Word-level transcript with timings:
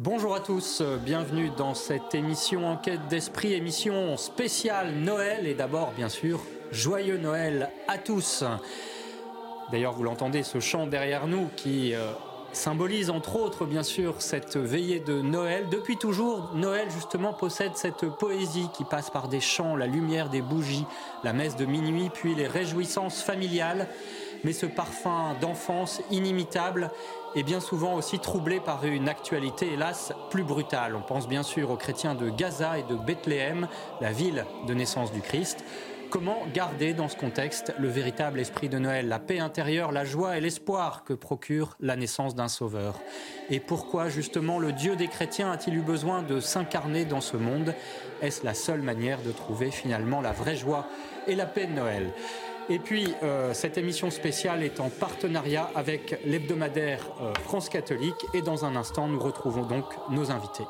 Bonjour 0.00 0.34
à 0.34 0.40
tous, 0.40 0.82
bienvenue 1.04 1.50
dans 1.56 1.74
cette 1.74 2.16
émission 2.16 2.66
Enquête 2.66 3.06
d'Esprit, 3.06 3.52
émission 3.52 4.16
spéciale 4.16 4.92
Noël 4.92 5.46
et 5.46 5.54
d'abord, 5.54 5.92
bien 5.92 6.08
sûr, 6.08 6.40
joyeux 6.72 7.16
Noël 7.16 7.70
à 7.86 7.96
tous. 7.98 8.42
D'ailleurs, 9.70 9.92
vous 9.92 10.02
l'entendez, 10.02 10.42
ce 10.42 10.58
chant 10.58 10.88
derrière 10.88 11.28
nous 11.28 11.48
qui. 11.54 11.94
Euh, 11.94 12.12
symbolise 12.54 13.10
entre 13.10 13.36
autres 13.36 13.66
bien 13.66 13.82
sûr 13.82 14.22
cette 14.22 14.56
veillée 14.56 15.00
de 15.00 15.20
Noël. 15.20 15.68
Depuis 15.70 15.96
toujours, 15.96 16.52
Noël 16.54 16.88
justement 16.90 17.32
possède 17.32 17.72
cette 17.74 18.06
poésie 18.06 18.68
qui 18.72 18.84
passe 18.84 19.10
par 19.10 19.28
des 19.28 19.40
chants, 19.40 19.76
la 19.76 19.86
lumière 19.86 20.28
des 20.28 20.40
bougies, 20.40 20.86
la 21.24 21.32
messe 21.32 21.56
de 21.56 21.64
minuit, 21.64 22.10
puis 22.14 22.34
les 22.34 22.46
réjouissances 22.46 23.22
familiales. 23.22 23.88
Mais 24.44 24.52
ce 24.52 24.66
parfum 24.66 25.34
d'enfance 25.40 26.00
inimitable 26.10 26.90
est 27.36 27.42
bien 27.42 27.60
souvent 27.60 27.94
aussi 27.94 28.18
troublé 28.18 28.60
par 28.60 28.84
une 28.84 29.08
actualité 29.08 29.72
hélas 29.72 30.12
plus 30.30 30.44
brutale. 30.44 30.94
On 30.94 31.02
pense 31.02 31.28
bien 31.28 31.42
sûr 31.42 31.70
aux 31.70 31.76
chrétiens 31.76 32.14
de 32.14 32.30
Gaza 32.30 32.78
et 32.78 32.82
de 32.84 32.94
Bethléem, 32.94 33.68
la 34.00 34.12
ville 34.12 34.44
de 34.66 34.74
naissance 34.74 35.12
du 35.12 35.20
Christ. 35.20 35.64
Comment 36.10 36.44
garder 36.54 36.94
dans 36.94 37.08
ce 37.08 37.16
contexte 37.16 37.74
le 37.76 37.88
véritable 37.88 38.38
esprit 38.38 38.68
de 38.68 38.78
Noël, 38.78 39.08
la 39.08 39.18
paix 39.18 39.40
intérieure, 39.40 39.90
la 39.90 40.04
joie 40.04 40.38
et 40.38 40.40
l'espoir 40.40 41.02
que 41.02 41.12
procure 41.12 41.76
la 41.80 41.96
naissance 41.96 42.36
d'un 42.36 42.46
sauveur? 42.46 43.00
Et 43.50 43.58
pourquoi 43.58 44.08
justement 44.08 44.60
le 44.60 44.70
Dieu 44.70 44.94
des 44.94 45.08
chrétiens 45.08 45.50
a-t-il 45.50 45.76
eu 45.76 45.80
besoin 45.80 46.22
de 46.22 46.38
s'incarner 46.38 47.04
dans 47.04 47.20
ce 47.20 47.36
monde? 47.36 47.74
Est-ce 48.22 48.44
la 48.44 48.54
seule 48.54 48.82
manière 48.82 49.22
de 49.22 49.32
trouver 49.32 49.72
finalement 49.72 50.20
la 50.20 50.30
vraie 50.30 50.54
joie 50.54 50.86
et 51.26 51.34
la 51.34 51.46
paix 51.46 51.66
de 51.66 51.72
Noël? 51.72 52.12
Et 52.70 52.78
puis, 52.78 53.14
euh, 53.22 53.52
cette 53.52 53.76
émission 53.76 54.10
spéciale 54.10 54.62
est 54.62 54.80
en 54.80 54.88
partenariat 54.88 55.70
avec 55.74 56.18
l'hebdomadaire 56.24 57.10
euh, 57.20 57.32
France 57.44 57.68
catholique. 57.68 58.26
Et 58.32 58.40
dans 58.40 58.64
un 58.64 58.74
instant, 58.76 59.06
nous 59.06 59.20
retrouvons 59.20 59.64
donc 59.64 59.84
nos 60.10 60.30
invités. 60.30 60.64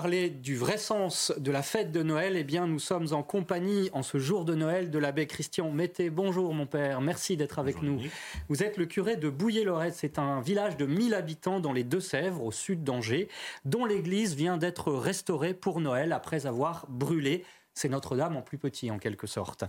Parler 0.00 0.30
du 0.30 0.56
vrai 0.56 0.78
sens 0.78 1.30
de 1.36 1.50
la 1.50 1.60
fête 1.60 1.92
de 1.92 2.02
Noël, 2.02 2.34
eh 2.34 2.42
bien, 2.42 2.66
nous 2.66 2.78
sommes 2.78 3.08
en 3.12 3.22
compagnie 3.22 3.90
en 3.92 4.02
ce 4.02 4.16
jour 4.16 4.46
de 4.46 4.54
Noël 4.54 4.90
de 4.90 4.98
l'abbé 4.98 5.26
Christian 5.26 5.70
Mété. 5.70 6.08
Bonjour 6.08 6.54
mon 6.54 6.64
père, 6.64 7.02
merci 7.02 7.36
d'être 7.36 7.58
avec 7.58 7.82
nous. 7.82 8.00
Vous 8.48 8.62
êtes 8.62 8.78
le 8.78 8.86
curé 8.86 9.16
de 9.16 9.28
Bouillé-Lorette. 9.28 9.92
C'est 9.94 10.18
un 10.18 10.40
village 10.40 10.78
de 10.78 10.86
1000 10.86 11.12
habitants 11.12 11.60
dans 11.60 11.74
les 11.74 11.84
Deux-Sèvres, 11.84 12.42
au 12.42 12.50
sud 12.50 12.82
d'Angers, 12.82 13.28
dont 13.66 13.84
l'église 13.84 14.34
vient 14.34 14.56
d'être 14.56 14.90
restaurée 14.90 15.52
pour 15.52 15.82
Noël 15.82 16.12
après 16.14 16.46
avoir 16.46 16.86
brûlé 16.88 17.44
c'est 17.74 17.88
Notre-Dame 17.88 18.36
en 18.36 18.42
plus 18.42 18.58
petit 18.58 18.90
en 18.90 18.98
quelque 18.98 19.26
sorte. 19.26 19.64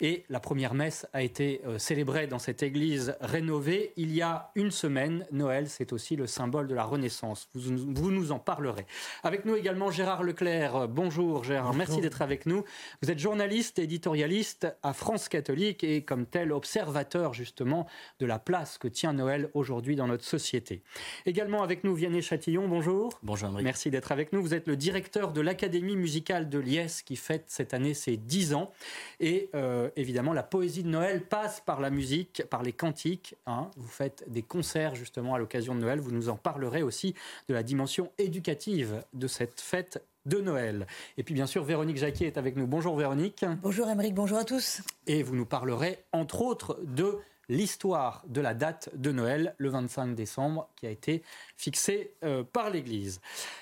Et 0.00 0.24
la 0.28 0.40
première 0.40 0.74
messe 0.74 1.06
a 1.12 1.22
été 1.22 1.60
euh, 1.66 1.78
célébrée 1.78 2.26
dans 2.26 2.38
cette 2.38 2.62
église 2.62 3.16
rénovée 3.20 3.92
il 3.96 4.14
y 4.14 4.22
a 4.22 4.50
une 4.54 4.70
semaine. 4.70 5.26
Noël, 5.32 5.68
c'est 5.68 5.92
aussi 5.92 6.16
le 6.16 6.26
symbole 6.26 6.68
de 6.68 6.74
la 6.74 6.84
Renaissance. 6.84 7.48
Vous, 7.54 8.10
nous 8.10 8.32
en 8.32 8.38
parlerez. 8.38 8.86
Avec 9.22 9.44
nous 9.44 9.56
également 9.56 9.90
Gérard 9.90 10.22
Leclerc. 10.22 10.88
Bonjour 10.88 11.44
Gérard, 11.44 11.74
merci 11.74 12.00
d'être 12.00 12.22
avec 12.22 12.46
nous. 12.46 12.64
Vous 13.02 13.10
êtes 13.10 13.18
journaliste, 13.18 13.78
éditorialiste 13.78 14.66
à 14.82 14.92
France 14.92 15.28
catholique 15.28 15.82
et 15.82 16.02
comme 16.02 16.26
tel 16.26 16.52
observateur 16.52 17.34
justement 17.34 17.86
de 18.20 18.26
la 18.26 18.38
place 18.38 18.78
que 18.78 18.88
tient 18.88 19.12
Noël 19.12 19.50
aujourd'hui 19.54 19.96
dans 19.96 20.06
notre 20.06 20.24
société. 20.24 20.82
Également 21.24 21.62
avec 21.62 21.84
nous 21.84 21.94
Vianney 21.94 22.22
Chatillon, 22.22 22.68
bonjour. 22.68 23.18
Bonjour 23.22 23.46
Merci 23.62 23.90
d'être 23.90 24.12
avec 24.12 24.32
nous. 24.32 24.42
Vous 24.42 24.54
êtes 24.54 24.66
le 24.66 24.76
directeur 24.76 25.32
de 25.32 25.40
l'Académie 25.40 25.96
musicale 25.96 26.48
de 26.48 26.58
Liesse 26.58 27.02
qui 27.02 27.16
fête 27.16 27.45
cette 27.48 27.74
année 27.74 27.94
c'est 27.94 28.16
10 28.16 28.54
ans. 28.54 28.72
Et 29.20 29.50
euh, 29.54 29.90
évidemment, 29.96 30.32
la 30.32 30.42
poésie 30.42 30.82
de 30.82 30.88
Noël 30.88 31.24
passe 31.24 31.60
par 31.60 31.80
la 31.80 31.90
musique, 31.90 32.42
par 32.50 32.62
les 32.62 32.72
cantiques. 32.72 33.34
Hein. 33.46 33.70
Vous 33.76 33.88
faites 33.88 34.24
des 34.28 34.42
concerts 34.42 34.94
justement 34.94 35.34
à 35.34 35.38
l'occasion 35.38 35.74
de 35.74 35.80
Noël. 35.80 36.00
Vous 36.00 36.12
nous 36.12 36.28
en 36.28 36.36
parlerez 36.36 36.82
aussi 36.82 37.14
de 37.48 37.54
la 37.54 37.62
dimension 37.62 38.10
éducative 38.18 39.04
de 39.12 39.26
cette 39.26 39.60
fête 39.60 40.02
de 40.26 40.38
Noël. 40.38 40.86
Et 41.16 41.22
puis 41.22 41.34
bien 41.34 41.46
sûr, 41.46 41.64
Véronique 41.64 41.96
Jacquier 41.96 42.26
est 42.26 42.38
avec 42.38 42.56
nous. 42.56 42.66
Bonjour 42.66 42.96
Véronique. 42.96 43.44
Bonjour 43.62 43.88
Émeric, 43.88 44.14
bonjour 44.14 44.38
à 44.38 44.44
tous. 44.44 44.82
Et 45.06 45.22
vous 45.22 45.34
nous 45.34 45.46
parlerez 45.46 46.04
entre 46.12 46.42
autres 46.42 46.78
de 46.82 47.18
l'histoire 47.48 48.22
de 48.26 48.40
la 48.40 48.54
date 48.54 48.90
de 48.94 49.12
Noël, 49.12 49.54
le 49.58 49.68
25 49.68 50.14
décembre, 50.14 50.68
qui 50.76 50.86
a 50.86 50.90
été 50.90 51.22
fixée 51.56 52.14
euh, 52.24 52.42
par 52.42 52.70
l'Église. 52.70 53.20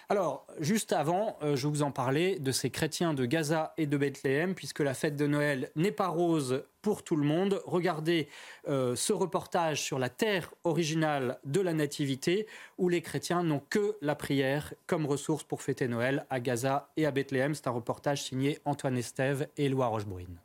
Alors, 0.09 0.47
juste 0.59 0.93
avant, 0.93 1.37
euh, 1.43 1.57
je 1.57 1.67
vous 1.67 1.83
en 1.83 1.91
parlais 1.91 2.39
de 2.39 2.53
ces 2.53 2.71
chrétiens 2.71 3.15
de 3.15 3.27
Gaza 3.27 3.75
et 3.77 3.87
de 3.87 3.97
Bethléem, 3.97 4.55
puisque 4.55 4.81
la 4.81 4.95
fête 4.95 5.17
de 5.17 5.27
Noël 5.27 5.71
n'est 5.77 5.93
pas 5.93 6.09
rose 6.09 6.65
pour 6.85 7.03
tout 7.03 7.17
le 7.17 7.25
monde. 7.25 7.63
Regardez 7.65 8.29
euh, 8.69 8.95
ce 8.95 9.15
reportage 9.15 9.81
sur 9.81 9.99
la 9.99 10.11
terre 10.11 10.53
originale 10.65 11.39
de 11.47 11.63
la 11.63 11.73
Nativité, 11.73 12.47
où 12.77 12.91
les 12.91 13.01
chrétiens 13.01 13.43
n'ont 13.43 13.63
que 13.71 13.97
la 14.03 14.15
prière 14.15 14.75
comme 14.87 15.07
ressource 15.07 15.45
pour 15.45 15.63
fêter 15.63 15.89
Noël 15.89 16.27
à 16.29 16.41
Gaza 16.41 16.91
et 16.99 17.07
à 17.07 17.11
Bethléem. 17.11 17.55
C'est 17.55 17.69
un 17.69 17.71
reportage 17.71 18.23
signé 18.23 18.59
Antoine 18.67 18.99
Estève 18.99 19.49
et 19.57 19.65
Éloi 19.65 19.87
Rochebrune. 19.87 20.37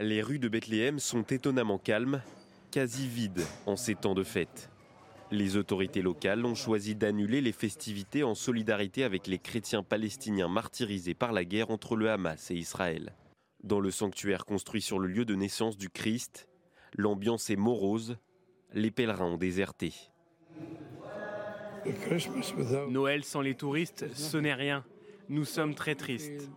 Les 0.00 0.20
rues 0.20 0.40
de 0.40 0.48
Bethléem 0.48 0.98
sont 0.98 1.22
étonnamment 1.22 1.78
calmes, 1.78 2.22
quasi 2.72 3.06
vides 3.06 3.46
en 3.66 3.76
ces 3.76 3.94
temps 3.94 4.14
de 4.14 4.24
fête. 4.24 4.68
Les 5.30 5.56
autorités 5.56 6.02
locales 6.02 6.44
ont 6.44 6.56
choisi 6.56 6.96
d'annuler 6.96 7.40
les 7.40 7.52
festivités 7.52 8.24
en 8.24 8.34
solidarité 8.34 9.04
avec 9.04 9.28
les 9.28 9.38
chrétiens 9.38 9.84
palestiniens 9.84 10.48
martyrisés 10.48 11.14
par 11.14 11.30
la 11.30 11.44
guerre 11.44 11.70
entre 11.70 11.94
le 11.94 12.10
Hamas 12.10 12.50
et 12.50 12.56
Israël. 12.56 13.12
Dans 13.62 13.78
le 13.78 13.90
sanctuaire 13.90 14.44
construit 14.44 14.82
sur 14.82 14.98
le 14.98 15.06
lieu 15.06 15.24
de 15.24 15.34
naissance 15.34 15.76
du 15.76 15.88
Christ, 15.88 16.48
l'ambiance 16.94 17.48
est 17.48 17.56
morose, 17.56 18.16
les 18.72 18.90
pèlerins 18.90 19.26
ont 19.26 19.36
déserté. 19.36 19.92
Noël 22.88 23.24
sans 23.24 23.40
les 23.40 23.54
touristes, 23.54 24.06
ce 24.14 24.36
n'est 24.36 24.54
rien. 24.54 24.84
Nous 25.28 25.44
sommes 25.44 25.74
très 25.74 25.94
tristes. 25.94 26.50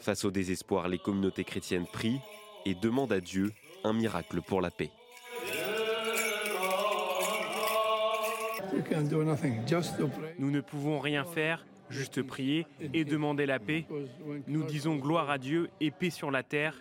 Face 0.00 0.24
au 0.24 0.30
désespoir, 0.30 0.88
les 0.88 0.98
communautés 0.98 1.44
chrétiennes 1.44 1.86
prient 1.86 2.20
et 2.66 2.74
demandent 2.74 3.12
à 3.12 3.20
Dieu 3.20 3.52
un 3.84 3.92
miracle 3.92 4.42
pour 4.42 4.60
la 4.60 4.70
paix. 4.70 4.90
Nous 10.38 10.50
ne 10.50 10.60
pouvons 10.60 10.98
rien 10.98 11.24
faire, 11.24 11.64
juste 11.90 12.22
prier 12.22 12.66
et 12.92 13.04
demander 13.04 13.46
la 13.46 13.58
paix. 13.58 13.86
Nous 14.46 14.64
disons 14.64 14.96
gloire 14.96 15.30
à 15.30 15.38
Dieu 15.38 15.70
et 15.80 15.90
paix 15.90 16.10
sur 16.10 16.30
la 16.30 16.42
terre. 16.42 16.80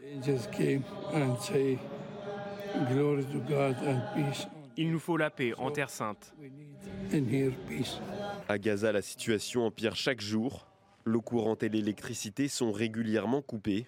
Il 4.75 4.92
nous 4.92 5.00
faut 5.00 5.18
la 5.18 5.30
paix 5.30 5.54
en 5.57 5.72
Terre 5.72 5.89
sainte. 5.89 6.33
À 8.50 8.57
Gaza, 8.57 8.92
la 8.92 9.01
situation 9.01 9.66
empire 9.66 9.95
chaque 9.95 10.22
jour. 10.22 10.68
L'eau 11.06 11.22
courante 11.22 11.63
et 11.63 11.69
l'électricité 11.69 12.48
sont 12.48 12.72
régulièrement 12.72 13.42
coupées. 13.42 13.88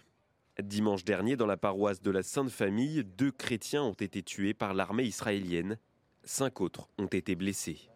Dimanche 0.62 1.04
dernier, 1.04 1.36
dans 1.36 1.48
la 1.48 1.58
paroisse 1.58 2.02
de 2.02 2.12
la 2.12 2.24
Sainte 2.24 2.50
Famille, 2.50 3.04
deux 3.04 3.32
chrétiens 3.32 3.84
ont 3.84 3.94
été 3.94 4.22
tués 4.24 4.54
par 4.54 4.74
l'armée 4.74 5.04
israélienne. 5.04 5.78
Cinq 6.24 6.62
autres 6.62 6.88
ont 6.98 7.08
été 7.08 7.36
blessés. 7.36 7.90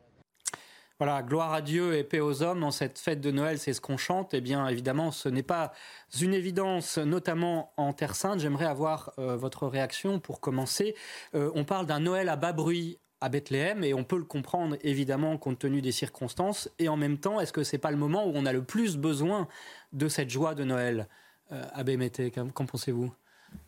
Voilà, 1.00 1.24
gloire 1.24 1.54
à 1.54 1.62
Dieu 1.62 1.96
et 1.96 2.04
paix 2.04 2.20
aux 2.20 2.44
hommes. 2.44 2.60
Dans 2.60 2.72
cette 2.72 3.00
fête 3.00 3.22
de 3.22 3.32
Noël, 3.32 3.58
c'est 3.58 3.72
ce 3.72 3.80
qu'on 3.80 3.96
chante. 3.96 4.34
Eh 4.34 4.42
bien, 4.42 4.68
évidemment, 4.68 5.12
ce 5.12 5.30
n'est 5.30 5.44
pas 5.44 5.72
une 6.20 6.34
évidence, 6.34 6.98
notamment 6.98 7.72
en 7.78 7.94
Terre 7.94 8.16
Sainte. 8.16 8.42
J'aimerais 8.42 8.66
avoir 8.66 9.14
euh, 9.18 9.38
votre 9.38 9.66
réaction 9.66 10.20
pour 10.20 10.42
commencer. 10.42 10.96
Euh, 11.36 11.52
on 11.56 11.64
parle 11.64 11.86
d'un 11.86 12.02
Noël 12.02 12.28
à 12.28 12.36
bas 12.36 12.52
bruit 12.52 13.00
à 13.22 13.30
Bethléem 13.30 13.86
et 13.86 13.94
on 13.94 14.04
peut 14.04 14.18
le 14.18 14.26
comprendre 14.26 14.76
évidemment 14.82 15.38
compte 15.38 15.60
tenu 15.60 15.82
des 15.82 15.94
circonstances. 15.94 16.70
Et 16.80 16.90
en 16.90 16.98
même 16.98 17.18
temps, 17.18 17.40
est-ce 17.40 17.54
que 17.54 17.64
c'est 17.64 17.78
pas 17.78 17.92
le 17.92 17.98
moment 17.98 18.28
où 18.28 18.34
on 18.36 18.46
a 18.46 18.52
le 18.52 18.64
plus 18.64 18.98
besoin 18.98 19.48
de 19.94 20.10
cette 20.10 20.30
joie 20.30 20.54
de 20.54 20.66
Noël, 20.66 21.08
euh, 21.54 21.64
Abbé 21.72 21.96
Mété 21.96 22.30
Qu'en 22.30 22.66
pensez-vous? 22.66 23.14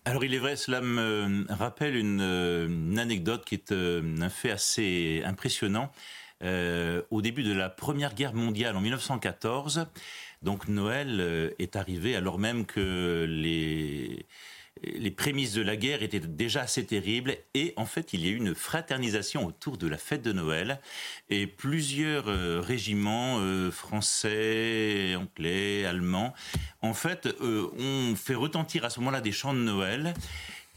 Alors 0.03 0.23
il 0.25 0.33
est 0.33 0.39
vrai, 0.39 0.57
cela 0.57 0.81
me 0.81 1.45
rappelle 1.49 1.95
une, 1.95 2.99
anecdote 2.99 3.45
qui 3.45 3.55
est 3.55 3.71
un 3.71 4.29
fait 4.29 4.51
assez 4.51 5.23
impressionnant. 5.25 5.91
Au 6.43 7.21
début 7.21 7.43
de 7.43 7.53
la 7.53 7.69
Première 7.69 8.15
Guerre 8.15 8.33
mondiale 8.33 8.75
en 8.75 8.81
1914, 8.81 9.87
donc 10.41 10.67
Noël 10.67 11.53
est 11.59 11.75
arrivé 11.75 12.15
alors 12.15 12.39
même 12.39 12.65
que 12.65 13.25
les 13.27 14.25
les 14.83 15.11
prémices 15.11 15.53
de 15.53 15.61
la 15.61 15.75
guerre 15.75 16.01
étaient 16.01 16.19
déjà 16.19 16.61
assez 16.61 16.85
terribles 16.85 17.35
et 17.53 17.73
en 17.75 17.85
fait 17.85 18.13
il 18.13 18.25
y 18.25 18.29
a 18.29 18.31
eu 18.31 18.35
une 18.35 18.55
fraternisation 18.55 19.45
autour 19.45 19.77
de 19.77 19.87
la 19.87 19.97
fête 19.97 20.23
de 20.23 20.31
Noël 20.31 20.79
et 21.29 21.45
plusieurs 21.45 22.29
euh, 22.29 22.61
régiments 22.61 23.37
euh, 23.39 23.69
français, 23.69 25.15
anglais, 25.15 25.85
allemands 25.85 26.33
en 26.81 26.93
fait 26.93 27.27
euh, 27.27 27.69
ont 27.77 28.15
fait 28.15 28.35
retentir 28.35 28.85
à 28.85 28.89
ce 28.89 28.99
moment-là 28.99 29.21
des 29.21 29.31
chants 29.31 29.53
de 29.53 29.59
Noël 29.59 30.13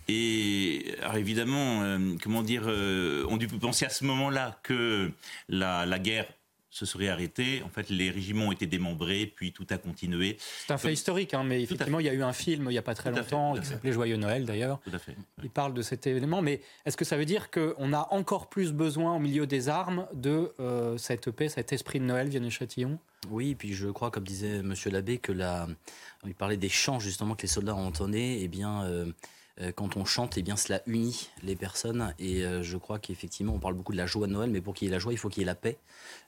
et 0.08 0.94
alors 1.02 1.16
évidemment, 1.16 1.98
comment 2.22 2.42
dire, 2.42 2.64
on 2.66 3.36
dû 3.36 3.48
penser 3.48 3.84
à 3.84 3.90
ce 3.90 4.04
moment-là 4.04 4.58
que 4.62 5.10
la, 5.48 5.86
la 5.86 5.98
guerre 5.98 6.26
se 6.74 6.86
serait 6.86 7.08
arrêté. 7.08 7.62
En 7.64 7.68
fait, 7.68 7.88
les 7.88 8.10
régiments 8.10 8.46
ont 8.46 8.52
été 8.52 8.66
démembrés, 8.66 9.32
puis 9.32 9.52
tout 9.52 9.66
a 9.70 9.78
continué. 9.78 10.36
C'est 10.66 10.72
un 10.72 10.76
fait 10.76 10.92
historique, 10.92 11.32
hein, 11.32 11.44
mais 11.44 11.62
effectivement, 11.62 12.00
il 12.00 12.06
y 12.06 12.08
a 12.08 12.12
eu 12.12 12.24
un 12.24 12.32
film 12.32 12.64
il 12.64 12.72
n'y 12.72 12.78
a 12.78 12.82
pas 12.82 12.96
très 12.96 13.12
longtemps, 13.12 13.54
qui 13.54 13.64
s'appelait 13.64 13.92
Joyeux 13.92 14.16
Noël 14.16 14.44
d'ailleurs. 14.44 14.80
Tout 14.80 14.90
à 14.92 14.98
fait. 14.98 15.16
Il 15.44 15.50
parle 15.50 15.72
de 15.72 15.82
cet 15.82 16.08
événement, 16.08 16.42
mais 16.42 16.60
est-ce 16.84 16.96
que 16.96 17.04
ça 17.04 17.16
veut 17.16 17.26
dire 17.26 17.52
qu'on 17.52 17.92
a 17.92 18.08
encore 18.10 18.48
plus 18.48 18.72
besoin 18.72 19.14
au 19.14 19.20
milieu 19.20 19.46
des 19.46 19.68
armes 19.68 20.08
de 20.14 20.52
euh, 20.58 20.98
cette 20.98 21.30
paix, 21.30 21.48
cet 21.48 21.72
esprit 21.72 22.00
de 22.00 22.06
Noël, 22.06 22.28
Vianney 22.28 22.50
Châtillon? 22.50 22.98
Oui, 23.30 23.50
et 23.50 23.54
puis 23.54 23.72
je 23.72 23.86
crois, 23.86 24.10
comme 24.10 24.24
disait 24.24 24.60
Monsieur 24.64 24.90
l'abbé, 24.90 25.18
que 25.18 25.30
la, 25.30 25.68
il 26.26 26.34
parlait 26.34 26.56
des 26.56 26.68
chants 26.68 26.98
justement 26.98 27.36
que 27.36 27.42
les 27.42 27.48
soldats 27.48 27.76
ont 27.76 27.86
entonnés. 27.86 28.42
Eh 28.42 28.48
bien, 28.48 28.82
euh, 28.82 29.06
euh, 29.06 29.12
quand 29.76 29.96
on 29.96 30.04
chante, 30.04 30.36
eh 30.36 30.42
bien, 30.42 30.56
cela 30.56 30.82
unit 30.86 31.30
les 31.42 31.54
personnes. 31.54 32.14
Et 32.18 32.44
euh, 32.44 32.62
je 32.62 32.76
crois 32.76 32.98
qu'effectivement, 32.98 33.54
on 33.54 33.58
parle 33.58 33.74
beaucoup 33.74 33.92
de 33.92 33.96
la 33.96 34.06
joie 34.06 34.26
de 34.26 34.32
Noël, 34.32 34.50
mais 34.50 34.60
pour 34.60 34.74
qu'il 34.74 34.88
y 34.88 34.90
ait 34.90 34.92
la 34.92 34.98
joie, 34.98 35.12
il 35.12 35.16
faut 35.16 35.28
qu'il 35.28 35.42
y 35.42 35.44
ait 35.44 35.46
la 35.46 35.54
paix. 35.54 35.78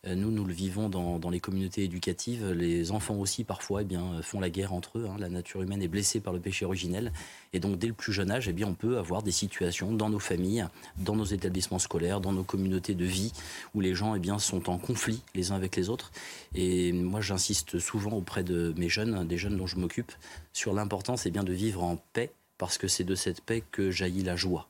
Euh, 0.07 0.15
nous, 0.15 0.31
nous 0.31 0.45
le 0.45 0.53
vivons 0.53 0.89
dans, 0.89 1.31
les 1.31 1.41
communautés 1.41 1.85
éducatives. 1.85 2.53
Les 2.53 2.93
enfants 2.93 3.17
aussi, 3.17 3.43
parfois, 3.43 3.83
eh 3.83 3.85
bien, 3.85 4.23
font 4.23 4.39
la 4.39 4.51
guerre 4.51 4.73
entre 4.73 4.99
eux. 4.99 5.07
Hein. 5.11 5.17
La 5.19 5.29
nature 5.29 5.63
humaine 5.63 5.83
est 5.83 5.89
blessée 5.89 6.21
par 6.21 6.33
le 6.33 6.41
péché 6.41 6.65
originel. 6.65 7.13
Et 7.53 7.59
donc, 7.59 7.79
dès 7.79 7.89
le 7.89 7.95
plus 7.95 8.13
jeune 8.13 8.31
âge, 8.31 8.49
eh 8.49 8.53
bien, 8.53 8.69
on 8.69 8.75
peut 8.75 8.99
avoir 8.99 9.23
des 9.23 9.33
situations 9.33 9.93
dans 9.93 10.09
nos 10.09 10.21
familles, 10.21 10.67
dans 10.99 11.17
nos 11.17 11.25
établissements 11.25 11.81
scolaires, 11.81 12.21
dans 12.21 12.33
nos 12.33 12.45
communautés 12.45 12.95
de 12.95 13.05
vie, 13.05 13.33
où 13.75 13.81
les 13.81 13.95
gens 13.95 14.15
eh 14.15 14.21
bien, 14.21 14.39
sont 14.39 14.71
en 14.71 14.79
conflit 14.79 15.23
les 15.35 15.51
uns 15.51 15.57
avec 15.57 15.75
les 15.75 15.89
autres. 15.89 16.13
Et 16.55 16.93
moi, 16.93 17.21
j'insiste 17.21 17.81
souvent 17.81 18.13
auprès 18.13 18.45
de 18.45 18.73
mes 18.77 18.89
jeunes, 18.89 19.27
des 19.27 19.37
jeunes 19.39 19.57
dont 19.57 19.67
je 19.67 19.77
m'occupe, 19.77 20.13
sur 20.53 20.73
l'importance 20.73 21.27
eh 21.27 21.31
bien, 21.31 21.43
de 21.43 21.53
vivre 21.53 21.83
en 21.83 21.97
paix 22.13 22.31
parce 22.59 22.79
que 22.79 22.89
c'est 22.89 23.05
de 23.05 23.15
cette 23.15 23.41
paix 23.41 23.63
que 23.71 23.91
jaillit 23.91 24.25
la 24.25 24.37
joie. 24.37 24.69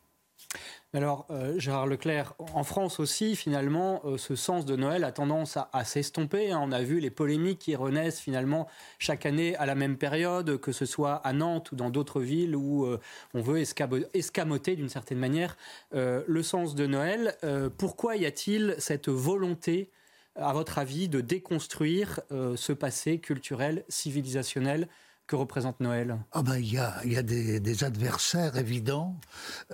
Alors, 0.96 1.26
euh, 1.30 1.58
Gérard 1.58 1.86
Leclerc, 1.86 2.32
en 2.54 2.64
France 2.64 3.00
aussi, 3.00 3.36
finalement, 3.36 4.00
euh, 4.04 4.16
ce 4.16 4.34
sens 4.34 4.64
de 4.64 4.76
Noël 4.76 5.04
a 5.04 5.12
tendance 5.12 5.58
à, 5.72 5.84
s'estomper. 5.84 6.52
Hein. 6.52 6.60
On 6.62 6.72
a 6.72 6.80
vu 6.80 7.00
les 7.00 7.10
polémiques 7.10 7.58
qui 7.58 7.76
renaissent 7.76 8.20
finalement 8.20 8.66
chaque 8.98 9.26
année 9.26 9.54
à 9.56 9.66
la 9.66 9.74
même 9.74 9.98
période, 9.98 10.58
que 10.58 10.72
ce 10.72 10.86
soit 10.86 11.16
à 11.16 11.34
Nantes 11.34 11.72
ou 11.72 11.76
dans 11.76 11.90
d'autres 11.90 12.22
villes 12.22 12.56
où 12.56 12.86
euh, 12.86 12.98
on 13.34 13.42
veut 13.42 13.58
escamoter 13.58 14.76
d'une 14.76 14.88
certaine 14.88 15.18
manière 15.18 15.58
le 15.92 16.42
sens 16.42 16.74
de 16.74 16.86
Noël. 16.86 17.36
pourquoi 17.76 18.16
y 18.16 18.24
a-t-il 18.24 18.74
cette 18.78 19.08
volonté, 19.08 19.90
à 20.34 20.52
votre 20.52 20.78
avis, 20.78 21.08
de 21.08 21.20
déconstruire 21.20 22.20
ce 22.30 22.72
passé 22.72 23.18
culturel, 23.18 23.84
civilisationnel 23.88 24.88
que 25.26 25.37
représente 25.37 25.81
Noël? 25.81 26.19
Ah 26.32 26.43
ben, 26.43 26.56
Il 26.56 26.73
y 26.73 26.78
a, 26.78 27.05
y 27.05 27.17
a 27.17 27.23
des, 27.23 27.84
adversaires 27.84 28.56
évidents 28.56 29.19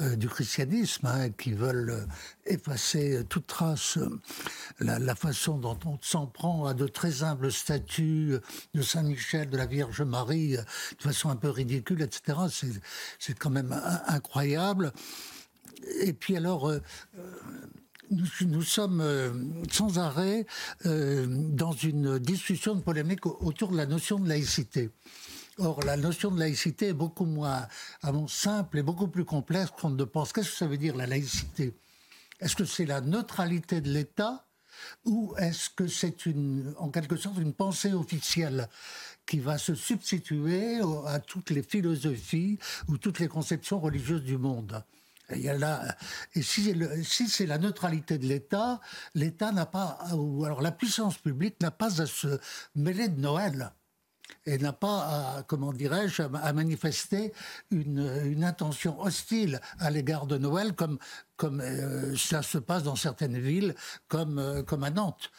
euh, 0.01 0.17
du 0.17 0.29
christianisme 0.29 1.07
hein, 1.07 1.31
qui 1.31 1.53
veulent 1.53 1.91
euh, 1.91 2.07
effacer 2.47 3.23
toute 3.29 3.47
trace. 3.47 3.99
Euh, 3.99 4.19
la, 4.81 5.15
façon 5.15 5.59
dont 5.59 5.79
on 5.85 5.99
s'en 6.01 6.27
prend 6.27 6.67
à 6.67 6.75
de 6.75 6.87
très 6.87 7.23
humbles 7.23 7.53
statues 7.53 8.39
de 8.75 8.83
Saint-Michel, 8.83 9.51
de 9.51 9.57
la 9.57 9.67
Vierge 9.67 10.03
Marie, 10.03 10.57
de 10.57 11.03
façon 11.03 11.29
un 11.29 11.37
peu 11.37 11.51
ridicule, 11.51 12.03
etc., 12.03 12.39
c'est 13.19 13.39
quand 13.39 13.51
même 13.51 13.79
incroyable. 14.07 14.93
Et 16.01 16.13
puis 16.13 16.37
alors... 16.37 16.73
nous, 18.11 18.63
sommes 18.63 19.03
sans 19.71 19.99
arrêt 19.99 20.47
dans 20.85 21.73
une 21.73 22.19
discussion 22.19 22.75
de 22.75 22.81
polémique 22.81 23.27
autour 23.27 23.71
de 23.71 23.77
la 23.77 23.87
notion 23.87 24.19
de 24.19 24.29
laïcité. 24.29 24.91
Or, 25.59 25.83
la 25.85 25.99
notion 25.99 26.31
de 26.31 26.39
laïcité 26.39 26.89
est 26.89 26.93
beaucoup 26.95 27.27
moins, 27.27 27.69
simple 28.27 28.79
et 28.79 28.83
beaucoup 28.83 29.09
plus 29.09 29.25
complexe 29.25 29.71
qu'on 29.79 29.91
ne 29.91 30.05
pense. 30.05 30.33
Qu'est-ce 30.33 30.51
que 30.51 30.57
ça 30.57 30.67
veut 30.67 30.79
dire 30.79 30.97
la 30.97 31.07
laïcité? 31.07 31.75
Est-ce 32.41 32.57
que 32.57 32.65
c'est 32.65 32.87
la 32.87 33.01
neutralité 33.01 33.81
de 33.81 33.91
l'État 33.91 34.47
ou 35.05 35.35
est-ce 35.37 35.69
que 35.71 35.87
c'est 35.87 36.27
une, 36.27 36.75
en 36.79 36.89
quelque 36.89 37.17
sorte 37.17 37.37
une 37.39 37.53
pensée 37.53 37.93
officielle 37.93 38.69
qui 39.27 39.39
va 39.39 39.59
se 39.59 39.75
substituer 39.75 40.81
à 41.07 41.21
toutes 41.21 41.51
les 41.51 41.63
philosophies 41.63 42.59
ou 42.89 42.97
toutes 42.97 43.21
les 43.21 43.29
conceptions 43.29 43.79
religieuses 43.79 44.25
du 44.25 44.39
monde? 44.39 44.83
Il 45.31 45.41
y 45.41 45.49
a 45.49 45.57
là, 45.57 45.97
et 46.35 46.43
si, 46.43 46.75
si 47.05 47.29
c'est 47.29 47.47
la 47.47 47.59
neutralité 47.59 48.19
de 48.19 48.27
l'État, 48.27 48.81
l'État 49.15 49.53
n'a 49.53 49.67
pas, 49.67 49.99
ou 50.15 50.45
alors 50.45 50.63
la 50.63 50.73
puissance 50.73 51.17
publique 51.17 51.61
n'a 51.61 51.71
pas 51.71 52.01
à 52.03 52.07
se 52.07 52.41
mêler 52.75 53.09
de 53.09 53.21
Noël 53.21 53.73
et 54.47 54.59
n'a 54.59 54.73
pas, 54.73 55.37
à, 55.39 55.43
comment 55.43 55.73
dirais-je, 55.73 56.23
à 56.23 56.53
manifester 56.53 57.33
une, 57.71 58.43
intention 58.43 59.01
hostile 59.01 59.61
à 59.79 59.91
l'égard 59.91 60.27
de 60.27 60.37
Noël, 60.37 60.75
comme, 60.75 60.99
comme 61.37 61.61
euh, 61.61 62.17
ça 62.17 62.43
se 62.43 62.59
passe 62.59 62.83
dans 62.83 62.97
certaines 62.97 63.39
villes, 63.39 63.75
comme, 64.09 64.39
euh, 64.39 64.63
comme 64.63 64.85
à 64.85 64.91
Nantes. 64.91 65.31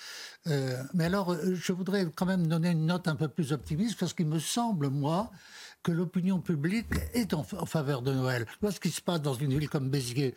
Euh, 0.48 0.82
mais 0.94 1.06
alors, 1.06 1.36
je 1.54 1.74
voudrais 1.74 2.06
quand 2.16 2.26
même 2.26 2.48
donner 2.48 2.70
une 2.70 2.86
note 2.86 3.08
un 3.08 3.16
peu 3.16 3.28
plus 3.28 3.52
optimiste, 3.52 4.00
parce 4.00 4.14
qu'il 4.14 4.28
me 4.28 4.40
semble, 4.40 4.90
moi, 4.90 5.32
que 5.84 5.92
l'opinion 5.92 6.40
publique 6.40 6.88
est 7.14 7.34
en, 7.34 7.44
faveur 7.44 8.02
de 8.02 8.14
Noël. 8.14 8.46
vois 8.62 8.72
ce 8.72 8.80
qui 8.80 8.90
se 8.90 9.02
passe 9.02 9.22
dans 9.22 9.34
une 9.34 9.58
ville 9.58 9.70
comme 9.70 9.90
Béziers. 9.90 10.36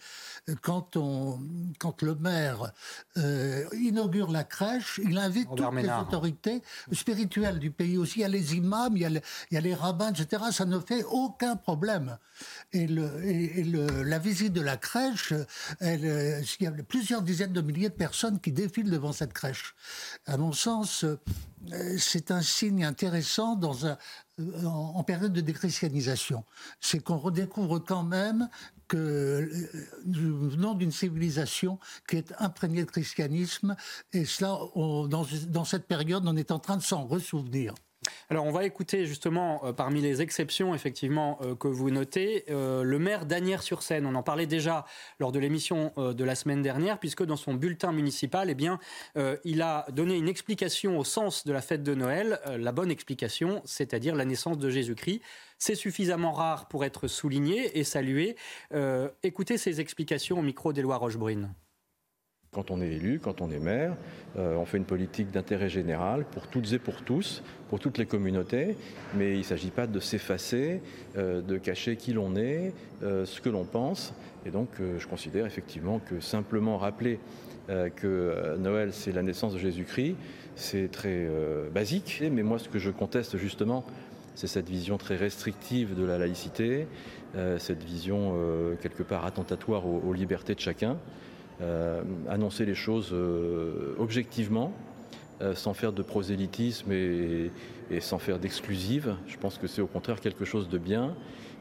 Quand, 0.60 0.96
on, 0.96 1.40
quand 1.78 2.02
le 2.02 2.14
maire 2.16 2.72
euh, 3.16 3.64
inaugure 3.72 4.31
la 4.31 4.44
crèche, 4.44 5.00
il 5.02 5.16
invite 5.19 5.48
toutes 5.56 5.75
les 5.75 5.88
autorités 5.88 6.62
spirituelles 6.93 7.58
du 7.58 7.70
pays 7.70 7.96
aussi. 7.96 8.19
Il 8.19 8.22
y 8.22 8.25
a 8.25 8.28
les 8.28 8.56
imams, 8.56 8.96
il 8.96 9.02
y 9.02 9.06
a, 9.06 9.10
il 9.10 9.20
y 9.52 9.56
a 9.56 9.60
les 9.60 9.75
rabbins, 9.75 10.12
etc. 10.12 10.43
Ça 10.50 10.64
ne 10.64 10.81
fait 10.81 11.04
aucun 11.04 11.56
problème. 11.56 12.19
Et, 12.72 12.87
le, 12.87 13.25
et, 13.25 13.64
le, 13.64 14.02
la 14.02 14.19
visite 14.19 14.52
de 14.52 14.60
la 14.60 14.76
crèche, 14.76 15.32
elle, 15.81 16.04
euh, 16.04 16.42
il 16.60 16.64
y 16.64 16.66
a 16.66 16.72
plusieurs 16.82 17.22
dizaines 17.22 17.52
de 17.52 17.60
milliers 17.60 17.88
de 17.88 17.94
personnes 17.94 18.40
qui 18.40 18.52
défilent 18.52 18.90
devant 18.90 19.12
cette 19.12 19.32
crèche. 19.32 19.75
À 20.26 20.37
mon 20.37 20.52
sens, 20.52 21.04
euh, 21.04 21.97
c'est 21.99 22.30
un 22.30 22.42
signe 22.42 22.85
intéressant 22.85 23.56
dans 23.56 23.87
un, 23.87 23.97
en, 24.64 25.02
période 25.05 25.33
de 25.33 25.40
déchristianisation. 25.40 26.45
C'est 26.81 27.00
qu'on 27.00 27.19
redécouvre 27.19 27.78
quand 27.78 28.02
même 28.02 28.49
que 28.88 28.97
euh, 28.97 29.69
nous 30.05 30.50
venons 30.50 30.75
d'une 30.75 30.93
civilisation 30.93 31.78
qui 32.09 32.16
est 32.16 32.33
imprégnée 32.38 32.85
de 32.85 32.90
christianisme, 32.90 33.76
et 34.12 34.25
cela, 34.25 34.59
dans 35.49 35.64
cette 35.64 35.87
période, 35.87 36.25
on 36.26 36.37
est 36.37 36.50
en 36.50 36.59
train 36.59 36.76
de 36.76 36.83
s'en 36.83 37.07
ressouvenir. 37.07 37.75
Alors 38.28 38.44
on 38.44 38.50
va 38.50 38.64
écouter 38.64 39.06
justement 39.06 39.62
euh, 39.64 39.72
parmi 39.72 40.00
les 40.00 40.20
exceptions 40.20 40.75
effectivement 40.75 41.38
euh, 41.42 41.54
que 41.54 41.68
vous 41.68 41.90
notez 41.90 42.44
euh, 42.50 42.82
le 42.82 42.98
maire 42.98 43.25
d'Anières-sur-Seine. 43.25 44.06
On 44.06 44.14
en 44.14 44.22
parlait 44.22 44.46
déjà 44.46 44.84
lors 45.20 45.32
de 45.32 45.38
l'émission 45.38 45.92
de 45.96 46.25
la 46.25 46.34
semaine 46.34 46.62
dernière 46.62 46.98
puisque 46.98 47.25
dans 47.25 47.36
son 47.36 47.54
bulletin 47.54 47.92
municipal, 47.92 48.50
eh 48.50 48.54
bien, 48.54 48.78
il 49.44 49.62
a 49.62 49.86
donné 49.90 50.16
une 50.16 50.28
explication 50.28 50.98
au 50.98 51.04
sens 51.04 51.44
de 51.44 51.52
la 51.52 51.60
fête 51.60 51.82
de 51.82 51.94
Noël, 51.94 52.40
la 52.58 52.72
bonne 52.72 52.90
explication, 52.90 53.62
c'est-à-dire 53.64 54.14
la 54.14 54.25
naissance 54.25 54.58
de 54.58 54.68
Jésus-Christ. 54.68 55.20
C'est 55.58 55.75
suffisamment 55.75 56.32
rare 56.32 56.68
pour 56.68 56.84
être 56.84 57.08
souligné 57.08 57.78
et 57.78 57.84
salué. 57.84 58.36
écoutez 59.22 59.58
ces 59.58 59.80
explications 59.80 60.38
au 60.38 60.42
micro 60.42 60.72
d'Éloi 60.72 60.96
Rochebrune. 60.96 61.54
Quand 62.56 62.70
on 62.70 62.80
est 62.80 62.88
élu, 62.88 63.20
quand 63.22 63.42
on 63.42 63.50
est 63.50 63.58
maire, 63.58 63.94
euh, 64.38 64.56
on 64.56 64.64
fait 64.64 64.78
une 64.78 64.86
politique 64.86 65.30
d'intérêt 65.30 65.68
général 65.68 66.25
pour 66.25 66.46
toutes 66.46 66.72
et 66.72 66.78
pour 66.78 67.02
tous, 67.02 67.42
pour 67.68 67.80
toutes 67.80 67.98
les 67.98 68.06
communautés, 68.06 68.78
mais 69.14 69.34
il 69.34 69.40
ne 69.40 69.42
s'agit 69.42 69.68
pas 69.68 69.86
de 69.86 70.00
s'effacer, 70.00 70.80
euh, 71.18 71.42
de 71.42 71.58
cacher 71.58 71.96
qui 71.96 72.14
l'on 72.14 72.34
est, 72.34 72.72
euh, 73.02 73.26
ce 73.26 73.42
que 73.42 73.50
l'on 73.50 73.64
pense. 73.64 74.14
Et 74.46 74.50
donc 74.50 74.70
je 74.80 75.06
considère 75.06 75.44
effectivement 75.44 75.98
que 75.98 76.20
simplement 76.20 76.78
rappeler 76.78 77.18
que 77.96 78.56
Noël 78.58 78.92
c'est 78.92 79.10
la 79.10 79.22
naissance 79.22 79.52
de 79.52 79.58
Jésus-Christ, 79.58 80.14
c'est 80.54 80.88
très 80.88 81.28
basique. 81.75 82.22
Mais 82.30 82.44
moi 82.44 82.60
ce 82.60 82.68
que 82.68 82.78
je 82.78 82.90
conteste 82.90 83.38
justement, 83.38 83.84
c'est 84.36 84.46
cette 84.46 84.68
vision 84.68 84.98
très 84.98 85.16
restrictive 85.16 85.96
de 85.96 86.04
la 86.04 86.16
laïcité, 86.16 86.86
cette 87.58 87.82
vision 87.82 88.34
quelque 88.80 89.02
part 89.02 89.26
attentatoire 89.26 89.84
aux 89.84 90.12
libertés 90.12 90.54
de 90.54 90.60
chacun. 90.60 90.96
Euh, 91.62 92.02
annoncer 92.28 92.66
les 92.66 92.75
choses 92.75 93.10
euh, 93.12 93.94
objectivement, 93.98 94.72
euh, 95.40 95.54
sans 95.54 95.72
faire 95.72 95.92
de 95.92 96.02
prosélytisme 96.02 96.92
et, 96.92 97.50
sans 98.00 98.18
faire 98.18 98.38
d'exclusive. 98.38 99.14
Je 99.26 99.38
pense 99.38 99.56
que 99.56 99.66
c'est 99.66 99.80
au 99.80 99.86
contraire 99.86 100.20
quelque 100.20 100.44
chose 100.44 100.68
de 100.68 100.78
bien. 100.78 101.14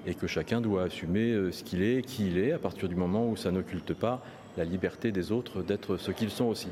et 0.07 0.13
que 0.13 0.27
chacun 0.27 0.61
doit 0.61 0.83
assumer 0.83 1.51
ce 1.51 1.63
qu'il 1.63 1.81
est, 1.81 2.05
qui 2.05 2.27
il 2.27 2.37
est, 2.37 2.51
à 2.51 2.59
partir 2.59 2.87
du 2.87 2.95
moment 2.95 3.27
où 3.27 3.35
ça 3.35 3.49
n'occulte 3.49 3.95
pas 3.95 4.23
la 4.55 4.63
liberté 4.63 5.11
des 5.11 5.31
autres 5.31 5.63
d'être 5.63 5.97
ce 5.97 6.11
qu'ils 6.11 6.29
sont 6.29 6.45
aussi. 6.45 6.67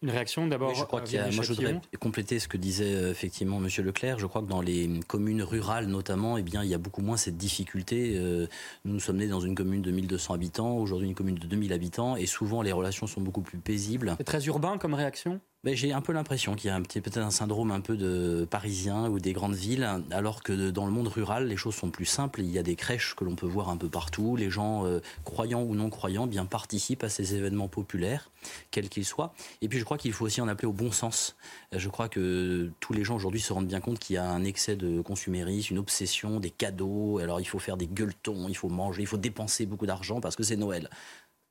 Une 0.00 0.10
réaction 0.10 0.46
d'abord. 0.46 0.74
je 0.74 0.84
crois 0.84 1.00
qu'il 1.00 1.20
moi 1.32 1.42
je 1.42 1.52
voudrais 1.52 1.80
compléter 1.98 2.38
ce 2.38 2.46
que 2.46 2.56
disait 2.56 2.94
euh, 2.94 3.10
effectivement 3.10 3.58
Monsieur 3.58 3.82
Leclerc. 3.82 4.20
Je 4.20 4.26
crois 4.26 4.42
que 4.42 4.46
dans 4.46 4.60
les 4.60 4.88
communes 5.08 5.42
rurales 5.42 5.86
notamment, 5.86 6.38
eh 6.38 6.42
bien 6.42 6.62
il 6.62 6.70
y 6.70 6.74
a 6.74 6.78
beaucoup 6.78 7.02
moins 7.02 7.16
cette 7.16 7.36
difficulté. 7.36 8.14
Euh, 8.16 8.46
nous 8.84 8.92
nous 8.94 9.00
sommes 9.00 9.16
nés 9.16 9.26
dans 9.26 9.40
une 9.40 9.56
commune 9.56 9.82
de 9.82 9.90
1200 9.90 10.34
habitants, 10.34 10.76
aujourd'hui 10.76 11.08
une 11.08 11.16
commune 11.16 11.34
de 11.34 11.46
2000 11.48 11.72
habitants, 11.72 12.14
et 12.14 12.26
souvent 12.26 12.62
les 12.62 12.70
relations 12.70 13.08
sont 13.08 13.20
beaucoup 13.20 13.42
plus 13.42 13.58
paisibles. 13.58 14.14
C'est 14.18 14.24
très 14.24 14.46
urbain 14.46 14.78
comme 14.78 14.94
réaction? 14.94 15.40
Ben, 15.68 15.76
j'ai 15.76 15.92
un 15.92 16.00
peu 16.00 16.14
l'impression 16.14 16.54
qu'il 16.54 16.68
y 16.68 16.70
a 16.70 16.74
un 16.74 16.80
petit 16.80 17.02
peut-être 17.02 17.18
un 17.18 17.30
syndrome 17.30 17.72
un 17.72 17.82
peu 17.82 17.98
de 17.98 18.46
parisien 18.50 19.06
ou 19.10 19.20
des 19.20 19.34
grandes 19.34 19.54
villes, 19.54 19.86
alors 20.10 20.42
que 20.42 20.70
dans 20.70 20.86
le 20.86 20.90
monde 20.90 21.08
rural, 21.08 21.46
les 21.46 21.58
choses 21.58 21.74
sont 21.74 21.90
plus 21.90 22.06
simples. 22.06 22.40
Il 22.40 22.50
y 22.50 22.58
a 22.58 22.62
des 22.62 22.74
crèches 22.74 23.14
que 23.14 23.22
l'on 23.22 23.34
peut 23.34 23.44
voir 23.44 23.68
un 23.68 23.76
peu 23.76 23.90
partout. 23.90 24.34
Les 24.34 24.48
gens, 24.48 24.86
euh, 24.86 25.00
croyants 25.26 25.60
ou 25.60 25.74
non 25.74 25.90
croyants, 25.90 26.26
bien 26.26 26.46
participent 26.46 27.04
à 27.04 27.10
ces 27.10 27.34
événements 27.34 27.68
populaires, 27.68 28.30
quels 28.70 28.88
qu'ils 28.88 29.04
soient. 29.04 29.34
Et 29.60 29.68
puis 29.68 29.78
je 29.78 29.84
crois 29.84 29.98
qu'il 29.98 30.14
faut 30.14 30.24
aussi 30.24 30.40
en 30.40 30.48
appeler 30.48 30.68
au 30.68 30.72
bon 30.72 30.90
sens. 30.90 31.36
Euh, 31.74 31.78
je 31.78 31.90
crois 31.90 32.08
que 32.08 32.70
tous 32.80 32.94
les 32.94 33.04
gens 33.04 33.16
aujourd'hui 33.16 33.42
se 33.42 33.52
rendent 33.52 33.68
bien 33.68 33.80
compte 33.80 33.98
qu'il 33.98 34.14
y 34.14 34.18
a 34.18 34.24
un 34.24 34.44
excès 34.44 34.74
de 34.74 35.02
consumérisme, 35.02 35.74
une 35.74 35.80
obsession, 35.80 36.40
des 36.40 36.48
cadeaux. 36.48 37.18
Alors 37.18 37.42
il 37.42 37.46
faut 37.46 37.58
faire 37.58 37.76
des 37.76 37.88
gueuletons, 37.88 38.48
il 38.48 38.56
faut 38.56 38.70
manger, 38.70 39.02
il 39.02 39.06
faut 39.06 39.18
dépenser 39.18 39.66
beaucoup 39.66 39.84
d'argent 39.84 40.22
parce 40.22 40.34
que 40.34 40.44
c'est 40.44 40.56
Noël 40.56 40.88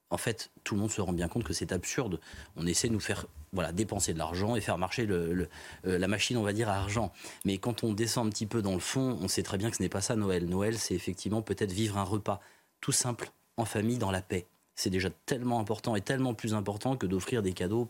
en 0.10 0.18
fait, 0.18 0.52
tout 0.64 0.76
le 0.76 0.82
monde 0.82 0.92
se 0.92 1.02
rend 1.02 1.14
bien 1.14 1.28
compte 1.28 1.44
que 1.44 1.54
c'est 1.54 1.72
absurde. 1.72 2.20
On 2.56 2.66
essaie 2.66 2.88
de 2.88 2.94
nous 2.94 3.00
faire 3.00 3.26
voilà, 3.54 3.72
dépenser 3.72 4.14
de 4.14 4.18
l'argent 4.18 4.56
et 4.56 4.62
faire 4.62 4.78
marcher 4.78 5.08
euh, 5.10 5.48
la 5.84 6.08
machine, 6.08 6.38
on 6.38 6.44
va 6.44 6.54
dire, 6.54 6.70
à 6.70 6.76
argent. 6.76 7.12
Mais 7.46 7.58
quand 7.58 7.84
on 7.84 7.94
descend 7.94 8.28
un 8.28 8.30
petit 8.30 8.46
peu 8.46 8.62
dans 8.62 8.74
le 8.74 8.80
fond, 8.80 9.18
on 9.22 9.28
sait 9.28 9.44
très 9.44 9.58
bien 9.58 9.70
que 9.70 9.78
ce 9.78 9.82
n'est 9.82 9.90
pas 9.90 10.02
ça 10.02 10.16
Noël. 10.16 10.46
Noël, 10.46 10.78
c'est 10.78 10.96
effectivement 10.96 11.42
peut-être 11.42 11.72
vivre 11.72 11.98
un 11.98 12.04
repas 12.04 12.42
tout 12.82 12.92
simple, 12.92 13.32
en 13.58 13.66
famille, 13.66 13.98
dans 13.98 14.12
la 14.12 14.22
paix 14.22 14.46
c'est 14.78 14.92
déjà 14.92 15.10
tellement 15.26 15.60
important 15.60 15.96
et 15.96 16.02
tellement 16.02 16.34
plus 16.34 16.54
important 16.54 16.96
que 16.96 17.06
d'offrir 17.06 17.42
des 17.42 17.52
cadeaux 17.52 17.86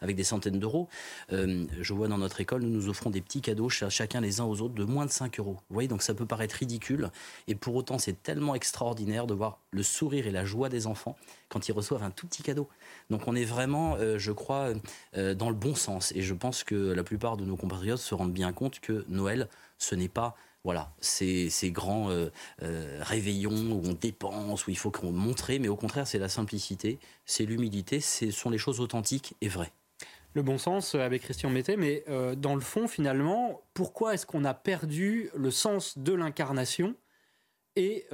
avec 0.00 0.16
des 0.16 0.24
centaines 0.24 0.58
d'euros. 0.58 0.88
Euh, 1.32 1.64
je 1.80 1.94
vois 1.94 2.08
dans 2.08 2.18
notre 2.18 2.40
école, 2.40 2.62
nous 2.62 2.68
nous 2.68 2.88
offrons 2.88 3.10
des 3.10 3.22
petits 3.22 3.40
cadeaux 3.40 3.68
chacun 3.68 4.20
les 4.20 4.40
uns 4.40 4.44
aux 4.44 4.60
autres 4.60 4.74
de 4.74 4.84
moins 4.84 5.06
de 5.06 5.10
5 5.10 5.38
euros. 5.38 5.56
Vous 5.70 5.74
voyez, 5.74 5.88
donc 5.88 6.02
ça 6.02 6.14
peut 6.14 6.26
paraître 6.26 6.56
ridicule 6.56 7.10
et 7.46 7.54
pour 7.54 7.76
autant 7.76 7.98
c'est 7.98 8.22
tellement 8.22 8.54
extraordinaire 8.54 9.26
de 9.26 9.34
voir 9.34 9.60
le 9.70 9.84
sourire 9.84 10.26
et 10.26 10.32
la 10.32 10.44
joie 10.44 10.68
des 10.68 10.86
enfants 10.86 11.16
quand 11.48 11.68
ils 11.68 11.72
reçoivent 11.72 12.02
un 12.02 12.10
tout 12.10 12.26
petit 12.26 12.42
cadeau. 12.42 12.68
Donc 13.08 13.28
on 13.28 13.36
est 13.36 13.44
vraiment, 13.44 13.94
euh, 13.96 14.18
je 14.18 14.32
crois, 14.32 14.72
euh, 15.16 15.34
dans 15.34 15.48
le 15.48 15.54
bon 15.54 15.76
sens 15.76 16.12
et 16.16 16.22
je 16.22 16.34
pense 16.34 16.64
que 16.64 16.74
la 16.74 17.04
plupart 17.04 17.36
de 17.36 17.44
nos 17.44 17.56
compatriotes 17.56 18.00
se 18.00 18.14
rendent 18.14 18.32
bien 18.32 18.52
compte 18.52 18.80
que 18.80 19.04
Noël, 19.08 19.48
ce 19.78 19.94
n'est 19.94 20.08
pas 20.08 20.34
voilà, 20.64 20.92
ces, 21.00 21.50
grands 21.72 22.10
euh, 22.10 22.30
euh, 22.62 22.98
réveillons 23.02 23.50
où 23.50 23.82
on 23.84 23.94
dépense, 23.94 24.66
où 24.66 24.70
il 24.70 24.78
faut 24.78 24.92
qu'on 24.92 25.10
montre, 25.10 25.50
mais 25.58 25.68
au 25.68 25.76
contraire, 25.76 26.06
c'est 26.06 26.20
la 26.20 26.28
simplicité, 26.28 27.00
c'est 27.26 27.44
l'humilité, 27.44 28.00
ce 28.00 28.30
sont 28.30 28.50
les 28.50 28.58
choses 28.58 28.78
authentiques 28.80 29.34
et 29.40 29.48
vraies. 29.48 29.72
Le 30.34 30.42
bon 30.42 30.58
sens 30.58 30.94
euh, 30.94 31.00
avec 31.00 31.22
Christian 31.22 31.50
Mété, 31.50 31.76
mais 31.76 32.04
dans 32.36 32.54
le 32.54 32.60
fond, 32.60 32.86
finalement, 32.86 33.60
pourquoi 33.74 34.14
est-ce 34.14 34.24
qu'on 34.24 34.44
a 34.44 34.54
perdu 34.54 35.30
le 35.34 35.50
sens 35.50 35.98
de 35.98 36.12
l'incarnation 36.12 36.94
et 37.74 38.06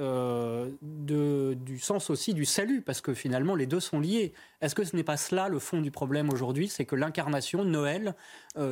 du 0.81 1.79
sens 1.79 2.09
aussi 2.09 2.33
du 2.33 2.45
salut, 2.45 2.81
parce 2.81 3.01
que 3.01 3.13
finalement 3.13 3.55
les 3.55 3.67
deux 3.67 3.81
sont 3.81 3.99
liés. 3.99 4.33
Est-ce 4.61 4.73
que 4.73 4.85
ce 4.85 4.95
n'est 4.95 5.03
pas 5.03 5.17
cela 5.17 5.49
le 5.49 5.59
fond 5.59 5.81
du 5.81 5.91
problème 5.91 6.29
aujourd'hui? 6.29 6.69
C'est 6.69 6.85
que 6.85 6.95
l'incarnation, 6.95 7.65
Noël, 7.65 8.15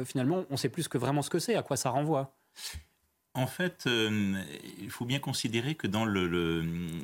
finalement, 0.05 0.45
on 0.49 0.55
sait 0.55 0.69
plus 0.69 0.87
que 0.87 0.97
vraiment 0.97 1.21
ce 1.21 1.29
que 1.29 1.39
c'est, 1.39 1.55
à 1.55 1.61
quoi 1.61 1.75
ça 1.75 1.89
renvoie 1.89 2.37
en 3.37 3.45
fait, 3.45 3.83
euh, 3.85 4.33
il 4.81 4.89
faut 4.89 5.05
bien 5.05 5.19
considérer 5.19 5.75
que 5.75 5.85
dans 5.85 6.05
le, 6.05 6.27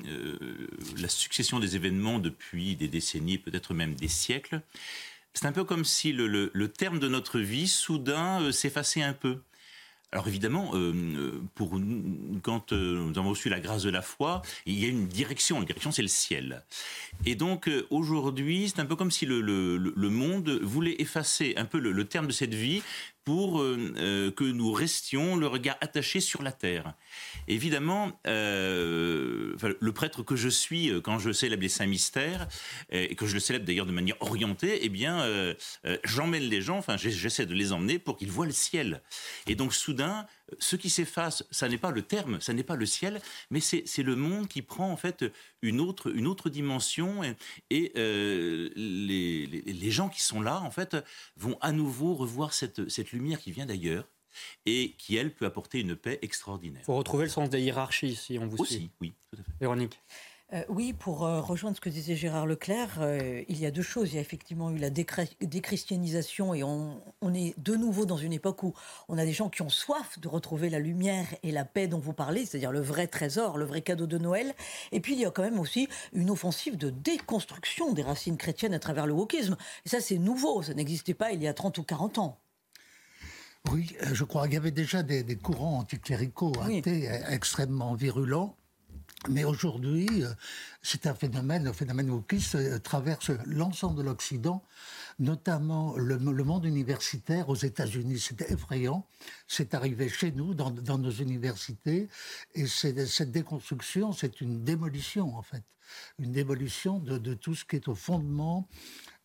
euh, 0.08 0.68
la 0.98 1.08
succession 1.08 1.60
des 1.60 1.76
événements 1.76 2.18
depuis 2.18 2.76
des 2.76 2.88
décennies, 2.88 3.38
peut-être 3.38 3.76
même 3.76 3.94
des 3.94 4.08
siècles, 4.08 4.62
c'est 5.36 5.46
un 5.46 5.52
peu 5.52 5.64
comme 5.64 5.86
si 5.86 6.12
le, 6.12 6.50
terme 6.70 6.98
de 6.98 7.08
notre 7.08 7.40
vie, 7.40 7.68
soudain, 7.68 8.42
euh, 8.42 8.52
s'effaçait 8.52 9.04
un 9.04 9.14
peu. 9.14 9.42
Alors 10.12 10.28
évidemment, 10.28 10.74
pour 11.56 11.82
quand 12.44 12.72
nous 12.72 13.18
avons 13.18 13.30
reçu 13.30 13.50
la 13.50 13.60
grâce 13.60 13.82
de 13.82 13.90
la 13.90 14.04
foi, 14.04 14.44
il 14.68 14.80
y 14.80 14.86
a 14.86 14.88
une 14.88 15.08
direction. 15.08 15.60
La 15.60 15.66
direction, 15.66 15.92
c'est 15.92 16.04
le 16.04 16.08
ciel. 16.08 16.64
Et 17.26 17.34
donc 17.34 17.68
aujourd'hui, 17.90 18.70
c'est 18.70 18.80
un 18.80 18.86
peu 18.86 18.96
comme 18.96 19.10
si 19.10 19.26
le, 19.26 19.40
monde 19.96 20.60
voulait 20.62 21.02
effacer 21.02 21.56
un 21.58 21.66
peu 21.66 21.80
le, 21.80 22.06
terme 22.06 22.28
de 22.28 22.32
cette 22.32 22.54
vie 22.54 22.84
pour 23.26 23.62
euh, 23.62 23.94
euh, 23.98 24.32
que 24.32 24.44
nous 24.44 24.72
restions 24.72 25.36
le 25.36 25.48
regard 25.48 25.78
attaché 25.82 26.20
sur 26.20 26.44
la 26.44 26.52
terre. 26.52 26.94
Évidemment, 27.48 28.20
euh, 28.28 29.56
le 29.80 29.92
prêtre 29.92 30.24
que 30.24 30.36
je 30.36 30.50
suis 30.50 30.92
quand 31.04 31.20
je 31.20 31.32
célèbre 31.32 31.64
les 31.64 31.70
saints 31.70 31.86
mystères 31.86 32.48
et 32.90 33.16
que 33.16 33.26
je 33.26 33.34
le 33.34 33.40
célèbre 33.40 33.66
d'ailleurs 33.66 33.86
de 33.86 33.92
manière 33.92 34.16
orientée, 34.22 34.80
eh 34.82 34.90
bien, 34.90 35.26
j'emmène 36.04 36.44
les 36.44 36.62
gens, 36.62 36.78
enfin, 36.78 36.98
j'essaie 36.98 37.46
de 37.46 37.54
les 37.54 37.72
emmener 37.72 38.00
pour 38.00 38.18
qu'ils 38.18 38.32
voient 38.32 38.46
le 38.46 38.52
ciel. 38.52 39.02
Et 39.48 39.56
donc, 39.56 39.74
soudain, 39.74 40.26
ce 40.60 40.76
qui 40.76 40.90
s'efface, 40.90 41.44
ça 41.52 41.70
n'est 41.70 41.78
pas 41.78 41.92
le 41.92 42.02
terme, 42.02 42.40
ça 42.42 42.54
n'est 42.54 42.64
pas 42.64 42.76
le 42.76 42.86
ciel, 42.86 43.22
mais 43.50 43.60
c'est 43.60 44.04
le 44.04 44.16
monde 44.16 44.48
qui 44.48 44.62
prend 44.62 44.92
en 44.92 44.98
fait 44.98 45.26
une 45.62 45.80
autre, 45.80 46.14
une 46.14 46.28
autre 46.28 46.50
dimension 46.50 47.22
et, 47.70 47.92
euh, 47.98 48.70
les, 48.76 49.48
les, 49.48 49.92
gens 49.92 50.10
qui 50.10 50.22
sont 50.22 50.42
là 50.42 50.62
en 50.62 50.72
fait 50.72 50.98
vont 51.38 51.58
à 51.62 51.72
nouveau 51.72 52.14
revoir 52.14 52.54
cette, 52.54 52.90
cette 52.90 53.12
lumière 53.12 53.40
qui 53.40 53.52
vient 53.52 53.66
d'ailleurs 53.66 54.08
et 54.66 54.96
qui, 54.98 55.16
elle, 55.16 55.34
peut 55.34 55.46
apporter 55.46 55.80
une 55.80 55.96
paix 55.96 56.20
extraordinaire. 56.22 56.82
Il 56.84 56.86
faut 56.86 56.96
retrouver 56.96 57.26
le 57.26 57.30
sens 57.30 57.50
des 57.50 57.62
hiérarchies 57.62 58.16
si 58.16 58.40
on 58.40 58.48
vous 58.48 58.58
Aussi, 58.58 58.76
suit. 58.76 58.92
oui, 59.02 59.14
tout 59.32 59.40
à 59.40 59.44
fait. 59.44 59.52
Véronique 59.60 60.00
euh, 60.54 60.64
oui, 60.70 60.94
pour 60.94 61.26
euh, 61.26 61.42
rejoindre 61.42 61.76
ce 61.76 61.82
que 61.82 61.90
disait 61.90 62.16
Gérard 62.16 62.46
Leclerc, 62.46 62.98
euh, 63.00 63.44
il 63.48 63.60
y 63.60 63.66
a 63.66 63.72
deux 63.72 63.82
choses. 63.82 64.12
Il 64.12 64.16
y 64.16 64.18
a 64.20 64.22
effectivement 64.22 64.70
eu 64.70 64.78
la 64.78 64.92
déchristianisation 64.92 66.54
et 66.54 66.64
on, 66.64 67.02
est 67.34 67.58
de 67.60 67.76
nouveau 67.76 68.06
dans 68.06 68.18
une 68.18 68.34
époque 68.34 68.62
où 68.62 68.74
on 69.08 69.18
a 69.18 69.26
des 69.26 69.32
gens 69.32 69.50
qui 69.50 69.64
ont 69.64 69.70
soif 69.70 70.20
de 70.20 70.28
retrouver 70.28 70.70
la 70.70 70.78
lumière 70.78 71.26
et 71.42 71.52
la 71.52 71.66
paix 71.66 71.88
dont 71.88 71.98
vous 71.98 72.14
parlez, 72.14 72.46
c'est-à-dire 72.46 72.72
le 72.72 72.82
vrai 72.82 73.08
trésor, 73.08 73.58
le 73.58 73.66
vrai 73.66 73.82
cadeau 73.82 74.06
de 74.06 74.20
Noël. 74.20 74.54
Et 74.92 75.00
puis 75.00 75.14
il 75.14 75.20
y 75.20 75.26
a 75.26 75.32
quand 75.32 75.42
même 75.42 75.60
aussi 75.60 75.88
une 76.14 76.30
offensive 76.30 76.78
de 76.78 76.92
déconstruction 76.92 77.92
des 77.94 78.04
racines 78.04 78.38
chrétiennes 78.38 78.76
à 78.76 78.80
travers 78.80 79.08
le 79.08 79.14
wokisme. 79.14 79.58
Et 79.88 79.90
ça, 79.90 80.02
c'est 80.02 80.20
nouveau. 80.20 80.62
Ça 80.62 80.76
n'existait 80.76 81.16
pas 81.16 81.32
il 81.32 81.42
y 81.42 81.48
a 81.48 81.54
30 81.56 81.80
ou 81.80 81.84
40 81.84 82.20
ans. 82.20 82.40
Oui, 83.72 83.96
je 84.12 84.24
crois 84.24 84.44
qu'il 84.44 84.54
y 84.54 84.58
avait 84.58 84.72
déjà 84.72 85.02
des, 85.02 85.24
courants 85.38 85.80
anticléricaux 85.80 86.52
extrêmement 87.30 87.96
virulents 87.96 88.56
mais 89.30 89.44
aujourd'hui, 89.44 90.08
euh, 90.24 90.34
c'est 90.82 91.08
un 91.08 91.16
phénomène, 91.16 91.64
le 91.64 91.74
phénomène 91.74 92.10
wokiste 92.10 92.56
euh, 92.56 92.80
traverse 92.80 93.32
l'ensemble 93.46 93.98
de 93.98 94.04
l'Occident, 94.04 94.64
notamment 95.20 95.96
le, 95.98 96.18
monde 96.18 96.66
universitaire 96.66 97.50
aux 97.50 97.56
États-Unis. 97.56 98.20
C'est 98.20 98.42
effrayant. 98.52 99.08
C'est 99.48 99.74
arrivé 99.74 100.10
chez 100.10 100.32
nous, 100.32 100.54
dans, 100.54 100.98
nos 100.98 101.12
universités. 101.12 102.10
Et 102.56 102.68
cette 102.68 103.32
déconstruction, 103.32 104.12
c'est 104.12 104.42
une 104.42 104.64
démolition, 104.64 105.36
en 105.36 105.42
fait. 105.42 105.64
Une 106.18 106.32
démolition 106.32 107.00
de, 107.00 107.34
tout 107.36 107.56
ce 107.56 107.66
qui 107.66 107.76
est 107.76 107.88
au 107.88 107.96
fondement 107.96 108.68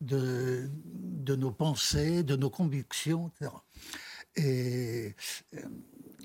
de, 0.01 0.71
nos 1.27 1.51
pensées, 1.51 2.23
de 2.23 2.37
nos 2.37 2.51
convictions, 2.51 3.31
etc. 3.41 3.53
Et 4.37 5.17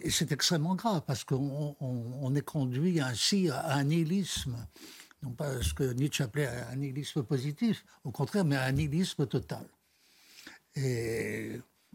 et 0.04 0.10
c'est 0.10 0.32
extrêmement 0.32 0.76
grave 0.76 1.02
parce 1.08 1.24
qu'on 1.24 2.36
est 2.36 2.42
conduit 2.42 3.00
ainsi 3.00 3.50
à 3.50 3.76
un 3.76 3.86
nihilisme. 3.86 4.58
Non 5.24 5.32
pas 5.32 5.62
ce 5.62 5.74
que 5.74 5.94
Nietzsche 5.94 6.24
appelait 6.24 6.48
un 6.48 6.76
nihilisme 6.76 7.24
positif, 7.24 7.86
au 8.04 8.12
contraire, 8.12 8.44
mais 8.44 8.58
un 8.58 8.72
nihilisme 8.74 9.26
total. 9.26 9.66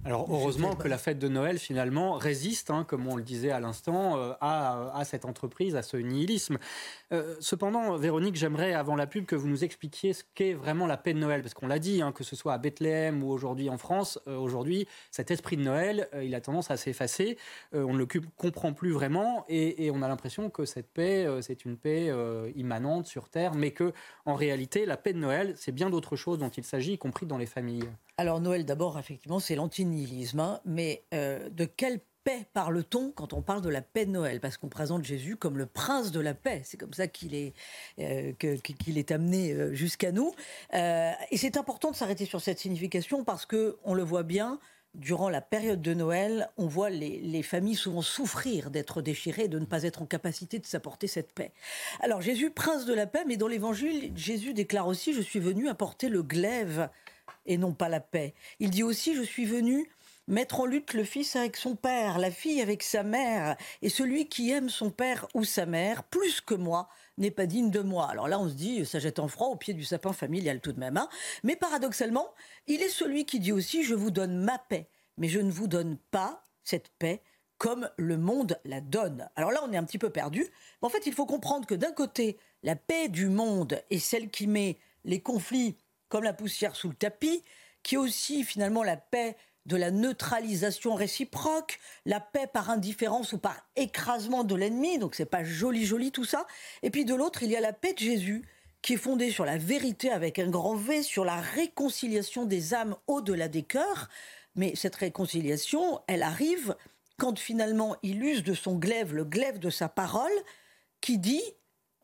Alors 0.04 0.26
heureusement 0.30 0.76
que 0.76 0.86
la 0.86 0.96
fête 0.96 1.18
de 1.18 1.28
Noël 1.28 1.58
finalement 1.58 2.12
résiste, 2.12 2.70
hein, 2.70 2.84
comme 2.84 3.06
on 3.08 3.16
le 3.16 3.22
disait 3.22 3.50
à 3.50 3.58
l'instant, 3.58 4.16
euh, 4.16 4.32
à, 4.40 5.02
cette 5.04 5.24
entreprise, 5.24 5.74
à 5.74 5.82
ce 5.82 5.96
nihilisme. 5.96 6.58
Euh, 7.12 7.34
cependant, 7.40 7.96
Véronique, 7.96 8.36
j'aimerais 8.36 8.74
avant 8.74 8.94
la 8.94 9.06
pub 9.06 9.26
que 9.26 9.34
vous 9.34 9.48
nous 9.48 9.64
expliquiez 9.64 10.12
ce 10.12 10.22
qu'est 10.34 10.54
vraiment 10.54 10.86
la 10.86 10.96
paix 10.96 11.14
de 11.14 11.18
Noël, 11.18 11.42
parce 11.42 11.52
qu'on 11.52 11.66
l'a 11.66 11.80
dit, 11.80 12.00
hein, 12.00 12.12
que 12.12 12.22
ce 12.22 12.36
soit 12.36 12.54
à 12.54 12.58
Bethléem 12.58 13.24
ou 13.24 13.30
aujourd'hui 13.30 13.68
en 13.70 13.76
France, 13.76 14.20
euh, 14.28 14.36
aujourd'hui 14.36 14.86
cet 15.10 15.30
esprit 15.32 15.56
de 15.56 15.62
Noël, 15.62 16.08
il 16.22 16.34
a 16.34 16.40
tendance 16.40 16.70
à 16.70 16.76
s'effacer, 16.76 17.36
on 17.72 17.92
ne 17.92 17.98
le 17.98 18.06
comprend 18.36 18.72
plus 18.72 18.92
vraiment, 18.92 19.44
et, 19.48 19.84
et 19.84 19.90
on 19.90 20.00
a 20.02 20.08
l'impression 20.08 20.48
que 20.48 20.64
cette 20.64 20.90
paix, 20.92 21.26
c'est 21.40 21.64
une 21.64 21.76
paix 21.76 22.12
immanente 22.54 23.06
sur 23.06 23.28
Terre, 23.28 23.54
mais 23.54 23.72
que 23.72 23.92
en 24.26 24.34
réalité, 24.34 24.86
la 24.86 24.96
paix 24.96 25.12
de 25.12 25.18
Noël, 25.18 25.54
c'est 25.56 25.72
bien 25.72 25.90
d'autres 25.90 26.16
choses 26.16 26.38
dont 26.38 26.48
il 26.48 26.64
s'agit, 26.64 26.92
y 26.92 26.98
compris 26.98 27.26
dans 27.26 27.38
les 27.38 27.46
familles. 27.46 27.88
Alors 28.20 28.40
Noël, 28.40 28.64
d'abord, 28.64 28.98
effectivement, 28.98 29.38
c'est 29.38 29.54
l'antinihilisme, 29.88 30.40
hein, 30.40 30.60
mais 30.64 31.02
euh, 31.14 31.48
de 31.50 31.64
quelle 31.64 32.00
paix 32.24 32.46
parle-t-on 32.52 33.10
quand 33.12 33.32
on 33.32 33.42
parle 33.42 33.62
de 33.62 33.68
la 33.68 33.82
paix 33.82 34.06
de 34.06 34.10
Noël? 34.10 34.40
Parce 34.40 34.56
qu'on 34.56 34.68
présente 34.68 35.04
Jésus 35.04 35.36
comme 35.36 35.56
le 35.56 35.66
prince 35.66 36.12
de 36.12 36.20
la 36.20 36.34
paix. 36.34 36.62
C'est 36.64 36.76
comme 36.76 36.92
ça 36.92 37.06
qu'il 37.08 37.34
est, 37.34 37.54
euh, 37.98 38.32
qu'il 38.34 38.98
est 38.98 39.10
amené 39.10 39.52
euh, 39.52 39.72
jusqu'à 39.72 40.12
nous. 40.12 40.32
et 40.72 41.36
c'est 41.36 41.56
important 41.56 41.90
de 41.90 41.96
s'arrêter 41.96 42.26
sur 42.26 42.40
cette 42.40 42.58
signification 42.58 43.24
parce 43.24 43.46
que 43.46 43.76
on 43.84 43.94
le 43.94 44.02
voit 44.02 44.24
bien. 44.24 44.58
durant 44.94 45.28
la 45.28 45.42
période 45.42 45.82
de 45.82 45.94
Noël, 45.94 46.50
on 46.56 46.66
voit 46.66 46.90
les, 46.90 47.42
familles 47.42 47.76
souvent 47.76 48.02
souffrir 48.02 48.70
d'être 48.70 49.00
déchirées, 49.00 49.46
de 49.46 49.58
ne 49.58 49.66
pas 49.66 49.84
être 49.84 50.02
en 50.02 50.06
capacité 50.06 50.58
de 50.58 50.66
s'apporter 50.66 51.06
cette 51.06 51.32
paix. 51.32 51.52
Alors 52.00 52.20
Jésus, 52.20 52.50
prince 52.50 52.84
de 52.84 52.94
la 52.94 53.06
paix, 53.06 53.24
mais 53.26 53.36
dans 53.36 53.48
l'évangile, 53.48 54.12
Jésus 54.16 54.54
déclare 54.54 54.88
aussi, 54.88 55.12
je 55.12 55.20
suis 55.20 55.40
venu 55.40 55.68
apporter 55.68 56.08
le 56.08 56.22
glaive 56.22 56.88
et 57.48 57.58
non 57.58 57.72
pas 57.72 57.88
la 57.88 58.00
paix. 58.00 58.34
Il 58.60 58.70
dit 58.70 58.84
aussi, 58.84 59.16
je 59.16 59.22
suis 59.22 59.44
venu 59.44 59.90
mettre 60.28 60.60
en 60.60 60.66
lutte 60.66 60.92
le 60.92 61.04
fils 61.04 61.34
avec 61.34 61.56
son 61.56 61.74
père, 61.74 62.18
la 62.18 62.30
fille 62.30 62.60
avec 62.60 62.82
sa 62.82 63.02
mère, 63.02 63.56
et 63.82 63.88
celui 63.88 64.28
qui 64.28 64.50
aime 64.50 64.68
son 64.68 64.90
père 64.90 65.26
ou 65.34 65.42
sa 65.42 65.66
mère 65.66 66.04
plus 66.04 66.40
que 66.40 66.54
moi 66.54 66.88
n'est 67.16 67.30
pas 67.30 67.46
digne 67.46 67.70
de 67.70 67.80
moi. 67.80 68.08
Alors 68.10 68.28
là, 68.28 68.38
on 68.38 68.48
se 68.48 68.54
dit, 68.54 68.84
ça 68.84 68.98
jette 68.98 69.18
en 69.18 69.26
froid 69.26 69.48
au 69.48 69.56
pied 69.56 69.74
du 69.74 69.84
sapin 69.84 70.12
familial 70.12 70.60
tout 70.60 70.72
de 70.72 70.78
même. 70.78 70.98
Hein. 70.98 71.08
Mais 71.42 71.56
paradoxalement, 71.56 72.28
il 72.66 72.82
est 72.82 72.90
celui 72.90 73.24
qui 73.24 73.40
dit 73.40 73.52
aussi, 73.52 73.82
je 73.82 73.94
vous 73.94 74.10
donne 74.10 74.36
ma 74.36 74.58
paix, 74.58 74.88
mais 75.16 75.28
je 75.28 75.40
ne 75.40 75.50
vous 75.50 75.66
donne 75.66 75.96
pas 76.10 76.44
cette 76.62 76.90
paix 76.98 77.22
comme 77.56 77.90
le 77.96 78.16
monde 78.16 78.60
la 78.64 78.80
donne. 78.80 79.28
Alors 79.34 79.50
là, 79.50 79.60
on 79.66 79.72
est 79.72 79.76
un 79.76 79.84
petit 79.84 79.98
peu 79.98 80.10
perdu. 80.10 80.46
En 80.80 80.88
fait, 80.88 81.06
il 81.06 81.12
faut 81.12 81.26
comprendre 81.26 81.66
que 81.66 81.74
d'un 81.74 81.90
côté, 81.90 82.38
la 82.62 82.76
paix 82.76 83.08
du 83.08 83.28
monde 83.28 83.82
est 83.90 83.98
celle 83.98 84.30
qui 84.30 84.46
met 84.46 84.78
les 85.04 85.20
conflits 85.20 85.76
comme 86.08 86.24
la 86.24 86.32
poussière 86.32 86.76
sous 86.76 86.88
le 86.88 86.94
tapis, 86.94 87.42
qui 87.82 87.94
est 87.94 87.98
aussi 87.98 88.44
finalement 88.44 88.82
la 88.82 88.96
paix 88.96 89.36
de 89.66 89.76
la 89.76 89.90
neutralisation 89.90 90.94
réciproque, 90.94 91.78
la 92.06 92.20
paix 92.20 92.46
par 92.46 92.70
indifférence 92.70 93.34
ou 93.34 93.38
par 93.38 93.56
écrasement 93.76 94.42
de 94.42 94.54
l'ennemi, 94.54 94.98
donc 94.98 95.14
c'est 95.14 95.26
pas 95.26 95.44
joli 95.44 95.84
joli 95.84 96.10
tout 96.10 96.24
ça. 96.24 96.46
Et 96.82 96.90
puis 96.90 97.04
de 97.04 97.14
l'autre, 97.14 97.42
il 97.42 97.50
y 97.50 97.56
a 97.56 97.60
la 97.60 97.74
paix 97.74 97.92
de 97.92 97.98
Jésus 97.98 98.44
qui 98.80 98.94
est 98.94 98.98
fondée 98.98 99.30
sur 99.30 99.44
la 99.44 99.58
vérité 99.58 100.10
avec 100.10 100.38
un 100.38 100.48
grand 100.48 100.74
V, 100.74 101.02
sur 101.02 101.24
la 101.24 101.40
réconciliation 101.40 102.46
des 102.46 102.74
âmes 102.74 102.96
au-delà 103.06 103.48
des 103.48 103.62
cœurs. 103.62 104.08
Mais 104.54 104.74
cette 104.74 104.96
réconciliation, 104.96 106.00
elle 106.06 106.22
arrive 106.22 106.74
quand 107.18 107.38
finalement 107.38 107.96
il 108.02 108.22
use 108.22 108.44
de 108.44 108.54
son 108.54 108.76
glaive, 108.76 109.14
le 109.14 109.24
glaive 109.24 109.58
de 109.58 109.70
sa 109.70 109.88
parole, 109.88 110.32
qui 111.00 111.18
dit 111.18 111.42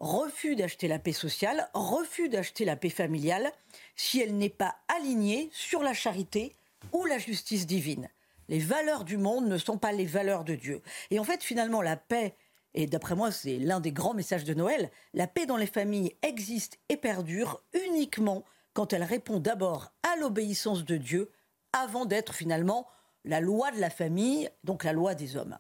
refus 0.05 0.55
d'acheter 0.55 0.87
la 0.87 0.99
paix 0.99 1.13
sociale, 1.13 1.69
refus 1.73 2.29
d'acheter 2.29 2.65
la 2.65 2.77
paix 2.77 2.91
familiale, 2.91 3.51
si 3.97 4.21
elle 4.21 4.37
n'est 4.37 4.51
pas 4.51 4.77
alignée 4.95 5.49
sur 5.53 5.83
la 5.83 5.95
charité, 5.95 6.55
ou 6.93 7.07
la 7.07 7.19
justice 7.19 7.67
divine. 7.67 8.11
Les 8.49 8.59
valeurs 8.59 9.05
du 9.05 9.17
monde 9.17 9.47
ne 9.47 9.57
sont 9.57 9.79
pas 9.79 9.93
les 9.93 10.05
valeurs 10.05 10.45
de 10.45 10.55
Dieu. 10.55 10.83
Et 11.11 11.19
en 11.19 11.25
fait, 11.25 11.43
finalement, 11.43 11.81
la 11.81 11.97
paix, 11.97 12.35
et 12.75 12.87
d'après 12.87 13.15
moi, 13.15 13.33
c'est 13.33 13.57
l'un 13.57 13.81
des 13.81 13.93
grands 13.93 14.13
messages 14.13 14.45
de 14.45 14.53
Noël, 14.53 14.91
la 15.15 15.27
paix 15.27 15.47
dans 15.47 15.57
les 15.57 15.67
familles 15.67 16.15
existe 16.23 16.79
et 16.91 16.99
perdure 16.99 17.63
uniquement 17.87 18.45
quand 18.75 18.93
elle 18.93 19.05
répond 19.05 19.39
d'abord 19.39 19.93
à 20.03 20.17
l'obéissance 20.17 20.85
de 20.85 20.99
Dieu 20.99 21.31
avant 21.73 22.05
d'être 22.05 22.35
finalement 22.35 22.87
la 23.25 23.41
loi 23.41 23.71
de 23.71 23.81
la 23.81 23.91
famille, 23.91 24.51
donc 24.65 24.85
la 24.85 24.93
loi 24.93 25.15
des 25.15 25.37
hommes. 25.37 25.59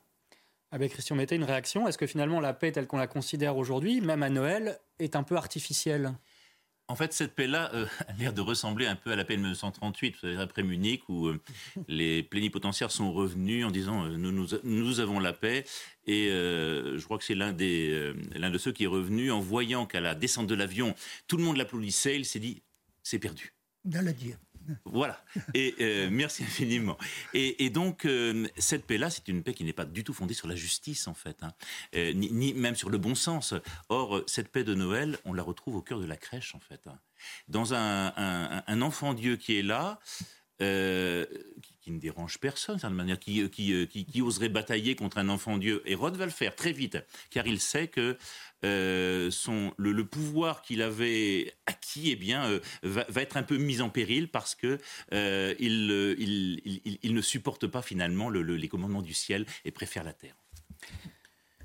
Avec 0.74 0.90
Christian 0.90 1.14
Mété, 1.14 1.36
une 1.36 1.44
réaction 1.44 1.86
Est-ce 1.86 1.96
que 1.96 2.06
finalement 2.08 2.40
la 2.40 2.52
paix 2.52 2.72
telle 2.72 2.88
qu'on 2.88 2.96
la 2.96 3.06
considère 3.06 3.56
aujourd'hui, 3.56 4.00
même 4.00 4.24
à 4.24 4.28
Noël, 4.28 4.80
est 4.98 5.14
un 5.14 5.22
peu 5.22 5.36
artificielle? 5.36 6.14
En 6.88 6.96
fait, 6.96 7.12
cette 7.12 7.36
paix-là 7.36 7.70
euh, 7.74 7.86
a 8.08 8.12
l'air 8.14 8.32
de 8.32 8.40
ressembler 8.40 8.86
un 8.86 8.96
peu 8.96 9.12
à 9.12 9.16
la 9.16 9.24
paix 9.24 9.34
de 9.36 9.42
1938, 9.42 10.36
après 10.40 10.64
Munich, 10.64 11.08
où 11.08 11.28
euh, 11.28 11.40
les 11.88 12.24
plénipotentiaires 12.24 12.90
sont 12.90 13.12
revenus 13.12 13.64
en 13.64 13.70
disant 13.70 14.04
euh, 14.04 14.16
nous, 14.16 14.32
nous, 14.64 14.98
avons 14.98 15.20
la 15.20 15.32
paix. 15.32 15.64
Et 16.08 16.26
je 16.26 17.04
crois 17.04 17.18
que 17.18 17.24
c'est 17.24 17.36
l'un 17.36 17.52
des 17.52 18.12
l'un 18.34 18.50
de 18.50 18.58
ceux 18.58 18.72
qui 18.72 18.82
est 18.82 18.88
revenu 18.88 19.30
en 19.30 19.38
voyant 19.38 19.86
qu'à 19.86 20.00
la 20.00 20.16
descente 20.16 20.48
de 20.48 20.56
l'avion, 20.56 20.96
tout 21.28 21.36
le 21.36 21.44
monde 21.44 21.56
l'applaudissait. 21.56 22.16
Il 22.16 22.24
s'est 22.24 22.40
dit 22.40 22.62
c'est 23.04 23.20
perdu. 23.20 23.54
Dans 23.84 24.04
dire. 24.12 24.38
Voilà. 24.85 25.23
Et 25.54 25.75
euh, 25.80 26.09
merci 26.11 26.42
infiniment. 26.42 26.97
Et, 27.33 27.71
donc, 27.71 28.04
euh, 28.04 28.47
cette 28.59 28.87
paix-là, 28.87 29.11
c'est 29.11 29.28
une 29.28 29.42
paix 29.42 29.54
qui 29.54 29.64
n'est 29.64 29.73
pas 29.73 29.85
du 29.85 30.04
tout 30.04 30.12
fondée 30.12 30.35
sur 30.35 30.49
la 30.49 30.54
justice, 30.54 31.09
en 31.09 31.14
fait, 31.14 31.42
hein. 31.42 31.52
euh, 31.94 32.12
ni, 32.12 32.54
même 32.54 32.76
sur 32.76 32.90
le 32.90 32.99
bon 32.99 33.14
sens. 33.14 33.54
Or, 33.88 34.23
cette 34.26 34.49
paix 34.49 34.64
de 34.64 34.75
Noël, 34.75 35.18
on 35.25 35.33
la 35.33 35.42
retrouve 35.42 35.76
au 35.76 35.83
cœur 35.83 36.00
de 36.00 36.06
la 36.06 36.16
crèche, 36.16 36.54
en 36.54 36.61
fait. 36.61 36.80
Hein. 36.87 36.99
Dans 37.49 37.75
un, 37.75 38.83
enfant 38.83 39.14
Dieu 39.14 39.37
qui 39.37 39.59
est 39.59 39.62
là, 39.62 39.99
qui, 40.59 41.90
ne 41.90 41.98
dérange 41.98 42.38
personne, 42.38 42.79
de 42.79 42.88
manière, 42.88 43.18
qui, 43.18 43.48
qui, 43.50 44.22
oserait 44.22 44.48
batailler 44.48 44.94
contre 44.94 45.18
un 45.18 45.29
enfant 45.29 45.59
Dieu. 45.59 45.83
Hérode 45.87 46.16
va 46.16 46.27
le 46.27 46.31
faire 46.31 46.55
très 46.55 46.72
vite, 46.72 46.98
car 47.31 47.46
il 47.46 47.61
sait 47.61 47.88
que 47.88 48.16
euh, 48.64 49.31
son, 49.31 49.72
le, 49.77 50.05
pouvoir 50.07 50.62
qu'il 50.62 50.81
avait 50.81 51.53
acquis 51.66 52.11
eh 52.11 52.16
bien, 52.16 52.44
euh, 52.46 52.61
va, 52.83 53.05
être 53.20 53.37
un 53.37 53.42
peu 53.42 53.59
mis 53.59 53.83
en 53.83 53.90
péril 53.90 54.29
parce 54.31 54.55
que 54.55 54.79
euh, 55.12 55.55
il, 55.59 56.61
il, 57.03 57.14
ne 57.14 57.20
supporte 57.20 57.66
pas 57.66 57.83
finalement 57.83 58.31
les 58.31 58.68
commandements 58.68 59.03
du 59.03 59.14
ciel 59.14 59.44
et 59.64 59.70
préfère 59.70 60.03
la 60.03 60.14
terre. 60.14 60.35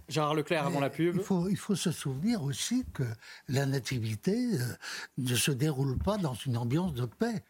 Gérard 0.10 0.34
Leclerc 0.34 0.66
avant 0.66 0.80
la 0.80 0.90
pub. 0.90 1.16
Il 1.16 1.24
faut, 1.24 1.48
il 1.50 1.58
faut 1.58 1.76
se 1.76 1.92
souvenir 1.92 2.44
aussi 2.44 2.84
que 2.94 3.04
la 3.48 3.66
nativité 3.66 4.38
ne 5.18 5.36
se 5.36 5.52
déroule 5.52 5.98
pas 6.00 6.18
dans 6.18 6.34
une 6.34 6.58
ambiance 6.58 6.94
de 6.94 7.06
paix 7.06 7.44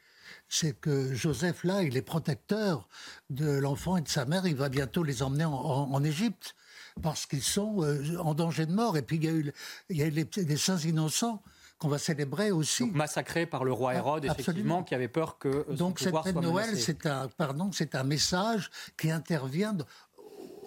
c'est 0.48 0.74
que 0.80 1.14
Joseph, 1.14 1.64
là, 1.64 1.84
il 1.84 1.98
est 1.98 2.02
protecteur 2.02 2.88
de 3.30 3.50
l'enfant 3.50 3.98
et 3.98 4.02
de 4.02 4.08
sa 4.08 4.26
mère. 4.26 4.46
Il 4.46 4.56
va 4.56 4.70
bientôt 4.70 5.04
les 5.04 5.22
emmener 5.24 5.46
en 5.46 6.04
Égypte 6.04 6.56
parce 7.02 7.26
qu'ils 7.26 7.44
sont 7.44 7.84
euh, 7.84 8.18
en 8.18 8.34
danger 8.34 8.66
de 8.66 8.74
mort. 8.74 8.98
Et 8.98 9.02
puis 9.02 9.18
il 9.18 9.26
y 9.26 9.28
a 9.28 9.32
eu, 9.32 9.52
il 9.90 9.98
y 9.98 10.04
a 10.04 10.10
les, 10.10 10.58
saints 10.58 10.78
innocents 10.78 11.42
qu'on 11.78 11.88
va 11.88 11.98
célébrer 11.98 12.52
aussi. 12.52 12.86
massacrés 12.86 13.46
par 13.46 13.64
le 13.64 13.72
roi 13.72 13.92
ah, 13.92 13.98
Hérode, 13.98 14.26
effectivement, 14.26 14.84
qui 14.84 14.96
avait 14.96 15.08
peur 15.08 15.38
que 15.38 15.48
euh, 15.48 15.76
Donc 15.76 16.00
cette 16.00 16.16
fête 16.24 16.36
de 16.36 16.42
Noël, 16.42 16.78
c'est 16.78 17.06
un, 17.06 17.28
pardon, 17.30 17.72
c'est 17.72 17.96
un 17.96 18.04
message 18.04 18.70
qui 18.98 19.12
intervient 19.12 19.78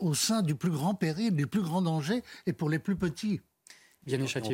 au 0.01 0.15
sein 0.15 0.43
du 0.43 0.55
plus 0.55 0.71
grand 0.71 0.95
péril, 0.95 1.35
du 1.37 1.47
plus 1.47 1.63
grand 1.63 1.83
danger, 1.83 2.23
et 2.47 2.53
pour 2.53 2.69
les 2.69 2.79
plus 2.79 2.97
petits. 2.97 3.41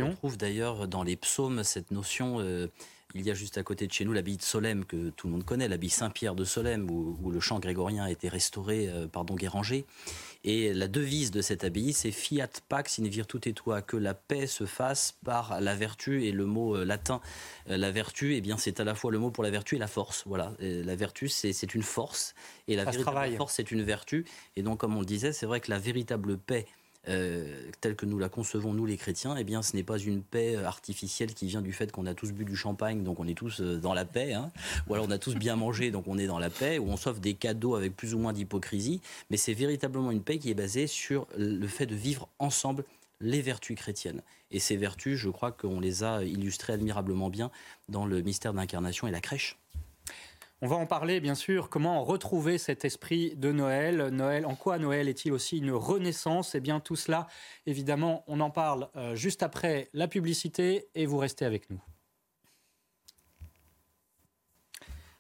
On 0.07 0.11
retrouve 0.11 0.37
d'ailleurs 0.37 0.89
dans 0.89 1.03
les 1.03 1.17
psaumes 1.17 1.65
cette 1.65 1.91
notion. 1.91 2.41
Euh, 2.41 2.69
il 3.15 3.23
y 3.23 3.31
a 3.31 3.35
juste 3.35 3.57
à 3.57 3.63
côté 3.63 3.87
de 3.87 3.93
chez 3.93 4.05
nous 4.05 4.13
l'abbaye 4.13 4.37
de 4.37 4.43
Solem, 4.43 4.85
que 4.85 5.09
tout 5.11 5.29
le 5.29 5.33
monde 5.33 5.45
connaît, 5.45 5.67
l'abbaye 5.67 5.89
Saint-Pierre 5.89 6.35
de 6.35 6.45
Solem, 6.45 6.91
où, 6.91 7.31
le 7.31 7.41
chant 7.41 7.59
grégorien 7.59 8.05
a 8.05 8.11
été 8.11 8.29
restauré 8.29 8.87
par 9.11 9.25
Don 9.25 9.35
Guéranger. 9.35 9.87
Et 10.45 10.73
la 10.73 10.87
devise 10.87 11.31
de 11.31 11.43
cette 11.43 11.65
abbaye, 11.65 11.93
c'est 11.93 12.13
Fiat 12.13 12.49
Pax 12.69 13.01
in 13.01 13.09
virtute 13.09 13.53
tua, 13.55 13.83
que 13.83 13.97
la 13.97 14.15
paix 14.15 14.47
se 14.47 14.67
fasse 14.67 15.17
par 15.25 15.61
la 15.61 15.75
vertu. 15.75 16.25
Et 16.25 16.33
le 16.33 16.47
mot 16.47 16.77
euh, 16.77 16.85
latin, 16.85 17.21
euh, 17.69 17.77
la 17.77 17.91
vertu, 17.91 18.37
eh 18.37 18.41
bien, 18.41 18.57
c'est 18.57 18.79
à 18.79 18.85
la 18.85 18.95
fois 18.95 19.11
le 19.11 19.19
mot 19.19 19.31
pour 19.31 19.43
la 19.43 19.51
vertu 19.51 19.77
et 19.77 19.79
la 19.79 19.89
force. 19.89 20.23
Voilà, 20.27 20.53
la 20.61 20.97
vertu, 20.97 21.29
c'est 21.29 21.75
une 21.75 21.83
force, 21.83 22.35
et 22.69 22.77
la 22.77 22.85
véritable 22.85 23.37
force, 23.37 23.55
c'est 23.55 23.71
une 23.71 23.83
vertu. 23.83 24.25
Et 24.57 24.63
donc, 24.63 24.79
comme 24.79 24.97
on 24.97 25.01
le 25.01 25.07
disait, 25.07 25.33
c'est 25.33 25.47
vrai 25.47 25.61
que 25.61 25.71
la 25.71 25.79
véritable 25.79 26.39
paix 26.39 26.67
euh, 27.09 27.71
telle 27.81 27.97
que 27.97 28.07
nous 28.07 28.18
la 28.18 28.29
concevons, 28.29 28.73
nous 28.73 28.87
les 28.87 28.97
chrétiens, 28.97 29.35
eh 29.37 29.44
bien, 29.44 29.62
ce 29.62 29.75
n'est 29.75 29.83
pas 29.83 29.99
une 29.99 30.23
paix 30.23 30.57
artificielle 30.57 31.35
qui 31.35 31.47
vient 31.47 31.62
du 31.62 31.73
fait 31.73 31.90
qu'on 31.90 32.07
a 32.07 32.14
tous 32.14 32.33
bu 32.33 32.44
du 32.44 32.57
champagne, 32.57 33.03
donc 33.03 33.21
on 33.21 33.27
est 33.27 33.35
tous 33.35 33.61
euh, 33.61 33.79
dans 33.79 33.94
la 33.94 34.05
paix, 34.05 34.35
hein. 34.35 34.51
ou 34.87 34.94
alors 34.94 35.07
on 35.07 35.11
a 35.11 35.18
tous 35.18 35.35
bien 35.35 35.57
mangé, 35.57 35.90
donc 35.90 36.07
on 36.07 36.18
est 36.18 36.27
dans 36.27 36.38
la 36.38 36.51
paix, 36.51 36.79
ou 36.79 36.88
on 36.88 36.97
s'offre 36.97 37.21
des 37.21 37.35
cadeaux 37.35 37.75
avec 37.75 37.97
plus 37.97 38.14
ou 38.14 38.18
moins 38.18 38.33
d'hypocrisie, 38.33 39.01
mais 39.31 39.37
c'est 39.37 39.55
véritablement 39.55 40.11
une 40.11 40.23
paix 40.23 40.38
qui 40.38 40.51
est 40.51 40.55
basée 40.55 40.87
sur 40.87 41.27
le 41.37 41.66
fait 41.66 41.87
de 41.87 41.94
vivre 41.94 42.29
ensemble 42.38 42.85
les 43.21 43.42
vertus 43.42 43.77
chrétiennes. 43.77 44.23
Et 44.51 44.61
ces 44.61 44.77
vertus, 44.77 45.16
je 45.18 45.29
crois 45.29 45.53
qu'on 45.53 45.81
les 45.81 46.05
a 46.05 46.23
illustrées 46.23 46.73
admirablement 46.73 47.31
bien 47.31 47.51
dans 47.88 48.07
le 48.07 48.23
mystère 48.23 48.55
d'incarnation 48.55 49.07
et 49.07 49.11
la 49.11 49.21
crèche. 49.21 49.59
On 50.61 50.66
va 50.66 50.75
en 50.75 50.87
parler, 50.87 51.21
bien 51.21 51.37
sûr. 51.37 51.68
Comment 51.68 52.03
retrouver 52.03 52.59
cet 52.59 52.85
esprit 52.85 53.37
de 53.37 53.53
Noël? 53.53 54.09
Noël, 54.09 54.44
en 54.44 54.57
quoi 54.57 54.79
Noël 54.79 55.09
est-il 55.09 55.33
aussi 55.33 55.59
une 55.59 55.71
renaissance? 55.71 56.57
Eh 56.57 56.61
bien, 56.61 56.81
tout 56.81 56.97
cela, 56.97 57.29
évidemment, 57.66 58.25
on 58.27 58.40
en 58.40 58.51
parle 58.51 58.88
euh, 58.97 59.14
juste 59.14 59.44
après 59.44 59.88
la 59.92 60.09
publicité 60.09 60.88
et 60.97 61.07
vous 61.07 61.18
restez 61.18 61.44
avec 61.44 61.71
nous. 61.71 61.81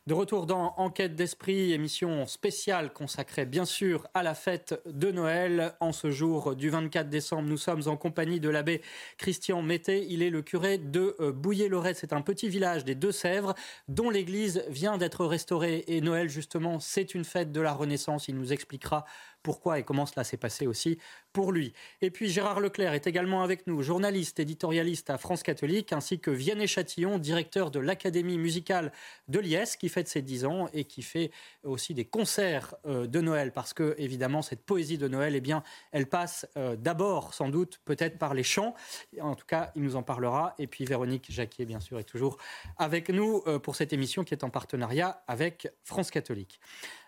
De 0.08 0.14
retour 0.14 0.46
dans 0.46 0.72
Enquête 0.78 1.16
d'esprit, 1.16 1.74
émission 1.74 2.26
spéciale 2.26 2.94
consacrée 2.94 3.44
bien 3.44 3.66
sûr 3.66 4.08
à 4.14 4.22
la 4.22 4.34
fête 4.34 4.80
de 4.86 5.10
Noël. 5.10 5.74
En 5.80 5.92
ce 5.92 6.10
jour 6.10 6.56
du 6.56 6.70
24 6.70 7.10
décembre, 7.10 7.46
nous 7.46 7.58
sommes 7.58 7.82
en 7.88 7.98
compagnie 7.98 8.40
de 8.40 8.48
l'abbé 8.48 8.80
Christian 9.18 9.60
Mété. 9.60 10.06
Il 10.08 10.22
est 10.22 10.30
le 10.30 10.40
curé 10.40 10.78
de 10.78 11.14
euh, 11.20 11.30
Bouillé-Lorette. 11.30 11.98
C'est 11.98 12.14
un 12.14 12.22
petit 12.22 12.48
village 12.48 12.86
des 12.86 12.94
Deux-Sèvres 12.94 13.52
dont 13.88 14.08
l'église 14.08 14.64
vient 14.70 14.96
d'être 14.96 15.26
restaurée. 15.26 15.84
Et 15.88 16.00
Noël, 16.00 16.30
justement, 16.30 16.80
c'est 16.80 17.14
une 17.14 17.26
fête 17.26 17.52
de 17.52 17.60
la 17.60 17.74
Renaissance. 17.74 18.28
Il 18.28 18.36
nous 18.36 18.50
expliquera 18.50 19.04
pourquoi 19.48 19.78
et 19.78 19.82
comment 19.82 20.04
cela 20.04 20.24
s'est 20.24 20.36
passé 20.36 20.66
aussi 20.66 20.98
pour 21.32 21.52
lui. 21.52 21.72
Et 22.02 22.10
puis 22.10 22.28
Gérard 22.28 22.60
Leclerc 22.60 22.92
est 22.92 23.06
également 23.06 23.42
avec 23.42 23.66
nous, 23.66 23.80
journaliste, 23.80 24.38
éditorialiste 24.40 25.08
à 25.08 25.16
France 25.16 25.42
Catholique, 25.42 25.94
ainsi 25.94 26.20
que 26.20 26.30
Vianney 26.30 26.66
Châtillon, 26.66 27.16
directeur 27.16 27.70
de 27.70 27.80
l'Académie 27.80 28.36
musicale 28.36 28.92
de 29.28 29.38
Liesse, 29.38 29.76
qui 29.76 29.88
fête 29.88 30.06
ses 30.06 30.20
10 30.20 30.44
ans 30.44 30.68
et 30.74 30.84
qui 30.84 31.00
fait 31.00 31.30
aussi 31.64 31.94
des 31.94 32.04
concerts 32.04 32.74
euh, 32.84 33.06
de 33.06 33.22
Noël, 33.22 33.50
parce 33.52 33.72
que 33.72 33.94
évidemment 33.96 34.42
cette 34.42 34.66
poésie 34.66 34.98
de 34.98 35.08
Noël, 35.08 35.34
eh 35.34 35.40
bien, 35.40 35.62
elle 35.92 36.10
passe 36.10 36.46
euh, 36.58 36.76
d'abord 36.76 37.32
sans 37.32 37.48
doute 37.48 37.80
peut-être 37.86 38.18
par 38.18 38.34
les 38.34 38.42
chants. 38.42 38.74
En 39.18 39.34
tout 39.34 39.46
cas, 39.46 39.72
il 39.76 39.82
nous 39.82 39.96
en 39.96 40.02
parlera. 40.02 40.54
Et 40.58 40.66
puis 40.66 40.84
Véronique 40.84 41.32
Jacquier, 41.32 41.64
bien 41.64 41.80
sûr, 41.80 41.98
est 41.98 42.04
toujours 42.04 42.36
avec 42.76 43.08
nous 43.08 43.42
euh, 43.46 43.58
pour 43.58 43.76
cette 43.76 43.94
émission 43.94 44.24
qui 44.24 44.34
est 44.34 44.44
en 44.44 44.50
partenariat 44.50 45.22
avec 45.26 45.72
France 45.84 46.10
Catholique. 46.10 46.60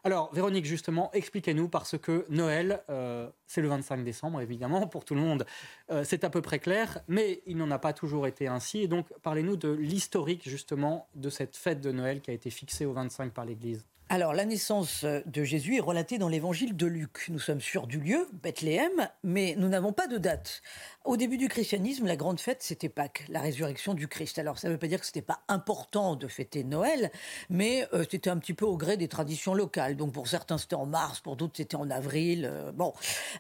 Alors, 0.03 0.33
Véronique, 0.33 0.65
justement, 0.65 1.11
expliquez-nous, 1.13 1.69
parce 1.69 1.99
que 1.99 2.25
Noël, 2.31 2.83
euh, 2.89 3.29
c'est 3.47 3.61
le 3.61 3.69
25 3.69 4.03
décembre, 4.03 4.41
évidemment, 4.41 4.87
pour 4.87 5.05
tout 5.05 5.15
le 5.15 5.21
monde, 5.21 5.45
euh, 5.91 6.05
c'est 6.05 6.25
à 6.25 6.31
peu 6.31 6.41
près 6.41 6.59
clair, 6.59 7.01
mais 7.07 7.43
il 7.47 7.59
n'en 7.59 7.71
a 7.71 7.79
pas 7.79 7.93
toujours 7.93 8.27
été 8.27 8.47
ainsi. 8.47 8.79
Et 8.81 8.89
donc, 8.89 9.07
parlez-nous 9.23 9.57
de 9.57 9.69
l'historique, 9.69 10.49
justement, 10.49 11.09
de 11.15 11.29
cette 11.29 11.57
fête 11.57 11.81
de 11.81 11.93
Noël 11.93 12.23
qui 12.23 12.31
a 12.31 12.35
été 12.35 12.49
fixée 12.49 12.87
au 12.87 12.93
25 12.93 13.33
par 13.33 13.45
l'Église. 13.45 13.85
Alors, 14.13 14.35
la 14.35 14.45
naissance 14.45 15.05
de 15.05 15.45
Jésus 15.45 15.77
est 15.77 15.81
relatée 15.81 16.19
dans 16.19 16.29
l'évangile 16.29 16.77
de 16.77 16.87
Luc. 16.87 17.27
Nous 17.29 17.39
sommes 17.39 17.61
sûrs 17.61 17.87
du 17.87 18.01
lieu, 18.01 18.27
Bethléem, 18.43 19.09
mais 19.23 19.55
nous 19.57 19.69
n'avons 19.69 19.93
pas 19.93 20.09
de 20.09 20.19
date. 20.19 20.63
Au 21.05 21.17
début 21.17 21.39
du 21.39 21.49
christianisme, 21.49 22.07
la 22.07 22.17
grande 22.17 22.41
fête, 22.41 22.61
c'était 22.61 22.89
Pâques, 22.89 23.25
la 23.29 23.41
résurrection 23.41 23.95
du 23.95 24.07
Christ. 24.07 24.39
Alors, 24.39 24.59
ça 24.59 24.69
ne 24.69 24.73
veut 24.73 24.79
pas 24.79 24.89
dire 24.89 24.99
que 24.99 25.07
ce 25.07 25.11
n'était 25.11 25.23
pas 25.23 25.41
important 25.47 26.17
de 26.17 26.27
fêter 26.27 26.63
Noël, 26.65 27.13
mais 27.49 27.87
euh, 27.95 28.05
c'était 28.11 28.29
un 28.31 28.37
petit 28.37 28.53
peu 28.53 28.67
au 28.67 28.77
gré 28.77 28.97
des 28.97 29.09
traditions 29.09 29.55
locales. 29.55 29.97
Donc, 29.97 30.13
pour 30.13 30.27
certains, 30.27 30.59
c'était 30.59 30.75
en 30.75 30.87
mars, 30.87 31.21
pour 31.21 31.37
d'autres, 31.37 31.55
c'était 31.57 31.77
en 31.77 31.89
avril. 31.89 32.51
Euh, 32.51 32.71
bon. 32.73 32.93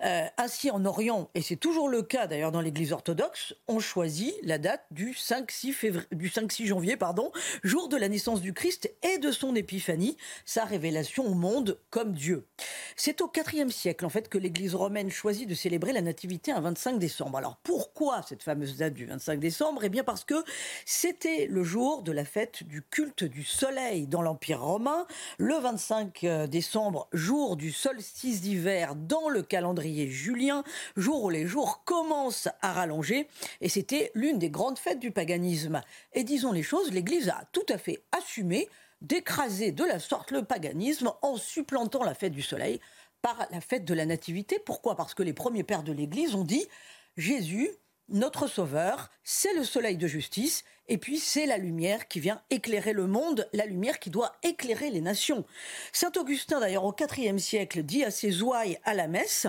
Euh, 0.05 0.25
ainsi, 0.39 0.71
en 0.71 0.85
Orient, 0.85 1.29
et 1.35 1.43
c'est 1.43 1.57
toujours 1.57 1.89
le 1.89 2.03
cas 2.03 2.29
d'ailleurs 2.29 2.53
dans 2.53 2.61
l'Église 2.63 2.93
orthodoxe, 2.93 3.55
on 3.67 3.81
choisit 3.81 4.35
la 4.43 4.59
date 4.59 4.85
du 4.93 5.13
5-6 5.13 6.67
janvier, 6.67 6.97
pardon, 6.97 7.33
jour 7.63 7.89
de 7.89 7.97
la 7.97 8.09
naissance 8.09 8.41
du 8.41 8.55
Christ 8.55 8.91
et 9.03 9.19
de 9.19 9.33
son 9.33 9.55
épiphanie, 9.55 10.17
révélation 10.65 11.27
au 11.27 11.35
monde 11.35 11.79
comme 11.91 12.13
Dieu. 12.13 12.47
C'est 12.97 13.21
au 13.21 13.31
IVe 13.53 13.71
siècle, 13.71 14.05
en 14.05 14.09
fait, 14.09 14.29
que 14.29 14.39
l'Église 14.39 14.75
romaine 14.75 15.11
choisit 15.11 15.49
de 15.49 15.55
célébrer 15.55 15.93
la 15.93 16.03
Nativité 16.03 16.53
un 16.53 16.61
25 16.61 16.99
décembre. 16.99 17.39
Alors, 17.39 17.57
pourquoi 17.63 18.23
cette 18.29 18.43
fameuse 18.43 18.77
date 18.77 18.95
du 18.95 19.07
25 19.07 19.41
décembre? 19.41 19.83
Eh 19.85 19.89
bien 19.89 20.05
parce 20.05 20.25
que 20.25 20.45
c'était 20.85 21.47
le 21.47 21.63
jour 21.63 22.03
de 22.03 22.13
la 22.13 22.25
fête 22.25 22.65
du 22.65 22.83
culte 22.83 23.25
du 23.25 23.45
soleil 23.45 24.07
dans 24.07 24.23
l'Empire 24.23 24.63
romain, 24.63 25.07
le 25.39 25.55
25 25.55 26.25
euh, 26.25 26.47
décembre, 26.47 27.09
jour 27.13 27.57
du 27.57 27.73
solstice 27.73 28.41
d'hiver 28.41 28.95
dans 28.97 29.29
le 29.29 29.43
calendrier 29.43 30.09
julien, 30.09 30.65
jour 30.97 31.25
où 31.25 31.31
les 31.31 31.47
jours 31.47 31.83
commencent 31.85 32.49
à 32.63 32.73
rallonger, 32.73 33.29
et 33.61 33.69
c'était 33.69 34.11
l'une 34.15 34.39
des 34.39 34.51
grandes 34.51 34.79
fêtes 34.79 35.01
du 35.01 35.11
paganisme. 35.11 35.81
Et 36.13 36.25
disons 36.25 36.53
les 36.53 36.63
choses, 36.63 36.93
l'Église 36.93 37.29
a 37.29 37.45
tout 37.53 37.67
à 37.69 37.79
fait 37.79 38.03
assumé 38.13 38.69
d'écraser 39.01 39.73
de 39.73 39.85
la 39.85 39.99
sorte 39.99 40.31
le 40.31 40.45
paganisme 40.45 41.13
en 41.23 41.37
supplantant 41.37 42.03
la 42.03 42.15
fête 42.15 42.33
du 42.33 42.43
soleil 42.43 42.81
par 43.23 43.47
la 43.51 43.61
fête 43.61 43.85
de 43.85 43.95
la 43.95 44.07
nativité. 44.07 44.59
Pourquoi? 44.59 44.97
Parce 44.97 45.15
que 45.15 45.23
les 45.23 45.33
premiers 45.33 45.65
pères 45.65 45.83
de 45.83 45.93
l'Église 45.93 46.35
ont 46.35 46.45
dit 46.45 46.67
Jésus, 47.17 47.71
notre 48.09 48.49
Sauveur, 48.49 49.11
c'est 49.23 49.55
le 49.55 49.65
soleil 49.65 49.97
de 49.97 50.07
justice, 50.07 50.65
et 50.89 50.99
puis 50.99 51.19
c'est 51.19 51.47
la 51.47 51.59
lumière 51.59 52.09
qui 52.09 52.19
vient 52.19 52.43
éclairer 52.51 52.93
le 52.93 53.07
monde, 53.07 53.49
la 53.53 53.67
lumière 53.67 54.01
qui 54.01 54.11
doit 54.11 54.33
éclairer 54.43 54.91
les 54.91 55.01
nations. 55.01 55.45
Saint 55.93 56.13
Augustin, 56.17 56.59
d'ailleurs, 56.59 56.85
au 56.85 56.95
IVe 56.99 57.39
siècle, 57.39 57.83
dit 57.85 58.03
à 58.03 58.11
ses 58.11 58.43
ouailles 58.43 58.79
à 58.85 58.95
la 58.95 59.07
messe, 59.07 59.47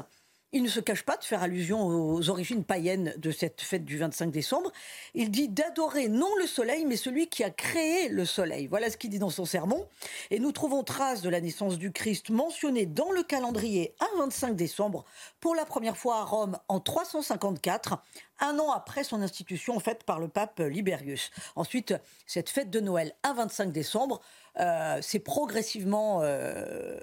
il 0.54 0.64
ne 0.64 0.68
se 0.68 0.80
cache 0.80 1.04
pas 1.04 1.18
de 1.18 1.24
faire 1.24 1.44
allusion 1.44 1.86
aux 1.86 2.30
origines 2.30 2.64
païennes 2.64 3.14
de 3.18 3.32
cette 3.32 3.62
fête 3.62 3.86
du 3.86 3.98
25 3.98 4.32
décembre. 4.32 4.72
Il 5.14 5.32
dit 5.32 5.48
d'adorer 5.48 6.10
non 6.10 6.30
le 6.40 6.48
soleil, 6.48 6.86
mais 6.86 6.98
celui 6.98 7.28
qui 7.28 7.44
a 7.44 7.50
créé 7.50 8.10
le 8.10 8.26
soleil. 8.26 8.68
Voilà 8.68 8.90
ce 8.90 8.98
qu'il 8.98 9.10
dit 9.10 9.20
dans 9.20 9.30
son 9.30 9.46
sermon. 9.46 9.88
Et 10.30 10.40
nous 10.40 10.52
trouvons 10.52 10.84
trace 10.84 11.22
de 11.22 11.30
la 11.30 11.40
naissance 11.40 11.78
du 11.78 11.92
Christ 11.92 12.30
mentionnée 12.30 12.86
dans 12.86 13.12
le 13.12 13.24
calendrier 13.24 13.96
un 14.00 14.20
25 14.20 14.56
décembre, 14.56 15.06
pour 15.40 15.56
la 15.56 15.66
première 15.66 15.98
fois 15.98 16.20
à 16.20 16.24
Rome 16.24 16.58
en 16.68 16.80
354, 16.80 17.98
un 18.40 18.60
an 18.60 18.72
après 18.72 19.04
son 19.04 19.22
institution 19.22 19.80
faite 19.80 20.04
par 20.04 20.20
le 20.20 20.28
pape 20.28 20.60
Liberius. 20.60 21.32
Ensuite, 21.56 21.94
cette 22.26 22.50
fête 22.50 22.70
de 22.70 22.80
Noël 22.80 23.14
un 23.24 23.34
25 23.34 23.72
décembre, 23.72 24.22
euh, 24.60 25.02
s'est 25.02 25.20
progressivement... 25.20 26.20
Euh, 26.24 27.00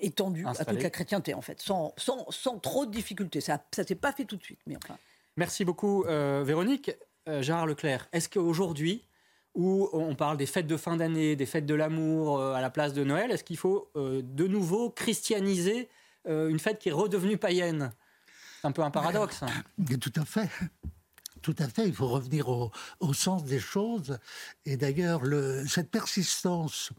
étendu 0.00 0.46
à 0.46 0.64
toute 0.64 0.82
la 0.82 0.90
chrétienté, 0.90 1.34
en 1.34 1.42
fait, 1.42 1.60
sans, 1.60 1.94
sans, 1.96 2.26
sans 2.30 2.58
trop 2.58 2.86
de 2.86 2.90
difficultés. 2.90 3.40
Ça 3.40 3.62
ne 3.78 3.82
s'est 3.84 3.94
pas 3.94 4.12
fait 4.12 4.24
tout 4.24 4.36
de 4.36 4.42
suite, 4.42 4.60
mais 4.66 4.76
enfin. 4.76 4.96
Merci 5.36 5.64
beaucoup, 5.64 6.04
euh, 6.04 6.42
Véronique. 6.44 6.90
Euh, 7.28 7.42
Gérard 7.42 7.66
Leclerc, 7.66 8.08
est-ce 8.12 8.28
qu'aujourd'hui, 8.28 9.04
où 9.54 9.88
on 9.92 10.14
parle 10.14 10.36
des 10.36 10.46
fêtes 10.46 10.66
de 10.66 10.76
fin 10.76 10.96
d'année, 10.96 11.34
des 11.34 11.46
fêtes 11.46 11.66
de 11.66 11.74
l'amour 11.74 12.38
euh, 12.38 12.54
à 12.54 12.60
la 12.60 12.70
place 12.70 12.92
de 12.92 13.02
Noël, 13.02 13.30
est-ce 13.32 13.42
qu'il 13.42 13.56
faut 13.56 13.90
de 13.96 14.46
nouveau 14.46 14.90
christianiser 14.90 15.88
une 16.26 16.58
fête 16.58 16.78
qui 16.78 16.88
est 16.88 16.92
redevenue 16.92 17.36
païenne? 17.36 17.92
C'est 18.60 18.68
un 18.68 18.72
peu 18.72 18.82
un 18.82 18.90
paradoxe. 18.90 19.40
Tout 20.00 20.12
à 20.16 20.24
fait. 20.24 20.48
Tout 21.42 21.54
à 21.58 21.68
fait, 21.68 21.86
il 21.86 21.94
faut 21.94 22.08
revenir 22.08 22.48
au, 22.48 23.12
sens 23.12 23.44
des 23.44 23.60
choses. 23.60 24.18
Et 24.64 24.76
d'ailleurs, 24.76 25.22
cette 25.68 25.90
persistance, 25.90 26.90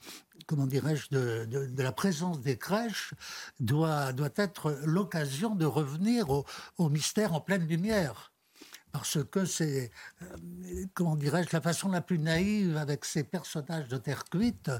comment 0.48 0.66
dirais-je, 0.66 1.10
de, 1.12 1.82
la 1.82 1.92
présence 1.92 2.42
des 2.42 2.58
crèches 2.58 3.14
doit, 3.60 4.14
doit 4.14 4.34
être 4.38 4.80
l'occasion 4.84 5.54
de 5.54 5.66
revenir 5.66 6.28
au, 6.30 6.90
mystère 6.90 7.34
en 7.34 7.42
pleine 7.42 7.68
lumière 7.68 8.32
parce 8.94 9.24
que 9.26 9.46
c'est, 9.46 9.92
euh, 10.24 10.26
comment 10.96 11.16
dirais-je, 11.16 11.50
la 11.52 11.62
façon 11.62 11.92
la 11.92 12.02
plus 12.02 12.18
naïve 12.18 12.78
avec 12.78 13.06
ces 13.06 13.24
personnages 13.24 13.88
de 13.90 13.98
terre 13.98 14.24
cuite 14.24 14.72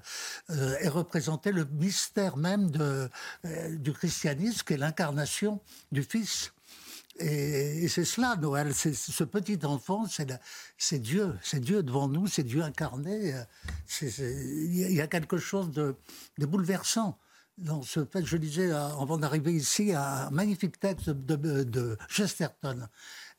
euh, 0.50 0.76
est 0.80 0.88
représenter 0.88 1.52
le 1.52 1.66
mystère 1.66 2.36
même 2.36 2.72
de, 2.72 3.10
euh, 3.46 3.78
du 3.78 3.94
christianisme, 3.94 4.64
qui 4.66 4.74
est 4.74 4.78
l'incarnation 4.78 5.62
du 5.92 6.02
Fils. 6.02 6.52
Et, 7.20 7.88
c'est 7.88 8.06
cela, 8.06 8.36
Noël, 8.36 8.74
ce 8.74 9.24
petit 9.24 9.60
enfant, 9.66 10.06
c'est 10.78 11.00
Dieu, 11.00 11.34
c'est 11.42 11.60
Dieu 11.60 11.84
devant 11.84 12.08
nous, 12.08 12.28
c'est 12.28 12.44
Dieu 12.44 12.62
incarné. 12.62 13.34
Il 14.02 14.94
y 14.94 15.02
a 15.02 15.08
quelque 15.08 15.38
chose 15.38 15.72
de, 15.72 15.96
bouleversant 16.38 17.18
dans 17.58 17.82
ce 17.82 18.06
fait. 18.06 18.26
Je 18.26 18.38
disais 18.38 18.72
avant 18.72 19.18
d'arriver 19.18 19.54
ici 19.54 19.94
un 19.94 20.30
magnifique 20.30 20.80
texte 20.80 21.10
de, 21.10 21.98
Chesterton 22.10 22.88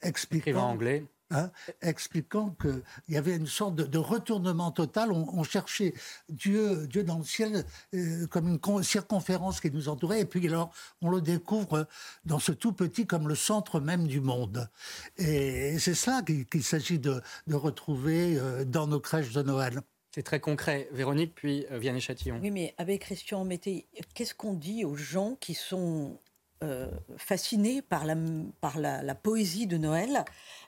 expliquant. 0.03 0.71
anglais. 0.71 1.07
Hein, 1.31 1.51
expliquant 1.83 2.57
qu'il 2.59 2.83
y 3.11 3.19
avait 3.19 3.37
une 3.37 3.47
sorte 3.47 3.75
de, 3.75 3.99
retournement 3.99 4.71
total. 4.71 5.13
On, 5.13 5.43
cherchait 5.43 5.93
Dieu, 6.31 6.87
Dieu 6.87 7.05
dans 7.05 7.19
le 7.19 7.25
ciel 7.25 7.67
euh, 7.93 8.27
comme 8.29 8.49
une 8.49 8.83
circonférence 8.83 9.61
qui 9.61 9.71
nous 9.71 9.91
entourait, 9.91 10.23
et 10.23 10.25
puis 10.25 10.47
alors 10.49 10.73
on 11.03 11.11
le 11.11 11.21
découvre 11.21 11.87
dans 12.25 12.39
ce 12.39 12.53
tout 12.53 12.73
petit 12.73 13.07
comme 13.07 13.29
le 13.29 13.35
centre 13.35 13.79
même 13.79 14.07
du 14.07 14.23
monde. 14.23 14.71
Et 15.19 15.79
c'est 15.79 15.95
cela 15.95 16.23
qu'il 16.23 16.65
s'agit 16.65 16.99
de, 16.99 17.21
retrouver 17.53 18.39
euh, 18.39 18.65
dans 18.65 18.87
nos 18.87 19.01
crèches 19.01 19.33
de 19.33 19.43
Noël. 19.43 19.83
C'est 20.15 20.23
très 20.23 20.41
concret. 20.41 20.89
Véronique, 20.93 21.35
puis 21.35 21.67
euh, 21.71 21.79
Vianney 21.79 22.01
Châtillon. 22.01 22.41
Oui, 22.41 22.51
mais 22.51 22.75
avec 22.79 23.03
Christian 23.03 23.45
Mété, 23.45 23.87
qu'est-ce 24.15 24.35
qu'on 24.35 24.55
dit 24.55 24.87
aux 24.87 24.97
gens 24.97 25.37
qui 25.39 25.53
sont 25.53 26.19
euh, 26.65 26.91
fascinés 27.17 27.83
par, 27.83 28.05
la, 28.05 29.15
poésie 29.15 29.69
de 29.69 29.77
Noël, 29.77 30.25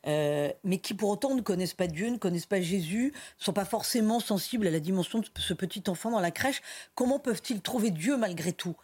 euh, 0.07 0.49
mais 0.63 0.79
qui 0.79 0.95
pour 0.95 1.11
autant 1.11 1.35
ne 1.35 1.41
connaissent 1.41 1.75
pas 1.75 1.89
Dieu, 1.89 2.09
ne 2.11 2.17
connaissent 2.17 2.47
pas 2.47 2.61
Jésus, 2.61 3.13
ne 3.41 3.45
sont 3.45 3.53
pas 3.53 3.65
forcément 3.65 4.21
sensibles 4.21 4.69
à 4.69 4.71
la 4.71 4.79
dimension 4.79 5.19
de 5.19 5.27
ce 5.37 5.53
petit 5.53 5.83
enfant 5.89 6.13
dans 6.13 6.21
la 6.21 6.31
crèche. 6.31 6.63
Comment 6.95 7.19
peuvent-ils 7.19 7.61
trouver 7.61 7.91
Dieu 7.91 8.17
malgré 8.17 8.53
tout? 8.53 8.77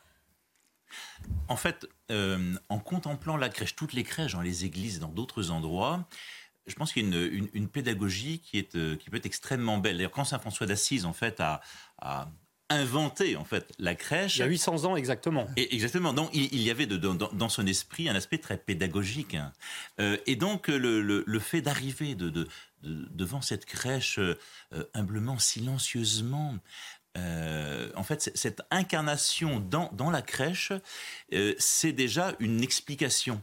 En 1.47 1.57
fait, 1.57 1.87
euh, 2.11 2.55
en 2.69 2.81
contemplant 2.81 3.37
la 3.37 3.51
crèche, 3.51 3.77
toutes 3.77 3.93
les 3.93 4.03
crèches 4.03 4.33
dans 4.33 4.43
les 4.43 4.65
églises, 4.65 4.99
dans 4.99 5.09
d'autres 5.09 5.53
endroits, 5.53 6.09
je 6.67 6.75
pense 6.75 6.93
qu'il 6.93 7.09
y 7.09 7.17
a 7.17 7.27
une, 7.55 7.69
pédagogie 7.69 8.41
qui, 8.41 8.59
est, 8.59 8.97
qui 8.99 9.11
peut 9.11 9.17
être 9.17 9.27
extrêmement 9.27 9.79
belle. 9.79 9.99
D'ailleurs, 9.99 10.11
quand 10.11 10.25
Saint 10.25 10.41
François 10.41 10.67
d'Assise, 10.67 11.05
en 11.05 11.13
fait, 11.13 11.41
a 11.41 11.61
inventé 12.69 13.37
en 13.37 13.45
fait 13.45 13.73
la 13.79 13.95
crèche. 13.95 14.37
Il 14.37 14.41
y 14.41 14.43
a 14.43 14.47
800 14.47 14.85
ans 14.85 14.97
exactement. 14.97 15.47
Et 15.57 15.75
exactement. 15.75 16.13
Donc 16.13 16.31
il, 16.33 16.61
y 16.61 16.71
avait 16.71 16.87
de, 16.87 16.97
dans, 16.97 17.49
son 17.49 17.67
esprit 17.67 18.09
un 18.09 18.15
aspect 18.15 18.39
très 18.39 18.57
pédagogique. 18.57 19.35
Hein. 19.35 19.53
Euh, 20.01 20.17
et 20.27 20.37
donc 20.37 20.69
le, 20.69 21.01
le, 21.01 21.39
fait 21.39 21.61
d'arriver 21.61 22.15
de, 22.15 22.31
de, 22.31 22.49
devant 22.83 23.41
cette 23.41 23.67
crèche 23.67 24.19
euh, 24.19 24.37
humblement, 24.95 25.39
silencieusement. 25.39 26.57
Euh, 27.17 27.91
en 27.95 28.03
fait, 28.03 28.31
cette 28.35 28.63
incarnation 28.71 29.61
dans, 29.61 29.91
dans 29.93 30.11
la 30.11 30.21
crèche, 30.21 30.73
c'est 31.59 31.93
déjà 31.93 32.35
une 32.41 32.63
explication. 32.63 33.41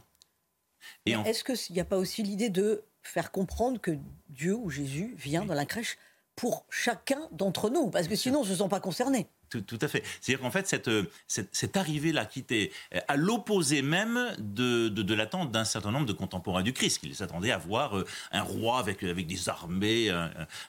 Et 1.06 1.12
Est-ce 1.12 1.44
qu'il 1.44 1.74
n'y 1.74 1.80
a 1.80 1.84
pas 1.84 1.96
aussi 1.96 2.22
l'idée 2.22 2.50
de 2.50 2.84
faire 3.02 3.30
comprendre 3.30 3.80
que 3.80 3.98
Dieu 4.28 4.54
ou 4.54 4.70
Jésus 4.70 5.14
vient 5.18 5.44
dans 5.44 5.54
la 5.54 5.66
crèche 5.66 5.98
pour 6.36 6.66
chacun 6.70 7.28
d'entre 7.32 7.70
nous, 7.70 7.90
parce 7.90 8.08
que 8.08 8.16
sinon, 8.16 8.40
on 8.40 8.44
ne 8.44 8.48
se 8.48 8.56
sent 8.56 8.68
pas 8.68 8.80
concerné. 8.80 9.28
Tout, 9.50 9.78
à 9.82 9.88
fait. 9.88 10.02
C'est-à-dire 10.20 10.42
qu'en 10.42 10.50
fait, 10.50 10.66
cette, 10.66 10.90
cette, 11.28 11.76
arrivée-là 11.76 12.24
qui 12.24 12.40
était 12.40 12.72
à 13.06 13.16
l'opposé 13.16 13.82
même 13.82 14.34
de, 14.38 14.88
de, 14.88 15.14
l'attente 15.14 15.52
d'un 15.52 15.64
certain 15.64 15.92
nombre 15.92 16.06
de 16.06 16.12
contemporains 16.12 16.62
du 16.62 16.72
Christ, 16.72 16.98
qui 16.98 17.14
s'attendaient 17.14 17.52
à 17.52 17.58
voir 17.58 17.96
euh, 17.98 18.06
un 18.32 18.42
roi 18.42 18.78
avec, 18.78 19.02
avec 19.04 19.26
des 19.26 19.48
armées, 19.48 20.10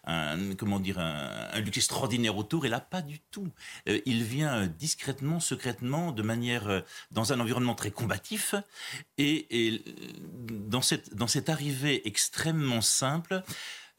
un, 0.05 0.55
comment 0.55 0.79
dire, 0.79 0.99
un, 0.99 1.59
luxe 1.61 1.77
extraordinaire 1.77 2.37
autour, 2.37 2.65
et 2.65 2.69
là, 2.69 2.79
pas 2.79 3.01
du 3.01 3.19
tout. 3.31 3.47
Euh, 3.89 3.99
il 4.05 4.23
vient 4.23 4.67
discrètement, 4.67 5.39
secrètement, 5.39 6.11
de 6.11 6.21
manière, 6.21 6.67
euh, 6.67 6.81
dans 7.11 7.33
un 7.33 7.39
environnement 7.39 7.75
très 7.75 7.91
combatif, 7.91 8.53
et, 9.17 9.67
et 9.67 9.83
dans, 10.51 10.81
cette, 10.81 11.15
dans 11.15 11.27
cette 11.27 11.49
arrivée 11.49 12.07
extrêmement 12.07 12.81
simple, 12.81 13.41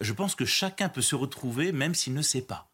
je 0.00 0.12
pense 0.12 0.34
que 0.34 0.44
chacun 0.44 0.88
peut 0.88 1.02
se 1.02 1.14
retrouver 1.14 1.72
même 1.72 1.94
s'il 1.94 2.14
ne 2.14 2.22
sait 2.22 2.42
pas. 2.42 2.68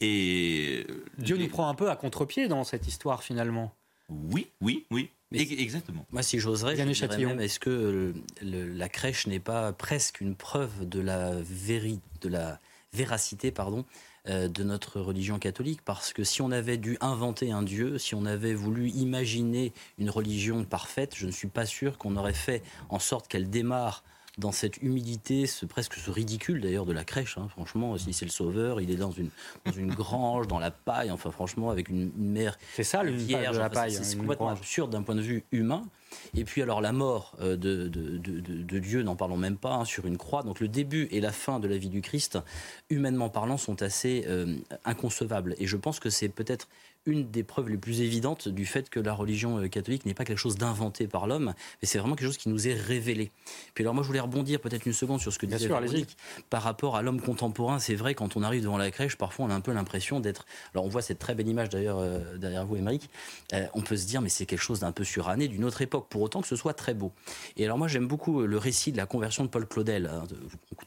Et 0.00 0.86
Dieu 1.18 1.36
nous 1.36 1.48
prend 1.48 1.68
un 1.68 1.74
peu 1.74 1.90
à 1.90 1.96
contre-pied 1.96 2.48
dans 2.48 2.64
cette 2.64 2.86
histoire 2.86 3.22
finalement. 3.22 3.74
Oui, 4.08 4.50
oui, 4.60 4.86
oui. 4.90 5.10
exactement. 5.32 6.06
Moi, 6.10 6.22
si 6.22 6.38
j'oserais, 6.38 6.76
je 6.76 7.24
même, 7.24 7.40
est-ce 7.40 7.58
que 7.58 8.14
la 8.42 8.88
crèche 8.88 9.26
n'est 9.26 9.40
pas 9.40 9.72
presque 9.72 10.20
une 10.20 10.36
preuve 10.36 10.88
de 10.88 11.00
la, 11.00 11.34
de 11.34 12.28
la 12.28 12.60
véracité 12.92 13.50
pardon, 13.50 13.84
euh, 14.28 14.48
de 14.48 14.62
notre 14.62 15.00
religion 15.00 15.38
catholique? 15.38 15.80
Parce 15.84 16.12
que 16.12 16.22
si 16.22 16.42
on 16.42 16.52
avait 16.52 16.76
dû 16.76 16.98
inventer 17.00 17.50
un 17.50 17.62
Dieu, 17.62 17.98
si 17.98 18.14
on 18.14 18.26
avait 18.26 18.54
voulu 18.54 18.90
imaginer 18.90 19.72
une 19.98 20.10
religion 20.10 20.64
parfaite, 20.64 21.14
je 21.16 21.26
ne 21.26 21.32
suis 21.32 21.48
pas 21.48 21.66
sûr 21.66 21.98
qu'on 21.98 22.16
aurait 22.16 22.32
fait 22.32 22.62
en 22.88 22.98
sorte 22.98 23.26
qu'elle 23.26 23.50
démarre 23.50 24.04
dans 24.38 24.52
cette 24.52 24.82
humilité, 24.82 25.46
ce, 25.46 25.64
presque 25.64 25.94
ce 25.94 26.10
ridicule 26.10 26.60
d'ailleurs 26.60 26.84
de 26.84 26.92
la 26.92 27.04
crèche. 27.04 27.38
Hein. 27.38 27.48
franchement, 27.48 27.96
si 27.96 28.12
c'est 28.12 28.26
le 28.26 28.30
sauveur, 28.30 28.82
il 28.82 28.90
est 28.90 28.96
dans 28.96 29.10
une, 29.10 29.30
dans 29.64 29.72
une 29.72 29.94
grange, 29.94 30.46
dans 30.46 30.58
la 30.58 30.70
paille, 30.70 31.10
enfin 31.10 31.30
franchement, 31.30 31.70
avec 31.70 31.88
une, 31.88 32.12
mère 32.16 32.58
C'est 32.74 32.84
ça, 32.84 33.02
le 33.02 33.12
vierge. 33.12 33.58
la 33.58 33.70
paille. 33.70 33.92
C'est 33.92 34.18
complètement 34.18 34.50
absurde 34.50 34.90
d'un 34.90 35.02
point 35.02 35.14
de 35.14 35.22
vue 35.22 35.44
humain. 35.52 35.84
Et 36.34 36.44
puis 36.44 36.60
alors 36.60 36.80
la 36.80 36.92
mort 36.92 37.34
euh, 37.40 37.56
de, 37.56 37.88
de, 37.88 38.18
de, 38.18 38.78
Dieu, 38.78 39.02
n'en 39.02 39.16
parlons 39.16 39.38
même 39.38 39.56
pas, 39.56 39.72
hein, 39.72 39.84
sur 39.86 40.06
une 40.06 40.18
croix. 40.18 40.42
Donc 40.42 40.60
le 40.60 40.68
début 40.68 41.08
et 41.10 41.20
la 41.20 41.32
fin 41.32 41.58
de 41.58 41.66
la 41.66 41.78
vie 41.78 41.88
du 41.88 42.02
Christ, 42.02 42.38
humainement 42.90 43.30
parlant, 43.30 43.56
sont 43.56 43.82
assez 43.82 44.24
euh, 44.28 44.56
inconcevables. 44.84 45.54
Et 45.58 45.66
je 45.66 45.76
pense 45.78 45.98
que 45.98 46.10
c'est 46.10 46.28
peut-être 46.28 46.68
une 47.06 47.30
des 47.30 47.44
preuves 47.44 47.68
les 47.68 47.76
plus 47.76 48.00
évidentes 48.00 48.48
du 48.48 48.66
fait 48.66 48.90
que 48.90 49.00
la 49.00 49.14
religion 49.14 49.58
euh, 49.58 49.68
catholique 49.68 50.04
n'est 50.06 50.14
pas 50.14 50.24
quelque 50.24 50.38
chose 50.38 50.56
d'inventé 50.56 51.06
par 51.06 51.26
l'homme, 51.26 51.54
mais 51.80 51.88
c'est 51.88 51.98
vraiment 51.98 52.16
quelque 52.16 52.26
chose 52.26 52.36
qui 52.36 52.48
nous 52.48 52.68
est 52.68 52.74
révélé. 52.74 53.30
Puis 53.74 53.84
alors 53.84 53.94
moi 53.94 54.02
je 54.02 54.08
voulais 54.08 54.20
rebondir 54.20 54.60
peut-être 54.60 54.86
une 54.86 54.92
seconde 54.92 55.20
sur 55.20 55.32
ce 55.32 55.38
que 55.38 55.46
disait 55.46 55.68
Véronique 55.68 56.16
par 56.50 56.62
rapport 56.62 56.96
à 56.96 57.02
l'homme 57.02 57.20
contemporain. 57.20 57.78
C'est 57.78 57.94
vrai 57.94 58.14
quand 58.14 58.36
on 58.36 58.42
arrive 58.42 58.62
devant 58.62 58.76
la 58.76 58.90
crèche, 58.90 59.16
parfois 59.16 59.46
on 59.46 59.50
a 59.50 59.54
un 59.54 59.60
peu 59.60 59.72
l'impression 59.72 60.20
d'être. 60.20 60.46
Alors 60.74 60.84
on 60.84 60.88
voit 60.88 61.02
cette 61.02 61.18
très 61.18 61.34
belle 61.34 61.48
image 61.48 61.68
d'ailleurs 61.68 61.98
euh, 61.98 62.36
derrière 62.36 62.66
vous, 62.66 62.76
Émeric. 62.76 63.08
Euh, 63.52 63.66
on 63.74 63.82
peut 63.82 63.96
se 63.96 64.06
dire 64.06 64.20
mais 64.20 64.28
c'est 64.28 64.46
quelque 64.46 64.62
chose 64.62 64.80
d'un 64.80 64.92
peu 64.92 65.04
suranné, 65.04 65.48
d'une 65.48 65.64
autre 65.64 65.82
époque, 65.82 66.06
pour 66.10 66.22
autant 66.22 66.40
que 66.40 66.48
ce 66.48 66.56
soit 66.56 66.74
très 66.74 66.94
beau. 66.94 67.12
Et 67.56 67.64
alors 67.64 67.78
moi 67.78 67.88
j'aime 67.88 68.08
beaucoup 68.08 68.42
le 68.42 68.58
récit 68.58 68.90
de 68.90 68.96
la 68.96 69.06
conversion 69.06 69.44
de 69.44 69.48
Paul 69.48 69.66
Claudel. 69.66 70.10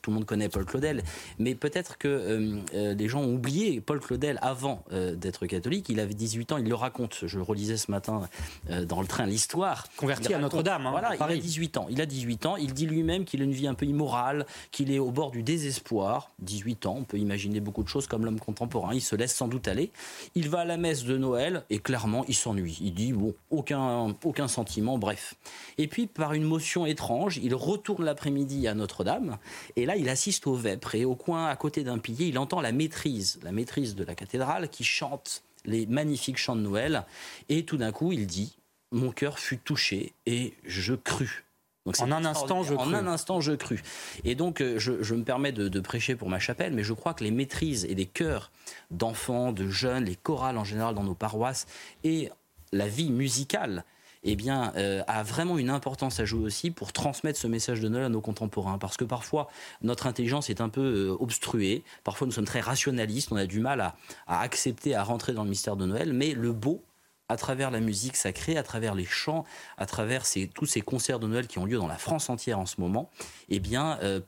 Tout 0.02 0.12
le 0.12 0.16
monde 0.16 0.26
connaît 0.26 0.50
Paul 0.50 0.66
Claudel, 0.66 1.04
mais 1.38 1.56
peut-être 1.56 1.98
que 1.98 2.62
les 2.74 3.08
gens 3.08 3.22
ont 3.22 3.34
oublié 3.34 3.82
Paul 3.82 4.00
Claudel 4.00 4.38
avant 4.42 4.84
d'être 4.92 5.46
catholique. 5.46 5.90
Il 5.90 6.00
avait 6.00 6.09
18 6.14 6.52
ans, 6.54 6.58
il 6.58 6.68
le 6.68 6.76
raconte. 6.76 7.20
Je 7.26 7.38
le 7.38 7.44
relisais 7.44 7.78
ce 7.78 7.92
matin 7.92 8.28
euh, 8.70 8.86
dans 8.86 9.02
le 9.02 9.08
train 9.08 9.26
l'histoire. 9.26 9.88
Converti 9.98 10.34
à 10.34 10.40
Notre-Dame. 10.40 10.88
Hein, 10.88 10.92
voilà, 10.92 11.16
il 11.16 11.22
a 11.22 11.38
18 11.38 11.78
ans. 11.78 11.88
Il 11.90 12.02
a 12.02 12.06
18 12.06 12.46
ans. 12.46 12.58
Il 12.58 12.74
dit 12.74 12.86
lui-même 12.86 13.26
qu'il 13.26 13.42
a 13.42 13.46
une 13.46 13.52
vie 13.52 13.68
un 13.68 13.74
peu 13.74 13.86
immorale, 13.86 14.46
qu'il 14.72 14.92
est 14.92 15.00
au 15.00 15.12
bord 15.12 15.32
du 15.32 15.44
désespoir. 15.44 16.32
18 16.40 16.86
ans, 16.86 16.98
on 17.00 17.04
peut 17.04 17.18
imaginer 17.18 17.60
beaucoup 17.60 17.84
de 17.84 17.90
choses 17.90 18.08
comme 18.08 18.26
l'homme 18.26 18.40
contemporain. 18.40 18.94
Il 18.94 19.02
se 19.02 19.16
laisse 19.16 19.36
sans 19.36 19.48
doute 19.48 19.68
aller. 19.68 19.92
Il 20.36 20.50
va 20.50 20.60
à 20.60 20.66
la 20.66 20.78
messe 20.78 21.04
de 21.04 21.18
Noël 21.18 21.64
et 21.70 21.80
clairement, 21.80 22.26
il 22.28 22.36
s'ennuie. 22.36 22.78
Il 22.82 22.94
dit 22.94 23.14
bon, 23.14 23.34
aucun, 23.50 24.16
aucun 24.24 24.48
sentiment, 24.48 24.98
bref. 24.98 25.36
Et 25.78 25.88
puis, 25.88 26.08
par 26.08 26.34
une 26.34 26.44
motion 26.44 26.86
étrange, 26.86 27.40
il 27.42 27.56
retourne 27.56 28.04
l'après-midi 28.04 28.68
à 28.68 28.74
Notre-Dame 28.74 29.38
et 29.76 29.86
là, 29.86 29.96
il 29.96 30.10
assiste 30.10 30.48
au 30.48 30.54
vêpres 30.54 30.96
et 30.96 31.06
au 31.06 31.16
coin, 31.16 31.48
à 31.48 31.56
côté 31.56 31.84
d'un 31.84 31.98
pilier, 31.98 32.28
il 32.28 32.38
entend 32.38 32.62
la 32.62 32.72
maîtrise, 32.72 33.40
la 33.44 33.52
maîtrise 33.52 33.96
de 33.96 34.04
la 34.04 34.16
cathédrale 34.16 34.70
qui 34.70 34.84
chante 34.84 35.44
les 35.70 35.86
magnifiques 35.86 36.38
chants 36.38 36.56
de 36.56 36.62
Noël. 36.62 37.06
Et 37.48 37.64
tout 37.64 37.78
d'un 37.78 37.92
coup, 37.92 38.12
il 38.12 38.28
dit 38.28 38.58
Mon 38.92 39.12
cœur 39.12 39.40
fut 39.40 39.58
touché 39.58 40.14
et 40.26 40.54
je 40.66 40.94
crus. 40.94 41.44
Donc 41.86 42.00
en 42.02 42.12
un 42.12 42.26
instant, 42.26 42.62
je 42.64 42.74
En 42.74 42.94
un 42.94 43.08
instant, 43.08 43.40
je 43.40 43.54
crus. 43.54 43.82
Et 44.24 44.36
donc, 44.36 44.62
euh, 44.62 44.78
je, 44.78 45.16
me 45.16 45.24
permets 45.24 45.52
de, 45.52 45.80
prêcher 45.80 46.16
pour 46.16 46.30
ma 46.30 46.40
chapelle, 46.40 46.74
mais 46.74 46.84
je 46.84 46.94
crois 46.94 47.14
que 47.14 47.24
les 47.24 47.32
maîtrises 47.32 47.86
et 47.86 47.96
les 47.96 48.06
chœurs 48.06 48.52
d'enfants, 48.92 49.52
de 49.52 49.70
jeunes, 49.70 50.06
les 50.06 50.16
chorales 50.16 50.58
en 50.58 50.64
général 50.64 50.94
dans 50.94 51.04
nos 51.04 51.16
paroisses 51.16 51.68
et 52.04 52.30
la 52.74 52.88
vie 52.88 53.10
musicale 53.10 53.86
eh 54.24 54.36
bien, 54.36 54.74
euh, 54.76 55.02
a 55.08 55.24
vraiment 55.24 55.58
une 55.58 55.70
importance 55.70 56.20
à 56.20 56.26
jouer 56.26 56.44
aussi 56.44 56.72
pour 56.72 56.92
transmettre 56.92 57.40
ce 57.40 57.48
message 57.48 57.80
de 57.80 57.88
Noël 57.88 58.06
à 58.06 58.10
nos 58.10 58.22
contemporains. 58.22 58.78
Parce 58.78 58.98
que 58.98 59.06
parfois, 59.06 59.48
notre 59.82 60.08
intelligence 60.08 60.50
est 60.50 60.62
un 60.62 60.70
peu 60.70 60.82
euh, 60.82 61.18
obstruée. 61.20 61.84
Parfois, 62.04 62.28
nous 62.28 62.34
sommes 62.34 62.46
très 62.46 62.60
rationalistes. 62.60 63.32
On 63.32 63.38
a 63.38 63.46
du 63.46 63.60
mal 63.60 63.82
à, 63.82 63.96
accepter, 64.28 64.96
à 64.96 65.04
rentrer 65.04 65.34
dans 65.34 65.44
le 65.44 65.50
mystère 65.50 65.76
de 65.76 65.86
Noël. 65.86 66.14
Mais 66.14 66.34
le 66.34 66.52
beau, 66.52 66.84
à 67.30 67.38
travers 67.38 67.72
la 67.72 67.80
musique 67.80 68.18
sacrée, 68.18 68.58
à 68.58 68.64
travers 68.64 68.96
les 68.96 69.06
chants, 69.06 69.46
à 69.78 69.86
travers 69.86 70.24
tous 70.54 70.66
ces 70.66 70.82
concerts 70.82 71.20
de 71.20 71.28
Noël 71.28 71.48
qui 71.48 71.60
ont 71.60 71.66
lieu 71.66 71.78
dans 71.78 71.88
la 71.88 71.98
France 71.98 72.30
entière 72.30 72.60
en 72.60 72.66
ce 72.66 72.82
moment, 72.82 73.10
eh 73.50 73.60
bien, 73.60 74.00
euh, 74.04 74.20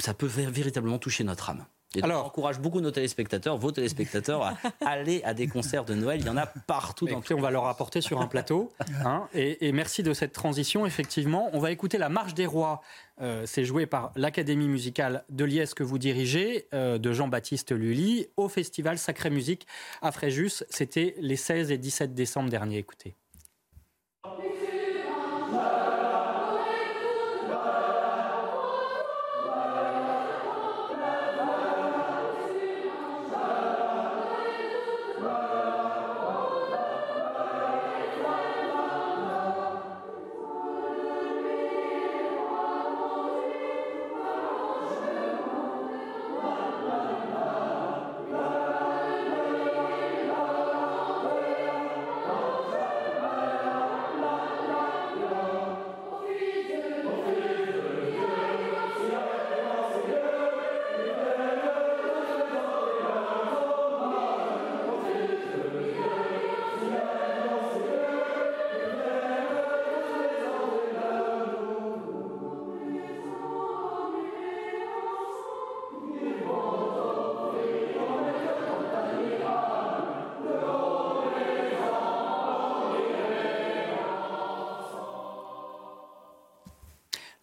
ça 0.00 0.14
peut 0.14 0.26
véritablement 0.26 0.98
toucher 0.98 1.24
notre 1.24 1.50
âme. 1.50 1.64
Et 1.96 2.02
Alors, 2.02 2.26
encourage 2.26 2.58
beaucoup 2.58 2.80
nos 2.80 2.90
téléspectateurs, 2.90 3.56
vos 3.58 3.72
téléspectateurs, 3.72 4.42
à 4.42 4.56
aller 4.86 5.22
à 5.24 5.34
des 5.34 5.46
concerts 5.46 5.84
de 5.84 5.94
Noël. 5.94 6.20
Il 6.20 6.26
y 6.26 6.30
en 6.30 6.36
a 6.36 6.46
partout. 6.46 7.06
Dans 7.06 7.22
on 7.32 7.40
va 7.40 7.50
leur 7.50 7.66
apporter 7.66 8.00
sur 8.00 8.20
un 8.20 8.26
plateau. 8.26 8.72
Hein, 9.04 9.26
et, 9.34 9.72
merci 9.72 10.02
de 10.02 10.12
cette 10.12 10.32
transition. 10.32 10.86
Effectivement, 10.86 11.50
on 11.54 11.58
va 11.58 11.72
écouter 11.72 11.98
la 11.98 12.08
Marche 12.08 12.34
des 12.34 12.46
Rois. 12.46 12.82
Euh, 13.20 13.42
c'est 13.46 13.64
joué 13.64 13.86
par 13.86 14.12
l'Académie 14.16 14.68
musicale 14.68 15.24
de 15.28 15.44
Liesse 15.44 15.74
que 15.74 15.82
vous 15.82 15.98
dirigez, 15.98 16.68
euh, 16.72 16.98
de 16.98 17.12
Jean-Baptiste 17.12 17.72
Lully, 17.72 18.28
au 18.36 18.48
festival 18.48 18.98
Sacrée 18.98 19.30
Musique 19.30 19.66
à 20.02 20.12
Fréjus. 20.12 20.64
C'était 20.68 21.16
les 21.18 21.36
16 21.36 21.72
et 21.72 21.78
17 21.78 22.14
décembre 22.14 22.50
dernier. 22.50 22.78
Écoutez. 22.78 23.16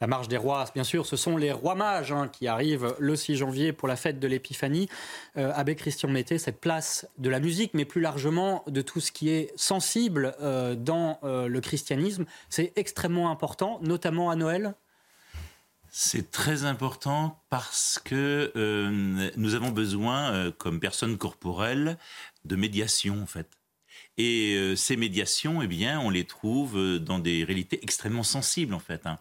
La 0.02 0.08
marche 0.08 0.30
des 0.30 0.38
rois, 0.38 0.64
bien 0.74 0.86
sûr, 0.86 1.06
ce 1.06 1.18
sont 1.18 1.36
les 1.36 1.52
rois 1.52 1.76
mages 1.76 2.14
hein, 2.14 2.30
qui 2.30 2.48
arrivent 2.48 2.96
le 3.00 3.18
6 3.18 3.36
janvier 3.36 3.74
pour 3.74 3.90
la 3.90 3.98
fête 3.98 4.18
de 4.18 4.28
l'Épiphanie. 4.30 4.88
Euh, 5.36 5.52
Abbé 5.54 5.76
Christian 5.76 6.08
Mété, 6.08 6.38
cette 6.38 6.62
place 6.62 7.06
de 7.18 7.30
la 7.30 7.42
musique, 7.42 7.74
mais 7.74 7.84
plus 7.84 8.00
largement 8.00 8.64
de 8.68 8.82
tout 8.82 9.02
ce 9.02 9.12
qui 9.12 9.30
est 9.30 9.52
sensible 9.58 10.36
euh, 10.40 10.74
dans 10.74 11.20
euh, 11.24 11.50
le 11.50 11.60
christianisme, 11.60 12.24
c'est 12.48 12.72
extrêmement 12.78 13.30
important, 13.30 13.80
notamment 13.82 14.30
à 14.30 14.36
Noël 14.36 14.74
c'est 15.92 16.30
très 16.30 16.66
important 16.66 17.42
parce 17.50 18.00
que 18.06 18.52
nous 19.36 19.56
avons 19.56 19.72
besoin, 19.72 20.52
comme 20.60 20.80
personne 20.80 21.18
corporelle, 21.18 21.98
de 22.46 22.56
médiation 22.56 23.24
en 23.24 23.26
fait. 23.26 23.48
Et 24.20 24.76
ces 24.76 24.98
médiations, 24.98 25.64
eh 25.64 25.68
bien, 25.68 26.00
on 26.00 26.12
les 26.12 26.26
trouve 26.26 27.00
dans 27.00 27.18
des 27.18 27.44
réalités 27.44 27.80
extrêmement 27.82 28.22
sensibles 28.22 28.76
en 28.76 28.80
fait. 28.80 29.08
Hein. 29.08 29.18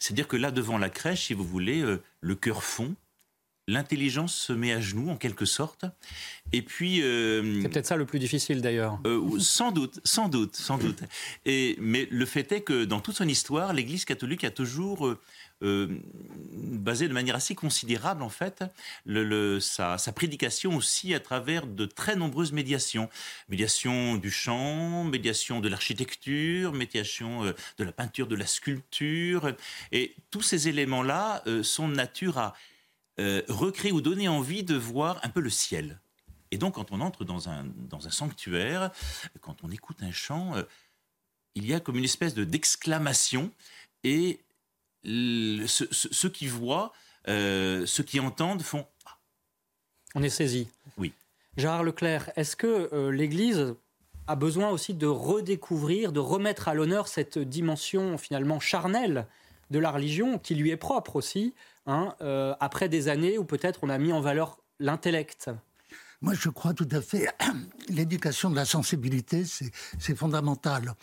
C'est-à-dire 0.00 0.28
que 0.28 0.36
là, 0.36 0.50
devant 0.50 0.78
la 0.78 0.90
crèche, 0.90 1.26
si 1.26 1.34
vous 1.34 1.44
voulez, 1.44 1.80
euh, 1.80 2.02
le 2.20 2.34
cœur 2.34 2.62
fond, 2.62 2.94
l'intelligence 3.66 4.34
se 4.34 4.52
met 4.52 4.72
à 4.72 4.80
genoux 4.80 5.08
en 5.08 5.16
quelque 5.16 5.44
sorte. 5.44 5.84
Et 6.52 6.62
puis. 6.62 7.02
Euh, 7.02 7.62
c'est 7.62 7.68
peut-être 7.68 7.86
ça 7.86 7.96
le 7.96 8.06
plus 8.06 8.18
difficile 8.18 8.60
d'ailleurs. 8.60 8.98
Euh, 9.06 9.38
sans 9.38 9.72
doute, 9.72 10.00
sans 10.04 10.28
doute, 10.28 10.54
sans 10.54 10.78
doute. 10.78 11.00
Et, 11.46 11.76
mais 11.80 12.06
le 12.10 12.26
fait 12.26 12.50
est 12.52 12.60
que 12.60 12.84
dans 12.84 13.00
toute 13.00 13.16
son 13.16 13.28
histoire, 13.28 13.72
l'Église 13.72 14.04
catholique 14.04 14.44
a 14.44 14.50
toujours 14.50 15.14
basé 15.64 17.08
de 17.08 17.12
manière 17.12 17.36
assez 17.36 17.54
considérable 17.54 18.22
en 18.22 18.28
fait 18.28 18.64
sa, 19.60 20.12
prédication 20.14 20.76
aussi 20.76 21.14
à 21.14 21.20
travers 21.20 21.66
de 21.66 21.86
très 21.86 22.16
nombreuses 22.16 22.52
médiations. 22.52 23.08
Médiation 23.48 24.16
du 24.16 24.30
chant, 24.30 25.04
médiation 25.04 25.60
de 25.60 25.68
l'architecture, 25.68 26.72
médiation 26.72 27.44
euh, 27.44 27.52
de 27.78 27.84
la 27.84 27.92
peinture, 27.92 28.26
de 28.26 28.36
la 28.36 28.46
sculpture. 28.46 29.54
Et 29.92 30.14
tous 30.30 30.42
ces 30.42 30.68
éléments-là 30.68 31.42
euh, 31.46 31.62
sont 31.62 31.88
de 31.88 31.94
nature 31.94 32.38
à 32.38 32.54
recréer 33.48 33.92
ou 33.92 34.00
donner 34.00 34.26
envie 34.26 34.64
de 34.64 34.74
voir 34.74 35.20
un 35.22 35.28
peu 35.28 35.40
le 35.40 35.50
ciel. 35.50 36.00
Et 36.50 36.58
donc, 36.58 36.74
quand 36.74 36.90
on 36.90 37.00
entre 37.00 37.24
dans 37.24 37.48
un, 37.48 37.64
dans 37.88 38.08
un 38.08 38.10
sanctuaire, 38.10 38.90
quand 39.40 39.62
on 39.62 39.70
écoute 39.70 39.98
un 40.00 40.10
chant, 40.10 40.54
il 41.54 41.64
y 41.64 41.74
a 41.74 41.78
comme 41.78 41.96
une 41.96 42.04
espèce 42.04 42.34
de 42.34 42.42
d'exclamation 42.42 43.52
et 44.02 44.40
ceux, 45.04 46.28
qui 46.28 46.46
voient, 46.46 46.92
ceux 47.26 48.04
qui 48.06 48.20
entendent 48.20 48.62
font 48.62 48.86
ah. 49.06 49.16
On 50.14 50.22
est 50.22 50.30
saisi. 50.30 50.68
Oui. 50.96 51.12
Gérard 51.56 51.84
Leclerc, 51.84 52.30
est-ce 52.36 52.56
que 52.56 53.10
l'Église 53.10 53.74
a 54.26 54.36
besoin 54.36 54.70
aussi 54.70 54.94
de 54.94 55.06
redécouvrir, 55.06 56.12
de 56.12 56.20
remettre 56.20 56.68
à 56.68 56.74
l'honneur 56.74 57.08
cette 57.08 57.38
dimension 57.38 58.16
finalement 58.16 58.60
charnelle 58.60 59.26
de 59.70 59.78
la 59.78 59.90
religion 59.90 60.38
qui 60.38 60.54
lui 60.54 60.70
est 60.70 60.76
propre 60.76 61.16
aussi, 61.16 61.54
hein, 61.86 62.14
euh, 62.20 62.54
après 62.60 62.88
des 62.88 63.08
années 63.08 63.38
où 63.38 63.44
peut-être 63.44 63.80
on 63.82 63.88
a 63.88 63.98
mis 63.98 64.12
en 64.12 64.20
valeur 64.20 64.58
l'intellect? 64.78 65.50
Moi, 66.20 66.34
je 66.34 66.48
crois 66.48 66.72
tout 66.72 66.88
à 66.90 67.00
fait. 67.00 67.28
L'éducation 67.88 68.50
de 68.50 68.56
la 68.56 68.64
sensibilité, 68.64 69.44
c'est 69.44 70.16
fondamental. 70.16 70.94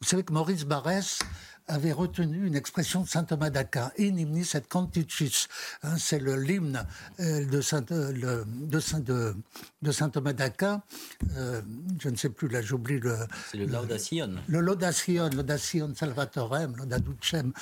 Vous 0.00 0.06
savez 0.06 0.22
que 0.22 0.32
Maurice 0.32 0.64
Barrès 0.64 1.18
avait 1.68 1.92
retenu 1.92 2.46
une 2.46 2.56
expression 2.56 3.02
de 3.02 3.08
saint 3.08 3.24
Thomas 3.24 3.50
d'Aquin, 3.50 3.90
in 3.98 4.16
hymnis 4.16 4.52
et 4.54 4.60
canticis. 4.60 5.46
Hein, 5.82 5.96
c'est 5.98 6.18
le 6.18 6.36
l'hymne 6.36 6.84
euh, 7.20 7.44
de 7.44 7.60
saint, 7.60 7.84
euh, 7.90 8.44
de, 8.46 8.80
saint, 8.80 9.00
de, 9.00 9.36
de 9.82 9.92
saint 9.92 10.08
Thomas 10.08 10.32
d'Aquin. 10.32 10.82
Euh, 11.36 11.60
je 12.00 12.08
ne 12.08 12.16
sais 12.16 12.30
plus, 12.30 12.48
là 12.48 12.62
j'oublie 12.62 12.98
le. 12.98 13.16
C'est 13.50 13.58
le 13.58 13.66
Laudacion. 13.66 14.36
Le 14.48 14.60
Laudacion, 14.60 15.28
Laudacion 15.28 15.94
Salvatorem, 15.94 16.74
Laudaducem, 16.76 17.52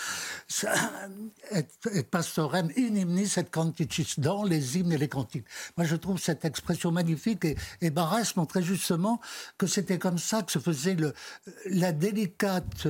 et, 1.50 1.66
et 1.92 2.02
Pastorem, 2.04 2.70
in 2.76 2.94
hymnis 2.94 3.34
et 3.36 3.44
canticis, 3.44 4.14
dans 4.18 4.44
les 4.44 4.78
hymnes 4.78 4.92
et 4.92 4.98
les 4.98 5.08
cantiques. 5.08 5.46
Moi 5.76 5.86
je 5.86 5.96
trouve 5.96 6.20
cette 6.20 6.44
expression 6.44 6.92
magnifique 6.92 7.44
et, 7.44 7.56
et 7.80 7.90
Barès 7.90 8.36
montrait 8.36 8.62
justement 8.62 9.20
que 9.58 9.66
c'était 9.66 9.98
comme 9.98 10.18
ça 10.18 10.42
que 10.42 10.52
se 10.52 10.60
faisait 10.60 10.94
le, 10.94 11.12
la 11.66 11.90
délicate 11.92 12.86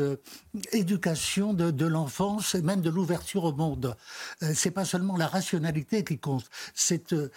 éducation 0.73 1.06
de, 1.07 1.87
l'enfance 1.87 2.55
et 2.57 2.63
même 2.63 2.81
de 2.81 2.91
l'ouverture 2.91 3.45
au 3.45 3.53
monde. 3.53 3.97
Euh, 4.43 4.53
c'est 4.55 4.73
pas 4.73 4.85
seulement 4.85 5.17
la 5.17 5.29
rationalité 5.29 6.03
qui 6.03 6.19
compte, 6.19 6.49
c'est, 6.75 7.13
euh, 7.13 7.31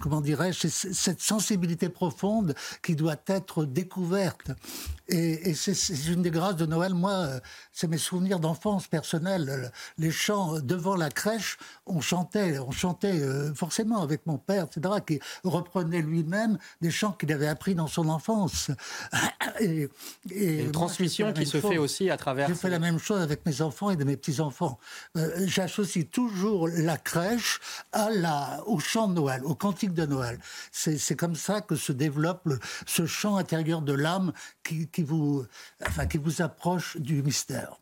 comment 0.00 0.20
dirais-je, 0.20 0.68
cette 0.68 1.20
sensibilité 1.20 1.88
profonde 1.88 2.54
qui 2.82 2.94
doit 2.94 3.16
être 3.26 3.64
découverte. 3.64 4.52
Et, 5.08 5.54
c'est, 5.54 5.72
une 6.06 6.22
des 6.22 6.30
grâces 6.30 6.56
de 6.56 6.66
Noël. 6.66 6.94
Moi, 6.94 7.12
euh, 7.12 7.40
c'est 7.72 7.88
mes 7.88 7.98
souvenirs 7.98 8.38
d'enfance 8.38 8.86
personnels. 8.86 9.72
Les 9.96 10.10
chants 10.10 10.60
devant 10.60 10.94
la 10.96 11.10
crèche, 11.10 11.58
on 11.86 12.00
chantait, 12.00 12.58
on 12.58 12.70
chantait 12.70 13.22
forcément 13.54 14.02
avec 14.02 14.26
mon 14.26 14.38
père, 14.38 14.66
etc., 14.66 14.94
qui 15.06 15.20
reprenait 15.44 16.02
lui-même 16.02 16.58
des 16.80 16.90
chants 16.90 17.12
qu'il 17.12 17.32
avait 17.32 17.48
appris 17.48 17.74
dans 17.74 17.86
son 17.86 18.08
enfance. 18.08 18.70
Et, 19.60 19.88
une 20.30 20.72
transmission 20.72 21.32
qui 21.32 21.46
se 21.46 21.60
fait 21.60 21.78
aussi 21.78 22.10
à 22.10 22.16
travers 22.16 22.48
la 22.68 22.78
même 22.78 22.98
chose 22.98 23.20
avec 23.20 23.44
mes 23.46 23.62
enfants 23.62 23.90
et 23.90 23.96
de 23.96 24.04
mes 24.04 24.16
petits-enfants. 24.16 24.78
Euh, 25.16 25.46
j'associe 25.46 26.08
toujours 26.08 26.68
la 26.68 26.96
crèche 26.96 27.60
à 27.92 28.10
la, 28.10 28.62
au 28.66 28.78
chant 28.78 29.08
de 29.08 29.14
Noël, 29.14 29.44
au 29.44 29.54
cantique 29.54 29.94
de 29.94 30.06
Noël. 30.06 30.38
C'est 30.72 31.16
comme 31.16 31.34
ça 31.34 31.60
que 31.60 31.76
se 31.76 31.92
développe 31.92 32.48
ce 32.86 33.06
chant 33.06 33.36
intérieur 33.36 33.82
de 33.82 33.92
l'âme 33.92 34.32
qui, 34.64 34.88
qui, 34.88 35.06
enfin, 35.86 36.06
qui 36.06 36.18
vous 36.18 36.42
approche 36.42 36.96
du 36.96 37.22
mystère. 37.22 37.78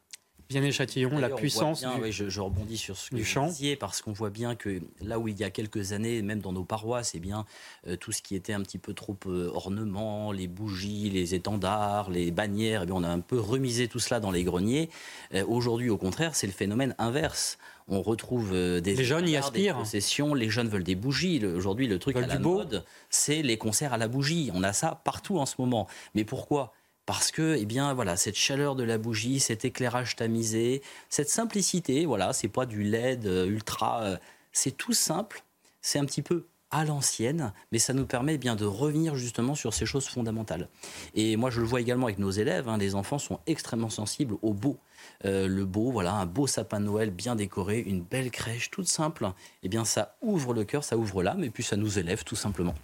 Bien 0.48 0.70
Châtillon, 0.70 1.18
la 1.18 1.28
puissance 1.30 1.84
du, 1.84 2.12
je, 2.12 2.40
rebondis 2.40 2.76
sur 2.76 2.96
ce 2.96 3.10
que 3.10 3.16
vous 3.16 3.46
disiez, 3.48 3.74
parce 3.74 4.00
qu'on 4.00 4.12
voit 4.12 4.30
bien 4.30 4.54
que 4.54 4.80
là 5.00 5.18
où 5.18 5.26
il 5.26 5.38
y 5.38 5.42
a 5.42 5.50
quelques 5.50 5.92
années, 5.92 6.22
même 6.22 6.40
dans 6.40 6.52
nos 6.52 6.62
paroisses, 6.62 7.14
eh 7.14 7.18
bien, 7.18 7.46
euh, 7.88 7.96
tout 7.96 8.12
ce 8.12 8.22
qui 8.22 8.36
était 8.36 8.52
un 8.52 8.60
petit 8.60 8.78
peu 8.78 8.94
trop 8.94 9.16
euh, 9.26 9.50
ornement, 9.52 10.30
les 10.30 10.46
bougies, 10.46 11.10
les 11.10 11.34
étendards, 11.34 12.10
les 12.10 12.30
bannières, 12.30 12.82
eh 12.84 12.86
bien, 12.86 12.94
on 12.94 13.02
a 13.02 13.08
un 13.08 13.20
peu 13.20 13.40
remisé 13.40 13.88
tout 13.88 13.98
cela 13.98 14.20
dans 14.20 14.30
les 14.30 14.44
greniers. 14.44 14.88
Euh, 15.34 15.44
aujourd'hui, 15.48 15.90
au 15.90 15.98
contraire, 15.98 16.36
c'est 16.36 16.46
le 16.46 16.52
phénomène 16.52 16.94
inverse 16.98 17.58
on 17.88 18.02
retrouve 18.02 18.50
des 18.50 18.96
les 18.96 19.04
jeunes 19.04 19.28
y 19.28 19.36
aspirent. 19.36 19.80
Des 19.84 20.00
les 20.34 20.50
jeunes 20.50 20.66
veulent 20.66 20.82
des 20.82 20.96
bougies. 20.96 21.46
Aujourd'hui, 21.46 21.86
le 21.86 22.00
truc 22.00 22.16
à 22.16 22.26
la 22.26 22.40
mode, 22.40 22.84
c'est 23.10 23.42
les 23.42 23.58
concerts 23.58 23.92
à 23.92 23.96
la 23.96 24.08
bougie. 24.08 24.50
On 24.54 24.64
a 24.64 24.72
ça 24.72 25.00
partout 25.04 25.38
en 25.38 25.46
ce 25.46 25.54
moment. 25.58 25.86
Mais 26.16 26.24
pourquoi? 26.24 26.72
Parce 27.06 27.30
que, 27.30 27.56
eh 27.56 27.64
bien, 27.64 27.94
voilà, 27.94 28.16
cette 28.16 28.34
chaleur 28.34 28.74
de 28.74 28.82
la 28.82 28.98
bougie, 28.98 29.38
cet 29.38 29.64
éclairage 29.64 30.16
tamisé, 30.16 30.82
cette 31.08 31.30
simplicité, 31.30 32.04
voilà, 32.04 32.32
c'est 32.32 32.48
pas 32.48 32.66
du 32.66 32.82
LED 32.82 33.26
euh, 33.26 33.46
ultra, 33.46 34.02
euh, 34.02 34.16
c'est 34.52 34.76
tout 34.76 34.92
simple, 34.92 35.44
c'est 35.80 36.00
un 36.00 36.04
petit 36.04 36.22
peu 36.22 36.46
à 36.72 36.84
l'ancienne, 36.84 37.52
mais 37.70 37.78
ça 37.78 37.92
nous 37.92 38.06
permet 38.06 38.34
eh 38.34 38.38
bien 38.38 38.56
de 38.56 38.64
revenir 38.64 39.14
justement 39.14 39.54
sur 39.54 39.72
ces 39.72 39.86
choses 39.86 40.06
fondamentales. 40.06 40.68
Et 41.14 41.36
moi, 41.36 41.48
je 41.48 41.60
le 41.60 41.66
vois 41.66 41.80
également 41.80 42.06
avec 42.06 42.18
nos 42.18 42.32
élèves, 42.32 42.68
hein, 42.68 42.76
les 42.76 42.96
enfants 42.96 43.20
sont 43.20 43.38
extrêmement 43.46 43.88
sensibles 43.88 44.34
au 44.42 44.52
beau. 44.52 44.76
Euh, 45.24 45.46
le 45.46 45.64
beau, 45.64 45.92
voilà, 45.92 46.12
un 46.12 46.26
beau 46.26 46.48
sapin 46.48 46.80
de 46.80 46.86
Noël 46.86 47.10
bien 47.10 47.36
décoré, 47.36 47.78
une 47.78 48.02
belle 48.02 48.32
crèche 48.32 48.72
toute 48.72 48.88
simple, 48.88 49.30
eh 49.62 49.68
bien, 49.68 49.84
ça 49.84 50.16
ouvre 50.22 50.52
le 50.52 50.64
cœur, 50.64 50.82
ça 50.82 50.96
ouvre 50.96 51.22
l'âme, 51.22 51.44
et 51.44 51.50
puis 51.50 51.62
ça 51.62 51.76
nous 51.76 52.00
élève 52.00 52.24
tout 52.24 52.36
simplement. 52.36 52.74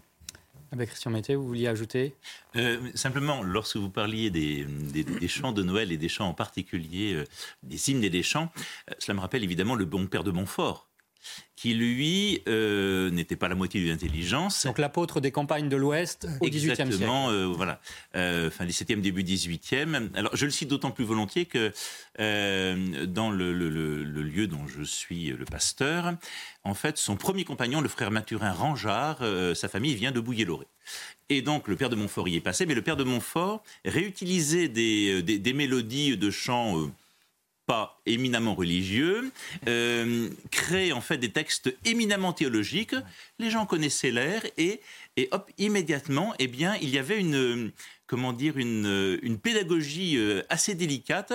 Christian 0.80 1.10
Mété, 1.10 1.34
vous 1.34 1.46
vouliez 1.46 1.66
ajouter? 1.66 2.14
Euh, 2.56 2.78
Simplement, 2.94 3.42
lorsque 3.42 3.76
vous 3.76 3.90
parliez 3.90 4.30
des, 4.30 4.66
chants 5.28 5.52
de 5.52 5.62
Noël 5.62 5.92
et 5.92 5.96
des 5.96 6.08
chants 6.08 6.28
en 6.28 6.34
particulier, 6.34 7.14
euh, 7.14 7.24
des 7.62 7.90
hymnes 7.90 8.04
et 8.04 8.10
des 8.10 8.22
chants, 8.22 8.50
euh, 8.90 8.94
cela 8.98 9.14
me 9.14 9.20
rappelle 9.20 9.44
évidemment 9.44 9.74
le 9.74 9.84
bon 9.84 10.06
père 10.06 10.24
de 10.24 10.30
Montfort, 10.30 10.88
qui 11.62 11.74
lui 11.74 12.42
euh, 12.48 13.08
n'était 13.10 13.36
pas 13.36 13.46
la 13.46 13.54
moitié 13.54 13.80
de 13.84 13.88
l'intelligence. 13.88 14.66
Donc 14.66 14.78
l'apôtre 14.78 15.20
des 15.20 15.30
campagnes 15.30 15.68
de 15.68 15.76
l'Ouest 15.76 16.26
au 16.40 16.46
XVIIIe 16.46 16.74
siècle. 16.74 16.82
Exactement, 16.82 17.30
euh, 17.30 17.46
voilà, 17.46 17.80
euh, 18.16 18.50
fin 18.50 18.66
XVIIe, 18.66 19.00
début 19.00 19.22
XVIIIe. 19.22 20.10
Alors 20.16 20.34
je 20.34 20.44
le 20.44 20.50
cite 20.50 20.68
d'autant 20.68 20.90
plus 20.90 21.04
volontiers 21.04 21.46
que 21.46 21.70
dans 22.18 23.30
le, 23.30 23.52
lieu 23.52 24.48
dont 24.48 24.66
je 24.66 24.82
suis 24.82 25.26
le 25.26 25.44
pasteur, 25.44 26.14
en 26.64 26.74
fait, 26.74 26.98
son 26.98 27.14
premier 27.14 27.44
compagnon, 27.44 27.80
le 27.80 27.88
frère 27.88 28.10
Mathurin 28.10 28.52
Rangeard, 28.52 29.24
sa 29.54 29.68
famille 29.68 29.94
vient 29.94 30.10
de 30.10 30.18
Bouillé-Loré. 30.18 30.66
Et 31.28 31.42
donc 31.42 31.68
le 31.68 31.76
père 31.76 31.90
de 31.90 31.96
Montfort 31.96 32.26
y 32.26 32.34
est 32.34 32.40
passé, 32.40 32.66
mais 32.66 32.74
le 32.74 32.82
père 32.82 32.96
de 32.96 33.04
Montfort 33.04 33.62
réutilisait 33.84 34.66
des, 34.66 35.22
des 35.22 35.52
mélodies 35.52 36.16
de 36.16 36.30
chants 36.32 36.90
pas 37.66 38.00
éminemment 38.06 38.54
religieux, 38.54 39.30
euh, 39.68 40.28
en 40.94 41.00
fait 41.00 41.18
des 41.18 41.30
textes 41.30 41.74
éminemment 41.84 42.32
théologiques. 42.32 42.94
Les 43.38 43.50
gens 43.50 43.66
connaissaient 43.66 44.10
l'air 44.10 44.42
et, 44.58 44.80
et 45.16 45.28
hop, 45.30 45.50
immédiatement, 45.58 46.34
eh 46.38 46.48
bien, 46.48 46.76
il 46.82 46.90
y 46.90 46.98
avait 46.98 47.18
une, 47.18 47.72
comment 48.06 48.32
dire, 48.32 48.58
une, 48.58 49.18
une 49.22 49.38
pédagogie 49.38 50.16
euh, 50.16 50.42
assez 50.48 50.74
délicate. 50.74 51.32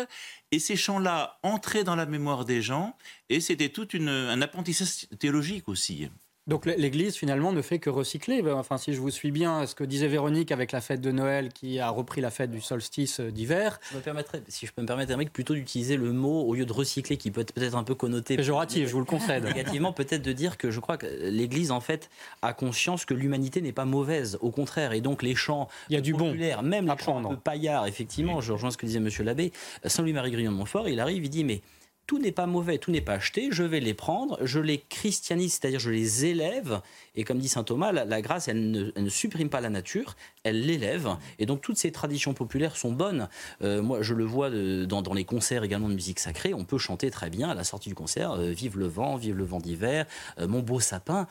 Et 0.52 0.60
ces 0.60 0.76
chants-là 0.76 1.40
entraient 1.44 1.84
dans 1.84 1.96
la 1.96 2.06
mémoire 2.06 2.46
des 2.46 2.62
gens 2.62 2.96
et 3.30 3.42
c'était 3.42 3.70
tout 3.70 3.90
une, 3.96 4.10
un 4.10 4.42
apprentissage 4.42 5.08
théologique 5.20 5.68
aussi. 5.68 6.10
Donc 6.48 6.66
l'Église 6.66 7.16
finalement 7.16 7.52
ne 7.52 7.62
fait 7.62 7.78
que 7.80 7.90
recycler. 7.90 8.42
Enfin, 8.52 8.78
si 8.78 8.94
je 8.94 9.02
vous 9.02 9.10
suis 9.10 9.32
bien, 9.32 9.68
ce 9.68 9.76
que 9.76 9.84
disait 9.84 10.08
Véronique 10.08 10.54
avec 10.54 10.72
la 10.72 10.80
fête 10.80 11.02
de 11.02 11.12
Noël 11.12 11.50
qui 11.50 11.80
a 11.80 11.90
repris 11.90 12.22
la 12.22 12.32
fête 12.32 12.52
du 12.52 12.62
solstice 12.62 13.20
euh, 13.20 13.32
d'hiver. 13.32 13.82
Je 13.92 13.98
me 13.98 14.02
permettrais, 14.02 14.42
si 14.48 14.66
je 14.66 14.72
peux 14.72 14.82
me 14.82 14.88
permettre, 14.88 15.18
plutôt 15.32 15.56
d'utiliser 15.56 15.98
le 15.98 16.14
mot 16.14 16.44
au 16.44 16.56
lieu 16.56 16.66
de 16.66 16.72
recycler, 16.72 17.18
qui 17.18 17.32
peut 17.32 17.42
être 17.42 17.54
peut-être 17.54 17.76
un 17.76 17.84
peu 17.84 17.96
connoté. 17.96 18.38
Péjoratif, 18.38 18.88
je 18.88 18.94
vous 18.94 19.00
le 19.00 19.06
concède. 19.06 19.44
Négativement, 19.44 19.92
peut-être 19.92 20.22
de 20.22 20.32
dire 20.32 20.58
que 20.58 20.72
je 20.72 20.80
crois 20.80 20.98
que 20.98 21.08
l'Église 21.24 21.72
en 21.72 21.82
fait 21.82 22.10
a 22.42 22.54
conscience 22.54 23.04
que 23.04 23.14
l'humanité 23.14 23.62
n'est 23.62 23.74
pas 23.74 23.86
mauvaise, 23.86 24.38
au 24.42 24.52
contraire, 24.52 24.94
et 24.94 25.02
donc 25.02 25.24
les 25.24 25.36
chants 25.36 25.68
Il 25.90 25.96
y 25.96 25.98
a 25.98 26.02
du 26.02 26.14
bon 26.14 26.34
même 26.64 26.88
les 26.88 27.04
chants 27.04 27.18
un 27.18 27.30
peu 27.30 27.38
paillards, 27.38 27.88
effectivement. 27.88 28.40
Je 28.40 28.54
rejoins 28.54 28.72
ce 28.72 28.78
que 28.78 28.86
disait 28.86 29.00
Monsieur 29.00 29.24
l'abbé. 29.24 29.52
Saint-Louis-Marie 29.84 30.32
Grillon 30.32 30.52
de 30.52 30.58
Montfort, 30.58 30.88
il 30.88 31.00
arrive, 31.00 31.26
il 31.26 31.30
dit 31.30 31.44
mais 31.44 31.62
tout 32.08 32.20
n'est 32.20 32.32
pas 32.32 32.46
mauvais, 32.46 32.78
tout 32.78 32.90
n'est 32.90 33.02
pas 33.02 33.14
acheté, 33.14 33.50
je 33.52 33.64
vais 33.64 33.82
les 33.82 33.94
prendre, 33.94 34.40
je 34.42 34.60
les 34.60 34.80
christianise, 34.80 35.54
c'est-à-dire 35.54 35.80
je 35.80 35.92
les 35.92 36.26
élève, 36.26 36.82
et 37.16 37.26
comme 37.26 37.38
dit 37.38 37.50
saint 37.50 37.66
Thomas, 37.66 37.92
la, 37.92 38.22
grâce, 38.22 38.48
elle 38.48 38.94
ne, 38.96 39.10
supprime 39.10 39.50
pas 39.50 39.60
la 39.60 39.70
nature, 39.70 40.16
elle 40.44 40.66
l'élève, 40.66 41.18
et 41.38 41.46
donc 41.46 41.62
toutes 41.62 41.78
ces 41.78 41.92
traditions 41.92 42.34
populaires 42.34 42.78
sont 42.78 42.94
bonnes. 42.94 43.28
Euh, 43.62 43.82
moi, 43.82 44.02
je 44.02 44.14
le 44.14 44.24
vois 44.24 44.50
dans, 44.50 45.14
les 45.14 45.26
concerts 45.26 45.66
également 45.66 45.90
de 45.90 45.96
musique 45.96 46.20
sacrée, 46.20 46.54
on 46.54 46.64
peut 46.64 46.78
chanter 46.78 47.12
très 47.12 47.30
bien 47.30 47.50
à 47.50 47.54
la 47.54 47.66
sortie 47.66 47.90
du 47.90 47.96
concert, 47.96 48.32
euh, 48.32 48.52
Vive 48.52 48.78
le 48.78 48.88
vent, 48.88 49.18
vive 49.18 49.36
le 49.36 49.44
vent 49.44 49.60
d'hiver, 49.60 50.06
euh, 50.40 50.48
mon 50.48 50.62
beau 50.62 50.80
sapin, 50.80 51.28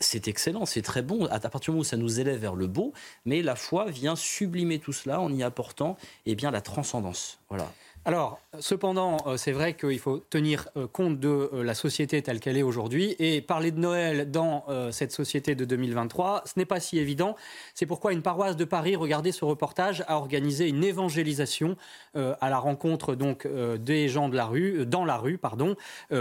c'est 0.00 0.26
excellent, 0.26 0.66
c'est 0.66 0.82
très 0.82 1.02
bon, 1.02 1.26
à 1.26 1.38
partir 1.38 1.60
du 1.60 1.70
moment 1.70 1.80
où 1.82 1.84
ça 1.84 1.96
nous 1.96 2.18
élève 2.18 2.40
vers 2.40 2.56
le 2.56 2.66
beau, 2.66 2.92
mais 3.24 3.42
la 3.42 3.54
foi 3.54 3.88
vient 3.88 4.16
sublimer 4.16 4.80
tout 4.80 4.92
cela 4.92 5.20
en 5.20 5.32
y 5.32 5.44
apportant 5.44 5.96
eh 6.26 6.34
bien, 6.34 6.50
la 6.50 6.60
transcendance. 6.60 7.38
Voilà. 7.48 7.72
Alors, 8.06 8.38
cependant, 8.60 9.16
euh, 9.26 9.36
c'est 9.36 9.50
vrai 9.50 9.74
qu'il 9.74 9.98
faut 9.98 10.18
tenir 10.18 10.68
euh, 10.76 10.86
compte 10.86 11.18
de 11.18 11.50
euh, 11.52 11.64
la 11.64 11.74
société 11.74 12.22
telle 12.22 12.38
qu'elle 12.38 12.56
est 12.56 12.62
aujourd'hui 12.62 13.16
et 13.18 13.40
parler 13.40 13.72
de 13.72 13.80
Noël 13.80 14.30
dans 14.30 14.64
cette 14.92 15.10
société 15.10 15.56
de 15.56 15.64
2023, 15.64 16.42
ce 16.44 16.52
n'est 16.56 16.66
pas 16.66 16.78
si 16.78 17.00
évident. 17.00 17.34
C'est 17.74 17.84
pourquoi 17.86 18.12
une 18.12 18.22
paroisse 18.22 18.56
de 18.56 18.64
Paris, 18.64 18.94
regardez 18.94 19.32
ce 19.32 19.44
reportage, 19.44 20.04
a 20.06 20.18
organisé 20.18 20.68
une 20.68 20.84
évangélisation 20.84 21.76
à 22.14 22.48
la 22.48 22.58
rencontre 22.58 23.14
donc 23.16 23.46
des 23.46 24.08
gens 24.08 24.28
de 24.28 24.36
la 24.36 24.46
rue, 24.46 24.86
dans 24.86 25.04
la 25.04 25.16
rue, 25.16 25.38
pardon, 25.38 25.74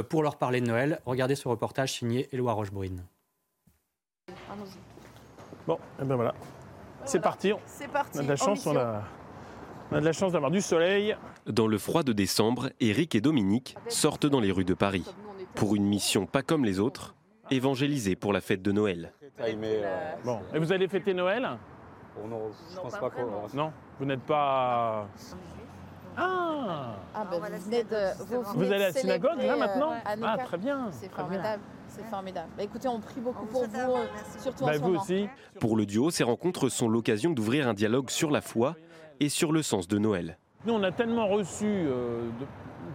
pour 0.09 0.23
leur 0.23 0.37
parler 0.37 0.61
de 0.61 0.67
Noël. 0.67 1.01
Regardez 1.05 1.35
ce 1.35 1.47
reportage 1.47 1.93
signé 1.93 2.27
Éloi 2.31 2.53
Rochebrune. 2.53 3.03
Bon, 5.67 5.77
et 6.01 6.05
ben 6.05 6.15
voilà. 6.15 6.33
C'est 7.05 7.21
parti. 7.21 7.53
C'est 7.65 7.87
parti. 7.87 8.17
On 8.17 8.21
a 8.21 8.23
de 8.23 8.29
la 8.29 8.35
chance, 8.35 8.65
on 8.65 8.75
a, 8.75 9.03
on 9.91 9.95
a 9.95 9.99
de 9.99 10.05
la 10.05 10.13
chance 10.13 10.31
d'avoir 10.33 10.51
du 10.51 10.61
soleil. 10.61 11.15
Dans 11.47 11.67
le 11.67 11.77
froid 11.77 12.03
de 12.03 12.13
décembre, 12.13 12.69
Eric 12.79 13.15
et 13.15 13.21
Dominique 13.21 13.75
sortent 13.87 14.25
dans 14.25 14.39
les 14.39 14.51
rues 14.51 14.65
de 14.65 14.73
Paris 14.73 15.05
pour 15.55 15.75
une 15.75 15.85
mission 15.85 16.25
pas 16.25 16.41
comme 16.41 16.65
les 16.65 16.79
autres, 16.79 17.15
évangéliser 17.51 18.15
pour 18.15 18.33
la 18.33 18.41
fête 18.41 18.61
de 18.61 18.71
Noël. 18.71 19.13
Bon, 20.23 20.39
et 20.53 20.59
vous 20.59 20.71
allez 20.71 20.87
fêter 20.87 21.13
Noël? 21.13 21.47
Non, 22.27 22.51
pas 22.89 23.09
vraiment. 23.09 23.43
Non, 23.53 23.71
vous 23.99 24.05
n'êtes 24.05 24.21
pas. 24.21 25.07
Ah 26.17 26.95
Ah, 27.13 27.25
ben, 27.29 27.39
vous 27.39 27.63
venez 27.65 27.83
de. 27.83 28.23
Vous, 28.53 28.59
venez 28.59 28.73
allez 28.75 28.83
à 28.85 28.87
la 28.87 28.93
synagogue 28.93 29.41
là 29.41 29.57
maintenant? 29.57 29.91
euh, 29.91 29.95
Ah 30.05 30.11
Hanouka. 30.11 30.43
très 30.45 30.57
bien. 30.57 30.87
C'est 30.91 31.11
formidable. 31.11 31.61
C'est 31.89 32.05
formidable. 32.05 32.47
Bah, 32.57 32.63
écoutez, 32.63 32.87
on 32.87 32.99
prie 33.01 33.19
beaucoup 33.19 33.45
pour 33.45 33.65
vous, 33.67 33.77
euh, 33.95 34.05
surtout 34.41 34.63
en 34.63 34.67
Bah, 34.67 34.73
ce 34.75 34.79
vous 34.79 34.87
moment. 34.87 35.01
aussi. 35.01 35.27
Pour 35.59 35.75
le 35.75 35.85
duo, 35.85 36.09
ces 36.11 36.23
rencontres 36.23 36.69
sont 36.69 36.87
l'occasion 36.87 37.31
d'ouvrir 37.31 37.67
un 37.67 37.73
dialogue 37.73 38.09
sur 38.09 38.31
la 38.31 38.39
foi 38.41 38.75
et 39.19 39.29
sur 39.29 39.51
le 39.51 39.61
sens 39.61 39.87
de 39.87 39.97
Noël. 39.97 40.37
Nous, 40.65 40.73
on 40.73 40.83
a 40.83 40.91
tellement 40.91 41.27
reçu 41.27 41.65
euh, 41.65 42.21
de- 42.39 42.45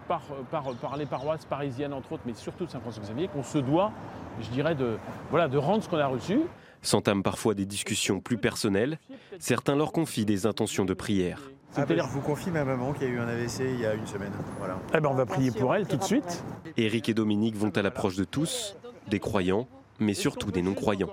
par, 0.09 0.23
par, 0.51 0.73
par 0.75 0.97
les 0.97 1.07
paroisses 1.07 1.45
parisiennes, 1.45 1.93
entre 1.93 2.13
autres, 2.13 2.23
mais 2.27 2.35
surtout 2.35 2.67
de 2.67 2.71
Saint-François-Xavier, 2.71 3.29
qu'on 3.29 3.43
se 3.45 3.59
doit, 3.59 3.93
je 4.41 4.49
dirais, 4.51 4.75
de, 4.75 4.97
voilà, 5.31 5.47
de 5.49 5.57
rendre 5.59 5.83
ce 5.83 5.89
qu'on 5.89 5.99
a 5.99 6.07
reçu. 6.07 6.41
S'entament 6.83 7.23
parfois 7.23 7.55
des 7.55 7.67
discussions 7.67 8.21
plus 8.21 8.39
personnelles. 8.39 8.99
Certains 9.39 9.77
leur 9.77 9.93
confient 9.93 10.25
des 10.25 10.47
intentions 10.47 10.85
de 10.85 10.95
prière. 10.95 11.41
Ah 11.77 11.85
bah, 11.87 11.95
je 11.97 12.03
vous 12.03 12.21
confie 12.21 12.51
ma 12.51 12.65
maman 12.65 12.93
qui 12.93 13.05
a 13.05 13.07
eu 13.07 13.19
un 13.21 13.29
AVC 13.29 13.61
il 13.61 13.81
y 13.81 13.87
a 13.87 13.95
une 13.95 14.07
semaine. 14.07 14.33
Voilà. 14.59 14.77
Eh 14.93 14.99
ben, 14.99 15.09
on 15.09 15.15
va 15.15 15.25
prier 15.27 15.53
pour 15.53 15.73
elle 15.75 15.87
tout 15.87 15.99
de 15.99 16.03
suite. 16.03 16.43
Eric 16.77 17.09
et 17.09 17.15
Dominique 17.15 17.55
vont 17.55 17.71
à 17.71 17.83
l'approche 17.83 18.17
de 18.17 18.25
tous, 18.25 18.77
des 19.07 19.21
croyants, 19.21 19.69
mais 20.01 20.15
surtout 20.15 20.51
des 20.51 20.63
non-croyants. 20.63 21.11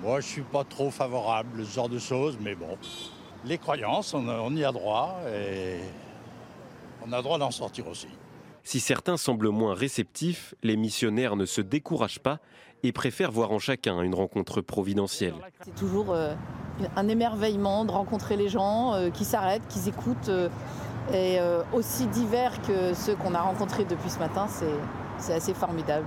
Moi, 0.00 0.20
je 0.20 0.26
suis 0.26 0.42
pas 0.42 0.64
trop 0.64 0.90
favorable 0.90 1.60
à 1.60 1.64
ce 1.64 1.74
genre 1.74 1.88
de 1.90 1.98
choses, 1.98 2.38
mais 2.40 2.54
bon. 2.54 2.78
Les 3.46 3.58
croyances, 3.58 4.14
on, 4.14 4.26
on 4.28 4.54
y 4.56 4.64
a 4.64 4.72
droit 4.72 5.20
et 5.28 5.80
on 7.06 7.12
a 7.12 7.20
droit 7.22 7.38
d'en 7.38 7.50
sortir 7.50 7.86
aussi. 7.88 8.08
Si 8.62 8.80
certains 8.80 9.18
semblent 9.18 9.50
moins 9.50 9.74
réceptifs, 9.74 10.54
les 10.62 10.76
missionnaires 10.76 11.36
ne 11.36 11.44
se 11.44 11.60
découragent 11.60 12.20
pas 12.20 12.38
et 12.82 12.92
préfèrent 12.92 13.30
voir 13.30 13.52
en 13.52 13.58
chacun 13.58 14.00
une 14.00 14.14
rencontre 14.14 14.62
providentielle. 14.62 15.34
C'est 15.62 15.74
toujours 15.74 16.12
euh, 16.12 16.34
un 16.96 17.08
émerveillement 17.08 17.84
de 17.84 17.90
rencontrer 17.90 18.36
les 18.36 18.48
gens 18.48 18.94
euh, 18.94 19.10
qui 19.10 19.24
s'arrêtent, 19.24 19.66
qui 19.68 19.88
écoutent. 19.88 20.28
euh, 20.28 20.48
et 21.12 21.38
aussi 21.74 22.06
divers 22.06 22.62
que 22.62 22.94
ceux 22.94 23.14
qu'on 23.14 23.34
a 23.34 23.40
rencontrés 23.42 23.84
depuis 23.84 24.08
ce 24.08 24.18
matin, 24.18 24.46
c'est 25.18 25.34
assez 25.34 25.52
formidable. 25.52 26.06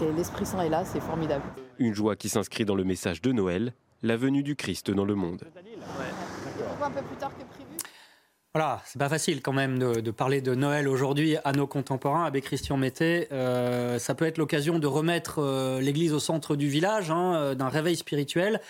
Et 0.00 0.12
l'Esprit 0.16 0.46
Saint 0.46 0.60
est 0.62 0.68
là, 0.68 0.84
c'est 0.84 0.98
formidable. 0.98 1.44
Une 1.78 1.94
joie 1.94 2.16
qui 2.16 2.28
s'inscrit 2.28 2.64
dans 2.64 2.74
le 2.74 2.82
message 2.82 3.22
de 3.22 3.30
Noël, 3.30 3.72
la 4.02 4.16
venue 4.16 4.42
du 4.42 4.56
Christ 4.56 4.90
dans 4.90 5.04
le 5.04 5.14
monde. 5.14 5.44
Pourquoi 6.66 6.86
un 6.86 6.90
peu 6.90 7.02
plus 7.02 7.16
tard 7.16 7.30
que 7.30 7.44
prévu 7.44 7.76
Voilà, 8.54 8.80
c'est 8.84 8.98
pas 8.98 9.08
facile 9.08 9.42
quand 9.42 9.52
même 9.52 9.78
de, 9.78 10.00
de 10.00 10.10
parler 10.10 10.40
de 10.40 10.54
Noël 10.54 10.88
aujourd'hui 10.88 11.36
à 11.44 11.52
nos 11.52 11.66
contemporains. 11.66 12.24
Abbé 12.24 12.40
Christian 12.40 12.76
Mété, 12.76 13.28
euh, 13.32 13.98
ça 13.98 14.14
peut 14.14 14.24
être 14.26 14.38
l'occasion 14.38 14.78
de 14.78 14.86
remettre 14.86 15.40
euh, 15.40 15.80
l'Église 15.80 16.12
au 16.12 16.20
centre 16.20 16.54
du 16.56 16.68
village, 16.68 17.10
hein, 17.10 17.34
euh, 17.34 17.54
d'un 17.54 17.68
réveil 17.68 17.96
spirituel. 17.96 18.60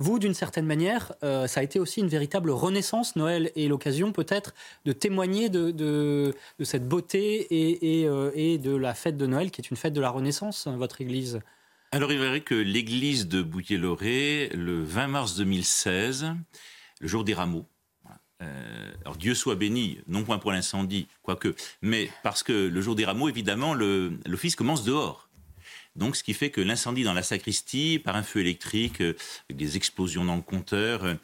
Vous, 0.00 0.18
d'une 0.18 0.34
certaine 0.34 0.66
manière, 0.66 1.12
euh, 1.24 1.46
ça 1.48 1.60
a 1.60 1.62
été 1.62 1.80
aussi 1.80 2.00
une 2.00 2.08
véritable 2.08 2.50
renaissance. 2.50 3.16
Noël 3.16 3.50
est 3.56 3.66
l'occasion 3.68 4.12
peut-être 4.12 4.54
de 4.84 4.92
témoigner 4.92 5.48
de, 5.48 5.70
de, 5.72 6.34
de 6.58 6.64
cette 6.64 6.86
beauté 6.86 7.40
et, 7.50 8.00
et, 8.00 8.06
euh, 8.06 8.30
et 8.34 8.58
de 8.58 8.76
la 8.76 8.94
fête 8.94 9.16
de 9.16 9.26
Noël, 9.26 9.50
qui 9.50 9.60
est 9.60 9.70
une 9.70 9.76
fête 9.76 9.92
de 9.92 10.00
la 10.00 10.10
Renaissance, 10.10 10.66
hein, 10.66 10.76
votre 10.76 11.00
Église. 11.00 11.40
Alors 11.90 12.12
il 12.12 12.18
verrait 12.18 12.42
que 12.42 12.54
l'église 12.54 13.28
de 13.28 13.40
Bouillé-Loré, 13.40 14.50
le 14.52 14.84
20 14.84 15.08
mars 15.08 15.36
2016, 15.36 16.34
le 17.00 17.08
jour 17.08 17.24
des 17.24 17.32
rameaux, 17.32 17.64
euh, 18.42 18.92
alors 19.00 19.16
Dieu 19.16 19.34
soit 19.34 19.54
béni, 19.54 19.98
non 20.06 20.22
point 20.22 20.38
pour 20.38 20.52
l'incendie, 20.52 21.08
quoique, 21.22 21.54
mais 21.80 22.10
parce 22.22 22.42
que 22.42 22.52
le 22.52 22.80
jour 22.82 22.94
des 22.94 23.06
rameaux, 23.06 23.30
évidemment, 23.30 23.72
l'office 23.72 24.54
commence 24.54 24.84
dehors. 24.84 25.27
Donc, 25.96 26.16
ce 26.16 26.22
qui 26.22 26.34
fait 26.34 26.50
que 26.50 26.60
l'incendie 26.60 27.02
dans 27.02 27.12
la 27.12 27.22
sacristie, 27.22 27.98
par 27.98 28.16
un 28.16 28.22
feu 28.22 28.40
électrique, 28.40 29.00
euh, 29.00 29.14
des 29.52 29.76
explosions 29.76 30.24
dans 30.24 30.36
le 30.36 30.42
compteur, 30.42 31.04
euh, 31.04 31.14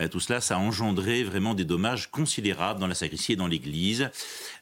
euh, 0.00 0.08
tout 0.08 0.20
cela, 0.20 0.40
ça 0.40 0.56
a 0.56 0.58
engendré 0.58 1.22
vraiment 1.22 1.54
des 1.54 1.64
dommages 1.64 2.10
considérables 2.10 2.80
dans 2.80 2.86
la 2.86 2.94
sacristie 2.94 3.32
et 3.32 3.36
dans 3.36 3.46
l'église. 3.46 4.10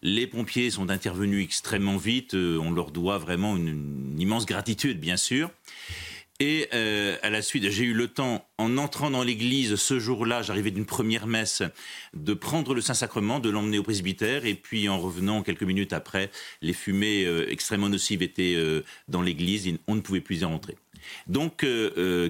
Les 0.03 0.27
pompiers 0.27 0.71
sont 0.71 0.91
intervenus 0.91 1.45
extrêmement 1.45 1.97
vite. 1.97 2.35
euh, 2.35 2.59
on 2.59 2.71
leur 2.71 2.91
doit 2.91 3.19
vraiment 3.19 3.57
une 3.57 4.17
immense 4.19 4.47
gratitude, 4.47 5.01
bien 5.01 5.17
sûr. 5.17 5.51
Et 6.45 6.69
euh, 6.75 7.17
à 7.23 7.31
la 7.31 7.41
suite, 7.41 7.71
j'ai 7.71 7.85
eu 7.85 7.93
le 7.93 8.09
temps, 8.09 8.45
en 8.59 8.77
entrant 8.77 9.13
dans 9.13 9.23
l'église 9.23 9.77
ce 9.77 10.01
jour-là, 10.01 10.43
j'arrivais 10.43 10.73
d'une 10.73 10.87
première 10.87 11.29
messe, 11.29 11.63
de 12.15 12.35
prendre 12.35 12.75
le 12.75 12.81
Saint-Sacrement, 12.81 13.39
de 13.39 13.49
l'emmener 13.49 13.79
au 13.79 13.85
presbytère, 13.85 14.45
et 14.45 14.57
puis 14.57 14.89
en 14.89 14.99
revenant 14.99 15.45
quelques 15.45 15.63
minutes 15.63 15.93
après, 15.93 16.33
les 16.61 16.73
fumées 16.73 17.27
euh, 17.27 17.49
extrêmement 17.49 17.89
nocives 17.89 18.23
étaient 18.23 18.55
euh, 18.57 18.83
dans 19.07 19.23
l'église, 19.23 19.73
on 19.87 19.95
ne 19.95 20.01
pouvait 20.01 20.21
plus 20.21 20.41
y 20.41 20.45
rentrer. 20.45 20.77
Donc, 21.29 21.65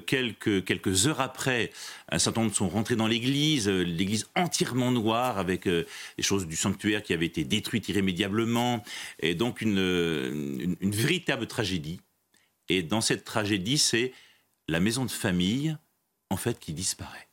quelques, 0.07 1.07
heures 1.07 1.21
après, 1.23 1.71
un 2.11 2.19
certain 2.19 2.43
nombre 2.43 2.55
sont 2.55 2.69
rentrés 2.69 2.97
dans 2.97 3.07
l'église, 3.07 3.67
l'église 3.67 4.29
entièrement 4.37 4.91
noire, 4.91 5.39
avec 5.39 5.67
euh, 5.67 5.87
les 6.19 6.23
choses 6.23 6.47
du 6.47 6.57
sanctuaire 6.57 7.03
qui 7.03 7.15
avaient 7.15 7.25
été 7.25 7.45
détruites 7.45 7.89
irrémédiablement, 7.89 8.83
et 9.21 9.35
donc 9.35 9.63
une 9.63 10.77
véritable 10.83 11.47
tragédie. 11.47 12.01
Et 12.73 12.83
dans 12.83 13.01
cette 13.01 13.25
tragédie, 13.25 13.79
c'est 13.79 14.13
la 14.69 14.81
maison 14.81 15.05
de 15.05 15.11
famille, 15.11 15.77
en 16.31 16.37
fait, 16.37 16.59
qui 16.59 16.73
disparaît. 16.73 17.29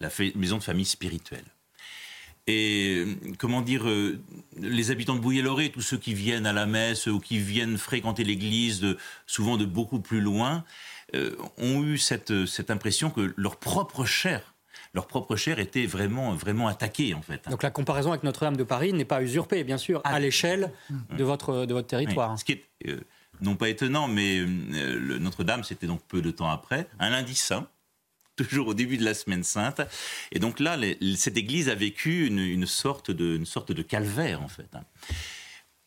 La 0.00 0.10
maison 0.34 0.58
de 0.58 0.62
famille 0.62 0.84
spirituelle. 0.84 1.44
Et 2.46 3.04
euh, 3.04 3.14
comment 3.38 3.62
dire, 3.62 3.88
euh, 3.88 4.20
les 4.60 4.90
habitants 4.90 5.16
de 5.16 5.20
Bouillé-Loré, 5.20 5.70
tous 5.70 5.80
ceux 5.80 5.96
qui 5.96 6.14
viennent 6.14 6.46
à 6.46 6.52
la 6.52 6.66
messe 6.66 7.06
ou 7.06 7.18
qui 7.18 7.38
viennent 7.38 7.78
fréquenter 7.78 8.22
l'église, 8.22 8.80
de- 8.80 8.98
souvent 9.26 9.56
de 9.56 9.64
beaucoup 9.64 9.98
plus 10.00 10.20
loin, 10.20 10.64
euh, 11.14 11.34
ont 11.58 11.82
eu 11.82 11.96
cette, 11.98 12.46
cette 12.46 12.70
impression 12.70 13.10
que 13.10 13.32
leur 13.36 13.56
propre 13.56 14.04
chair, 14.04 14.54
leur 14.94 15.06
propre 15.08 15.34
chair 15.36 15.58
était 15.58 15.86
vraiment, 15.86 16.34
vraiment 16.34 16.68
attaquée, 16.68 17.14
en 17.14 17.22
fait. 17.22 17.48
Donc 17.48 17.62
la 17.62 17.70
comparaison 17.70 18.10
avec 18.10 18.22
Notre-Dame 18.22 18.56
de 18.56 18.64
Paris 18.64 18.92
n'est 18.92 19.04
pas 19.04 19.22
usurpée, 19.22 19.64
bien 19.64 19.78
sûr, 19.78 20.00
à 20.04 20.20
l'échelle 20.20 20.72
de 21.18 21.24
votre, 21.24 21.64
de 21.66 21.72
votre 21.72 21.88
territoire. 21.88 22.32
Oui, 22.32 22.38
ce 22.38 22.44
qui 22.44 22.52
est 22.52 22.64
euh, 22.88 23.00
non 23.40 23.56
pas 23.56 23.68
étonnant, 23.68 24.08
mais 24.08 24.38
euh, 24.40 25.18
Notre-Dame, 25.18 25.64
c'était 25.64 25.86
donc 25.86 26.02
peu 26.08 26.22
de 26.22 26.30
temps 26.30 26.50
après, 26.50 26.88
un 26.98 27.10
lundi 27.10 27.34
saint, 27.34 27.68
toujours 28.36 28.68
au 28.68 28.74
début 28.74 28.96
de 28.98 29.04
la 29.04 29.14
semaine 29.14 29.44
sainte. 29.44 29.80
Et 30.32 30.38
donc 30.38 30.60
là, 30.60 30.78
cette 31.16 31.36
église 31.36 31.68
a 31.68 31.74
vécu 31.74 32.26
une, 32.26 32.66
sorte, 32.66 33.10
de, 33.10 33.36
une 33.36 33.46
sorte 33.46 33.72
de 33.72 33.82
calvaire, 33.82 34.42
en 34.42 34.48
fait. 34.48 34.68
hein. 34.74 34.84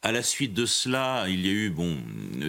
À 0.01 0.13
la 0.13 0.23
suite 0.23 0.53
de 0.53 0.65
cela, 0.65 1.25
il 1.27 1.45
y 1.45 1.49
a 1.49 1.51
eu 1.51 1.69
bon 1.69 1.97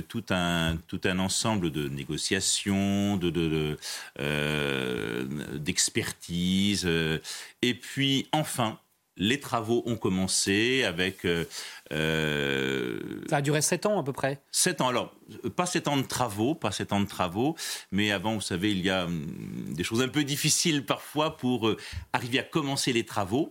tout 0.09 0.23
un 0.31 0.77
tout 0.87 1.01
un 1.03 1.19
ensemble 1.19 1.73
de 1.73 1.89
négociations, 1.89 3.17
de, 3.17 3.77
euh, 4.21 5.25
d'expertise, 5.59 6.85
euh, 6.87 7.19
et 7.61 7.75
puis 7.75 8.29
enfin 8.31 8.79
les 9.21 9.39
travaux 9.39 9.83
ont 9.87 9.97
commencé 9.97 10.83
avec 10.83 11.25
euh, 11.25 11.45
euh, 11.93 12.99
Ça 13.29 13.37
a 13.37 13.43
duré 13.43 13.61
sept 13.61 13.87
ans 13.87 14.01
à 14.01 14.03
peu 14.03 14.13
près. 14.13 14.41
Sept 14.51 14.81
ans. 14.81 14.89
Alors, 14.89 15.15
pas 15.55 15.67
sept 15.67 15.87
ans 15.87 15.99
de 15.99 16.03
travaux, 16.03 16.55
pas 16.55 16.73
sept 16.73 16.93
ans 16.93 17.01
de 17.01 17.07
travaux, 17.07 17.55
mais 17.93 18.11
avant, 18.11 18.35
vous 18.35 18.41
savez, 18.41 18.73
il 18.73 18.81
y 18.81 18.91
a 18.91 19.05
hum, 19.05 19.27
des 19.69 19.85
choses 19.85 20.03
un 20.03 20.09
peu 20.09 20.25
difficiles 20.25 20.85
parfois 20.85 21.37
pour 21.37 21.69
euh, 21.69 21.77
arriver 22.13 22.39
à 22.39 22.43
commencer 22.43 22.93
les 22.93 23.05
travaux. 23.05 23.51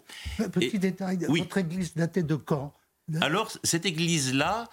Petit 0.52 0.80
détail, 0.80 1.20
oui. 1.30 1.42
votre 1.42 1.60
église 1.60 1.94
datait 1.96 2.24
de 2.24 2.36
quand? 2.36 2.74
Alors, 3.22 3.52
cette 3.64 3.86
église-là, 3.86 4.70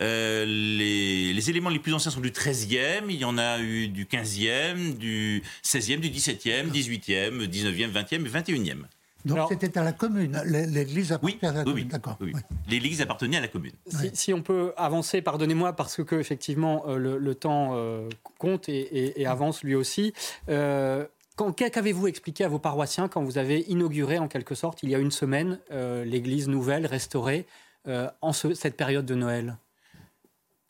euh, 0.00 0.44
les, 0.46 1.32
les 1.32 1.50
éléments 1.50 1.70
les 1.70 1.80
plus 1.80 1.92
anciens 1.92 2.12
sont 2.12 2.20
du 2.20 2.30
13e, 2.30 3.04
il 3.08 3.16
y 3.16 3.24
en 3.24 3.36
a 3.36 3.58
eu 3.60 3.88
du 3.88 4.04
15e, 4.04 4.96
du 4.96 5.42
16e, 5.64 5.98
du 5.98 6.08
17e, 6.08 6.70
18e, 6.70 7.48
19e, 7.48 7.90
20e 7.90 8.26
et 8.26 8.28
21e. 8.28 8.84
Donc 9.24 9.38
c'était 9.48 9.76
à 9.78 9.82
la 9.84 9.92
commune. 9.92 10.40
L'é- 10.46 10.66
L'église 10.66 11.12
appartenait 11.12 11.48
à 11.48 11.52
la 11.52 11.58
Oui, 11.60 11.64
commune. 11.64 11.84
oui, 11.84 11.90
D'accord. 11.90 12.16
oui, 12.20 12.32
oui. 12.34 12.40
L'église 12.68 13.00
appartenait 13.02 13.36
à 13.36 13.40
la 13.40 13.48
commune. 13.48 13.72
Si, 13.86 14.10
si 14.14 14.32
on 14.34 14.42
peut 14.42 14.72
avancer, 14.76 15.20
pardonnez-moi, 15.22 15.74
parce 15.74 16.02
que 16.04 16.16
effectivement 16.16 16.84
euh, 16.88 16.96
le, 16.96 17.18
le 17.18 17.34
temps 17.34 17.70
euh, 17.74 18.08
compte 18.38 18.68
et, 18.68 18.78
et- 18.80 19.20
et 19.20 19.26
avance 19.26 19.62
lui 19.62 19.74
aussi. 19.74 20.12
Euh, 20.48 21.06
Qu'avez-vous 21.56 22.06
expliqué 22.06 22.44
à 22.44 22.48
vos 22.48 22.58
paroissiens 22.58 23.08
quand 23.08 23.22
vous 23.22 23.38
avez 23.38 23.60
inauguré 23.70 24.18
en 24.18 24.28
quelque 24.28 24.54
sorte, 24.54 24.82
il 24.82 24.90
y 24.90 24.94
a 24.94 24.98
une 24.98 25.10
semaine, 25.10 25.58
euh, 25.70 26.04
l'église 26.04 26.48
nouvelle, 26.48 26.84
restaurée, 26.84 27.46
euh, 27.88 28.10
en 28.20 28.34
ce- 28.34 28.52
cette 28.52 28.76
période 28.76 29.06
de 29.06 29.14
Noël? 29.14 29.56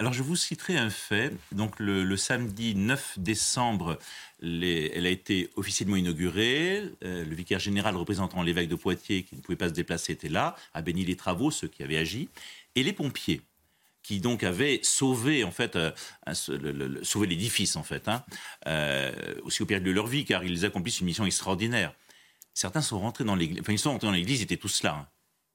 Alors 0.01 0.15
je 0.15 0.23
vous 0.23 0.35
citerai 0.35 0.79
un 0.79 0.89
fait. 0.89 1.31
Donc 1.53 1.79
le, 1.79 2.17
samedi 2.17 2.75
9 2.75 3.19
décembre, 3.19 3.99
elle 4.43 5.05
a 5.05 5.11
été 5.11 5.51
officiellement 5.57 5.97
inaugurée. 5.97 6.85
Euh, 7.05 7.23
le 7.23 7.35
vicaire 7.35 7.59
général 7.59 7.95
représentant 7.97 8.43
l'évêque 8.43 8.71
de 8.71 8.77
Poitiers, 8.77 9.25
qui 9.25 9.37
ne 9.37 9.43
pouvait 9.43 9.57
pas 9.57 9.69
se 9.69 9.75
déplacer, 9.75 10.15
était 10.15 10.31
là, 10.31 10.57
a 10.73 10.81
béni 10.81 11.05
les 11.05 11.17
travaux, 11.17 11.51
ceux 11.51 11.69
qui 11.69 11.83
avaient 11.83 11.99
agi, 11.99 12.31
et 12.77 12.83
les 12.83 12.95
pompiers. 12.95 13.43
qui 14.03 14.21
donc 14.21 14.43
avaient 14.43 14.81
sauvé 14.83 15.45
en 15.45 15.51
fait 15.51 15.77
euh, 15.77 15.93
l'édifice 17.23 17.77
en 17.77 17.83
fait, 17.83 18.09
hein, 18.09 18.25
euh, 18.69 19.13
aussi 19.43 19.63
au 19.63 19.67
péril 19.67 19.85
de 19.85 19.91
leur 19.91 20.07
vie, 20.07 20.25
car 20.25 20.43
ils 20.45 20.65
accomplissent 20.65 21.01
une 21.01 21.07
mission 21.07 21.27
extraordinaire. 21.27 21.93
Certains 22.55 22.81
sont 22.81 22.99
rentrés 22.99 23.25
dans 23.25 23.37
l'église, 23.37 23.61
enfin 23.61 23.75
ils 23.75 23.79
sont 23.79 23.93
rentrés 23.93 24.07
dans 24.07 24.15
l'église, 24.15 24.41
ils 24.41 24.45
étaient 24.45 24.57
tous 24.57 24.83
là. 24.83 24.95
Hein. 24.95 25.09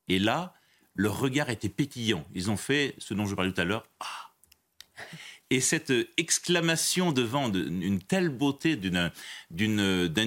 Et 0.07 0.19
là, 0.19 0.53
leur 0.93 1.19
regard 1.19 1.49
était 1.49 1.67
pétillant. 1.67 2.23
Ils 2.35 2.51
ont 2.51 2.57
fait 2.57 2.93
ce 2.99 3.15
dont 3.15 3.25
je 3.25 3.33
parlais 3.33 3.51
tout 3.51 3.59
à 3.59 3.65
l'heure. 3.65 3.87
Ah 3.99 4.24
et 5.51 5.61
cette 5.61 5.93
exclamation 6.17 7.11
devant 7.11 7.51
une 7.53 8.01
telle 8.01 8.29
beauté 8.29 8.75
d'un 8.75 9.11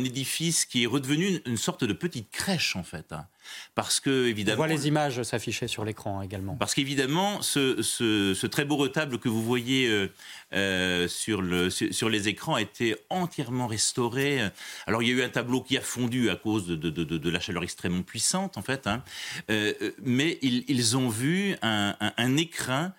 édifice 0.04 0.64
qui 0.64 0.84
est 0.84 0.86
redevenu 0.86 1.40
une, 1.44 1.56
sorte 1.56 1.82
de 1.82 1.92
petite 1.92 2.30
crèche 2.30 2.76
en 2.76 2.84
fait. 2.84 3.12
Hein. 3.12 3.26
Parce 3.74 3.98
que 3.98 4.26
évidemment, 4.28 4.62
on 4.62 4.66
voit 4.66 4.74
les 4.74 4.86
images 4.86 5.20
s'afficher 5.24 5.66
sur 5.66 5.84
l'écran 5.84 6.22
également. 6.22 6.54
Parce 6.54 6.74
qu'évidemment, 6.74 7.42
ce, 7.42 8.46
très 8.46 8.64
beau 8.64 8.76
retable 8.76 9.18
que 9.18 9.28
vous 9.28 9.42
voyez 9.42 9.88
euh, 9.88 10.08
euh, 10.52 11.08
sur, 11.08 11.42
le, 11.42 11.68
sur, 11.68 12.08
les 12.08 12.28
écrans 12.28 12.54
a 12.54 12.62
été 12.62 12.94
entièrement 13.10 13.66
restauré. 13.66 14.48
Alors 14.86 15.02
il 15.02 15.08
y 15.08 15.12
a 15.12 15.14
eu 15.14 15.22
un 15.22 15.30
tableau 15.30 15.62
qui 15.62 15.76
a 15.76 15.80
fondu 15.80 16.30
à 16.30 16.36
cause 16.36 16.68
de, 16.68 17.30
la 17.30 17.40
chaleur 17.40 17.64
extrêmement 17.64 18.02
puissante 18.02 18.56
en 18.56 18.62
fait, 18.62 18.86
hein. 18.86 19.02
euh, 19.50 19.72
mais 20.00 20.38
ils, 20.42 20.96
ont 20.96 21.08
vu 21.08 21.56
un, 21.62 21.96
un 22.00 22.36
écrin 22.36 22.84
euh, 22.84 22.90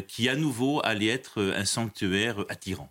qui 0.00 0.28
à 0.28 0.36
nouveau 0.36 0.80
allait 0.84 1.06
être 1.06 1.40
euh, 1.40 1.56
un 1.56 1.64
sanctuaire 1.64 2.44
attirant. 2.48 2.90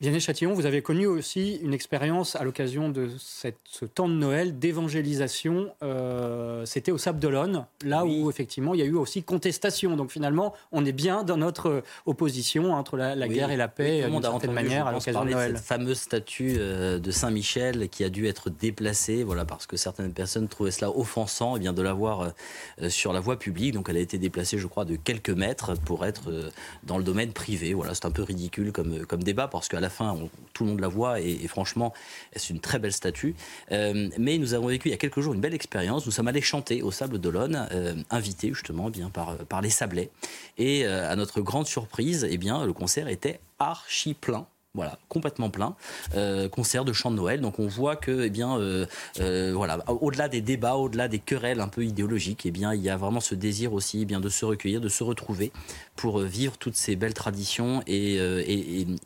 Vianney 0.00 0.20
Châtillon, 0.20 0.54
vous 0.54 0.64
avez 0.64 0.80
connu 0.80 1.08
aussi 1.08 1.56
une 1.56 1.74
expérience 1.74 2.36
à 2.36 2.44
l'occasion 2.44 2.88
de 2.88 3.08
cette, 3.18 3.58
ce 3.64 3.84
temps 3.84 4.08
de 4.08 4.14
Noël 4.14 4.56
d'évangélisation. 4.56 5.72
Euh, 5.82 6.64
c'était 6.66 6.92
au 6.92 6.98
Sable 6.98 7.18
d'Olonne, 7.18 7.66
là 7.82 8.04
où 8.04 8.30
effectivement 8.30 8.74
il 8.74 8.80
y 8.80 8.84
a 8.84 8.86
eu 8.86 8.94
aussi 8.94 9.24
contestation. 9.24 9.96
Donc 9.96 10.12
finalement, 10.12 10.54
on 10.70 10.84
est 10.84 10.92
bien 10.92 11.24
dans 11.24 11.36
notre 11.36 11.82
opposition 12.06 12.74
entre 12.74 12.96
la, 12.96 13.16
guerre 13.26 13.50
et 13.50 13.56
la 13.56 13.66
paix, 13.66 14.08
d'une 14.08 14.22
certaine 14.22 14.52
manière, 14.52 14.86
à 14.86 14.92
l'occasion 14.92 15.24
de 15.24 15.30
Noël. 15.30 15.56
cette 15.56 15.66
fameuse 15.66 15.98
statue 15.98 16.54
euh, 16.58 17.00
de 17.00 17.10
Saint-Michel 17.10 17.88
qui 17.88 18.04
a 18.04 18.08
dû 18.08 18.28
être 18.28 18.50
déplacée, 18.50 19.24
voilà, 19.24 19.44
parce 19.44 19.66
que 19.66 19.76
certaines 19.76 20.12
personnes 20.12 20.46
trouvaient 20.46 20.70
cela 20.70 20.92
offensant, 20.92 21.56
et 21.56 21.58
eh 21.58 21.60
bien 21.60 21.72
de 21.72 21.82
la 21.82 21.92
voir 21.92 22.32
euh, 22.80 22.88
sur 22.88 23.12
la 23.12 23.18
voie 23.18 23.36
publique. 23.36 23.74
Donc 23.74 23.88
elle 23.88 23.96
a 23.96 24.00
été 24.00 24.18
déplacée, 24.18 24.58
je 24.58 24.68
crois, 24.68 24.84
de 24.84 24.94
quelques 24.94 25.30
mètres 25.30 25.74
pour 25.74 26.06
être 26.06 26.52
dans 26.84 26.98
le 26.98 27.04
domaine 27.04 27.32
privé. 27.32 27.74
Voilà, 27.74 27.96
c'est 27.96 28.06
un 28.06 28.12
peu 28.12 28.22
ridicule 28.22 28.70
comme, 28.70 29.04
comme 29.04 29.24
débat, 29.24 29.48
parce 29.48 29.66
qu'à 29.66 29.80
la 29.80 29.87
fin, 29.88 30.16
tout 30.52 30.64
le 30.64 30.70
monde 30.70 30.80
la 30.80 30.88
voit 30.88 31.20
et, 31.20 31.46
franchement, 31.46 31.92
c'est 32.34 32.50
une 32.50 32.60
très 32.60 32.78
belle 32.78 32.92
statue. 32.92 33.34
Euh, 33.72 34.08
mais 34.18 34.38
nous 34.38 34.54
avons 34.54 34.66
vécu 34.66 34.88
il 34.88 34.90
y 34.90 34.94
a 34.94 34.98
quelques 34.98 35.20
jours 35.20 35.34
une 35.34 35.40
belle 35.40 35.54
expérience. 35.54 36.06
Nous 36.06 36.12
sommes 36.12 36.28
allés 36.28 36.40
chanter 36.40 36.82
au 36.82 36.90
Sable 36.90 37.18
d'Olonne, 37.18 37.68
euh, 37.72 37.94
invités 38.10 38.48
justement 38.48 38.90
bien 38.90 39.10
par, 39.10 39.36
par 39.38 39.60
les 39.60 39.70
Sablés. 39.70 40.10
Et 40.56 40.84
euh, 40.84 41.10
à 41.10 41.16
notre 41.16 41.40
grande 41.40 41.66
surprise, 41.66 42.26
eh 42.28 42.38
bien, 42.38 42.64
le 42.64 42.72
concert 42.72 43.08
était 43.08 43.40
archi 43.58 44.14
plein. 44.14 44.46
Voilà, 44.78 44.96
complètement 45.08 45.50
plein. 45.50 45.74
Euh, 46.14 46.48
concert 46.48 46.84
de 46.84 46.92
chant 46.92 47.10
de 47.10 47.16
Noël. 47.16 47.40
Donc 47.40 47.58
on 47.58 47.66
voit 47.66 47.96
que, 47.96 48.22
eh 48.22 48.30
bien, 48.30 48.56
euh, 48.58 48.86
euh, 49.18 49.52
voilà, 49.52 49.82
au-delà 49.88 50.28
des 50.28 50.40
débats, 50.40 50.76
au-delà 50.76 51.08
des 51.08 51.18
querelles 51.18 51.60
un 51.60 51.66
peu 51.66 51.84
idéologiques, 51.84 52.46
eh 52.46 52.52
bien, 52.52 52.72
il 52.74 52.80
y 52.80 52.88
a 52.88 52.96
vraiment 52.96 53.18
ce 53.18 53.34
désir 53.34 53.72
aussi, 53.72 54.02
eh 54.02 54.04
bien, 54.04 54.20
de 54.20 54.28
se 54.28 54.44
recueillir, 54.44 54.80
de 54.80 54.88
se 54.88 55.02
retrouver 55.02 55.50
pour 55.96 56.20
vivre 56.20 56.56
toutes 56.58 56.76
ces 56.76 56.94
belles 56.94 57.12
traditions 57.12 57.82
et, 57.88 58.18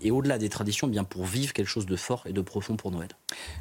et, 0.02 0.10
au-delà 0.10 0.36
des 0.36 0.50
traditions, 0.50 0.88
eh 0.88 0.90
bien, 0.90 1.04
pour 1.04 1.24
vivre 1.24 1.54
quelque 1.54 1.68
chose 1.68 1.86
de 1.86 1.96
fort 1.96 2.24
et 2.26 2.34
de 2.34 2.42
profond 2.42 2.76
pour 2.76 2.90
Noël. 2.90 3.08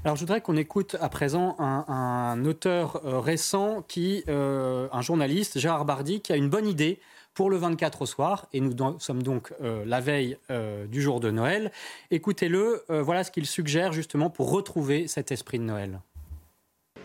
Alors 0.03 0.17
je 0.17 0.21
voudrais 0.21 0.41
qu'on 0.41 0.57
écoute 0.57 0.97
à 0.99 1.07
présent 1.07 1.55
un, 1.59 1.85
un 1.87 2.43
auteur 2.43 3.01
récent 3.23 3.85
qui, 3.87 4.25
un 4.27 5.01
journaliste, 5.01 5.59
Gérard 5.59 5.85
Bardy, 5.85 6.19
qui 6.19 6.33
a 6.33 6.35
une 6.35 6.49
bonne 6.49 6.67
idée 6.67 6.99
pour 7.33 7.49
le 7.49 7.57
24 7.57 8.01
au 8.01 8.05
soir, 8.05 8.47
et 8.53 8.59
nous 8.59 8.75
sommes 8.99 9.23
donc 9.23 9.53
euh, 9.61 9.83
la 9.85 10.01
veille 10.01 10.37
euh, 10.49 10.85
du 10.85 11.01
jour 11.01 11.19
de 11.19 11.31
Noël. 11.31 11.71
Écoutez-le, 12.09 12.83
euh, 12.89 13.01
voilà 13.01 13.23
ce 13.23 13.31
qu'il 13.31 13.45
suggère 13.45 13.93
justement 13.93 14.29
pour 14.29 14.51
retrouver 14.51 15.07
cet 15.07 15.31
esprit 15.31 15.59
de 15.59 15.63
Noël. 15.63 16.01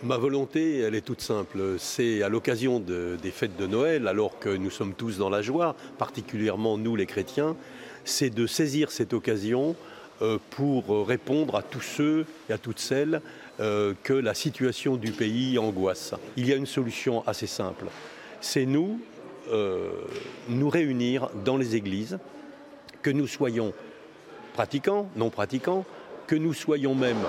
Ma 0.02 0.18
volonté, 0.18 0.80
elle 0.80 0.94
est 0.94 1.04
toute 1.04 1.22
simple. 1.22 1.76
C'est 1.78 2.22
à 2.22 2.28
l'occasion 2.28 2.80
des 2.80 3.30
fêtes 3.30 3.56
de 3.56 3.66
Noël, 3.66 4.08
alors 4.08 4.38
que 4.38 4.50
nous 4.50 4.70
sommes 4.70 4.92
tous 4.92 5.16
dans 5.16 5.30
la 5.30 5.40
joie, 5.40 5.74
particulièrement 5.96 6.76
nous 6.76 6.96
les 6.96 7.06
chrétiens, 7.06 7.56
c'est 8.04 8.28
de 8.28 8.46
saisir 8.46 8.90
cette 8.90 9.14
occasion 9.14 9.74
pour 10.50 11.06
répondre 11.08 11.56
à 11.56 11.62
tous 11.62 11.80
ceux 11.80 12.26
et 12.50 12.52
à 12.52 12.58
toutes 12.58 12.78
celles 12.78 13.22
que 13.58 14.12
la 14.12 14.34
situation 14.34 14.96
du 14.96 15.12
pays 15.12 15.58
angoisse. 15.58 16.12
Il 16.36 16.46
y 16.46 16.52
a 16.52 16.56
une 16.56 16.66
solution 16.66 17.26
assez 17.26 17.46
simple. 17.46 17.86
C'est 18.42 18.66
nous, 18.66 19.00
nous 20.48 20.68
réunir 20.68 21.28
dans 21.44 21.56
les 21.56 21.76
églises, 21.76 22.18
que 23.02 23.10
nous 23.10 23.26
soyons 23.26 23.72
pratiquants, 24.54 25.08
non 25.16 25.30
pratiquants, 25.30 25.84
que 26.26 26.34
nous 26.34 26.54
soyons 26.54 26.94
même 26.94 27.22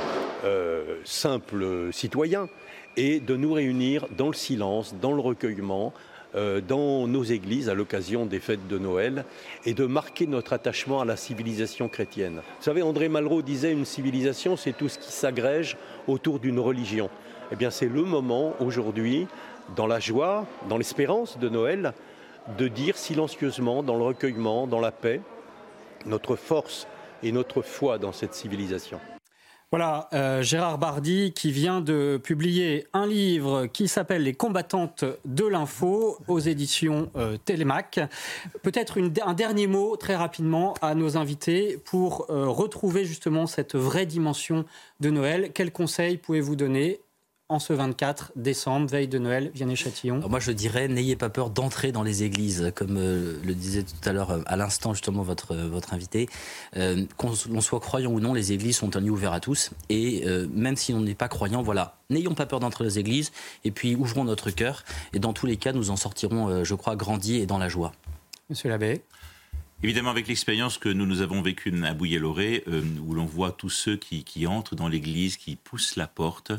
euh, 0.46 1.00
simples 1.04 1.90
citoyens, 1.92 2.48
et 2.96 3.20
de 3.20 3.36
nous 3.36 3.54
réunir 3.54 4.08
dans 4.18 4.28
le 4.28 4.34
silence, 4.34 4.96
dans 5.00 5.12
le 5.12 5.22
recueillement, 5.22 5.94
euh, 6.36 6.62
dans 6.62 7.08
nos 7.08 7.24
églises 7.24 7.70
à 7.70 7.74
l'occasion 7.74 8.26
des 8.26 8.40
fêtes 8.40 8.68
de 8.68 8.78
Noël, 8.78 9.26
et 9.66 9.74
de 9.74 9.86
marquer 9.86 10.26
notre 10.26 10.54
attachement 10.54 11.02
à 11.02 11.06
la 11.06 11.16
civilisation 11.16 11.90
chrétienne. 11.90 12.42
Vous 12.58 12.64
savez, 12.64 12.82
André 12.82 13.08
Malraux 13.08 13.42
disait 13.42 13.72
une 13.72 13.86
civilisation, 13.86 14.58
c'est 14.58 14.74
tout 14.74 14.90
ce 14.90 14.98
qui 14.98 15.12
s'agrège 15.12 15.78
autour 16.08 16.40
d'une 16.40 16.60
religion. 16.60 17.10
Eh 17.52 17.56
bien, 17.56 17.70
c'est 17.70 17.88
le 17.88 18.04
moment 18.04 18.56
aujourd'hui, 18.60 19.28
dans 19.76 19.88
la 19.88 20.00
joie, 20.00 20.46
dans 20.70 20.78
l'espérance 20.78 21.38
de 21.38 21.50
Noël, 21.50 21.94
de 22.58 22.68
dire 22.68 22.98
silencieusement, 22.98 23.84
dans 23.84 23.98
le 23.98 24.04
recueillement, 24.04 24.68
dans 24.68 24.80
la 24.80 24.92
paix, 24.92 25.22
notre 26.06 26.36
force 26.36 26.88
et 27.24 27.32
notre 27.32 27.62
foi 27.62 27.98
dans 27.98 28.14
cette 28.14 28.34
civilisation. 28.34 29.00
Voilà, 29.70 30.08
euh, 30.14 30.42
Gérard 30.44 30.78
Bardy 30.78 31.34
qui 31.34 31.52
vient 31.52 31.82
de 31.82 32.18
publier 32.24 32.88
un 32.94 33.06
livre 33.06 33.66
qui 33.66 33.90
s'appelle 33.90 34.24
Les 34.24 34.34
combattantes 34.34 35.04
de 35.26 35.46
l'info 35.46 36.20
aux 36.30 36.40
éditions 36.40 37.12
euh, 37.18 37.36
Télémac. 37.36 38.00
Peut-être 38.64 38.98
un 39.26 39.34
dernier 39.34 39.68
mot 39.68 39.98
très 39.98 40.16
rapidement 40.16 40.74
à 40.82 40.96
nos 40.96 41.18
invités 41.18 41.78
pour 41.84 42.28
euh, 42.30 42.48
retrouver 42.48 43.04
justement 43.04 43.46
cette 43.46 43.76
vraie 43.76 44.06
dimension 44.06 44.64
de 45.02 45.10
Noël. 45.10 45.52
Quels 45.54 45.74
conseils 45.74 46.16
pouvez-vous 46.16 46.56
donner 46.56 47.02
en 47.50 47.60
ce 47.60 47.72
24 47.72 48.34
décembre, 48.36 48.88
veille 48.88 49.08
de 49.08 49.20
Noël, 49.20 49.52
Vianney 49.54 49.78
Châtillon 49.78 50.22
Moi, 50.28 50.40
je 50.40 50.52
dirais, 50.52 50.90
n'ayez 50.90 51.16
pas 51.16 51.30
peur 51.30 51.50
d'entrer 51.50 51.94
dans 51.94 52.04
les 52.04 52.24
églises, 52.24 52.74
comme 52.76 52.98
euh, 52.98 53.40
le 53.46 53.54
disait 53.54 53.84
tout 53.84 54.10
à 54.10 54.12
l'heure, 54.12 54.32
euh, 54.32 54.42
à 54.48 54.58
l'instant, 54.58 54.94
justement, 54.94 55.24
votre, 55.24 55.54
euh, 55.54 55.68
votre 55.68 55.94
invité. 55.94 56.28
Qu'on 57.16 57.62
soit 57.62 57.80
croyant 57.80 58.12
ou 58.12 58.20
non, 58.20 58.34
les 58.34 58.52
églises 58.52 58.78
sont 58.78 58.98
un 58.98 59.00
lieu 59.00 59.12
ouvert 59.12 59.32
à 59.32 59.40
tous. 59.40 59.72
Et 59.90 60.26
même 60.54 60.76
si 60.76 60.94
on 60.94 61.02
n'est 61.02 61.16
pas 61.16 61.28
croyant, 61.28 61.62
voilà, 61.62 61.98
n'ayons 62.10 62.34
pas 62.34 62.46
peur 62.46 62.60
d'entrer 62.60 62.84
dans 62.84 62.90
les 62.90 63.00
églises, 63.00 63.32
et 63.64 63.72
puis 63.72 63.96
ouvrons 63.96 64.24
notre 64.24 64.52
cœur. 64.52 64.84
Et 65.14 65.20
dans 65.20 65.34
tous 65.34 65.46
les 65.46 65.58
cas, 65.58 65.74
nous 65.74 65.90
en 65.90 65.96
sortirons, 65.96 66.64
je 66.64 66.76
crois, 66.76 66.96
grandis 66.96 67.38
et 67.38 67.46
dans 67.46 67.58
la 67.58 67.70
joie. 67.70 67.94
Monsieur 68.50 68.70
l'abbé 68.70 69.02
Évidemment, 69.84 70.10
avec 70.10 70.28
l'expérience 70.28 70.80
que 70.80 70.90
nous, 70.90 71.06
nous 71.06 71.22
avons 71.22 71.44
vécue 71.44 71.72
à 71.84 71.94
Bouillé-Loré, 71.94 72.64
euh, 72.68 72.82
où 73.06 73.14
l'on 73.14 73.26
voit 73.26 73.52
tous 73.52 73.70
ceux 73.70 73.96
qui, 73.96 74.48
entrent 74.48 74.76
dans 74.76 74.88
l'église, 74.88 75.38
qui 75.38 75.56
poussent 75.56 75.98
la 75.98 76.08
porte, 76.08 76.52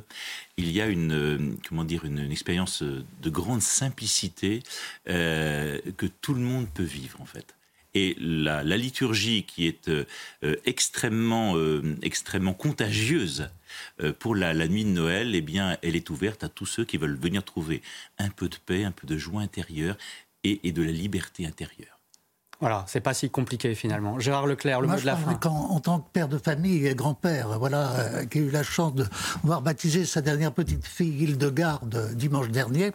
il 0.56 0.70
y 0.70 0.80
a 0.80 0.86
une, 0.86 1.12
euh, 1.12 1.38
comment 1.68 1.82
dire, 1.82 2.04
une, 2.04 2.30
expérience 2.30 2.84
de 2.84 3.30
grande 3.30 3.60
simplicité 3.60 4.62
euh, 5.08 5.80
que 5.96 6.06
tout 6.06 6.32
le 6.32 6.40
monde 6.40 6.68
peut 6.72 6.84
vivre, 6.84 7.20
en 7.20 7.24
fait. 7.24 7.56
Et 7.94 8.14
la, 8.20 8.62
liturgie 8.62 9.42
qui 9.42 9.66
est 9.66 9.90
extrêmement, 10.64 11.56
extrêmement 12.02 12.52
contagieuse 12.52 13.48
pour 14.20 14.36
la, 14.36 14.54
nuit 14.68 14.84
de 14.84 14.90
Noël, 14.90 15.34
eh 15.34 15.40
bien, 15.40 15.76
elle 15.82 15.96
est 15.96 16.10
ouverte 16.10 16.44
à 16.44 16.48
tous 16.48 16.66
ceux 16.66 16.84
qui 16.84 16.98
veulent 16.98 17.18
venir 17.18 17.42
trouver 17.42 17.82
un 18.18 18.28
peu 18.28 18.48
de 18.48 18.56
paix, 18.64 18.84
un 18.84 18.92
peu 18.92 19.06
de 19.08 19.16
joie 19.16 19.40
intérieure 19.40 19.96
et 20.44 20.70
de 20.70 20.82
la 20.82 20.92
liberté 20.92 21.46
intérieure. 21.46 21.97
Voilà, 22.60 22.84
c'est 22.88 23.00
pas 23.00 23.14
si 23.14 23.30
compliqué 23.30 23.76
finalement. 23.76 24.18
Gérard 24.18 24.46
Leclerc, 24.46 24.80
le 24.80 24.88
mot 24.88 24.96
de 24.96 25.06
la 25.06 25.14
fin. 25.14 25.38
en 25.48 25.78
tant 25.78 26.00
que 26.00 26.08
père 26.12 26.26
de 26.26 26.38
famille 26.38 26.88
et 26.88 26.94
grand-père, 26.96 27.56
voilà, 27.56 27.92
euh, 27.92 28.24
qui 28.24 28.38
a 28.38 28.40
eu 28.40 28.50
la 28.50 28.64
chance 28.64 28.94
de 28.96 29.06
voir 29.44 29.62
baptiser 29.62 30.04
sa 30.04 30.22
dernière 30.22 30.52
petite 30.52 30.84
fille 30.84 31.22
Hildegarde 31.22 32.14
dimanche 32.16 32.48
dernier, 32.48 32.90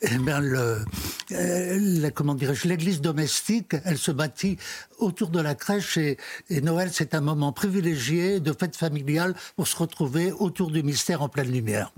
eh 0.00 0.16
bien 0.16 0.40
le, 0.40 0.86
euh, 1.32 2.10
comment 2.14 2.34
dirais-je, 2.34 2.66
l'église 2.66 3.02
domestique, 3.02 3.76
elle 3.84 3.98
se 3.98 4.10
bâtit 4.10 4.56
autour 4.98 5.28
de 5.28 5.40
la 5.40 5.54
crèche 5.54 5.98
et, 5.98 6.16
et 6.48 6.62
Noël, 6.62 6.88
c'est 6.90 7.14
un 7.14 7.20
moment 7.20 7.52
privilégié 7.52 8.40
de 8.40 8.54
fête 8.58 8.74
familiale 8.74 9.34
pour 9.56 9.68
se 9.68 9.76
retrouver 9.76 10.32
autour 10.32 10.70
du 10.70 10.82
mystère 10.82 11.20
en 11.20 11.28
pleine 11.28 11.52
lumière. 11.52 11.92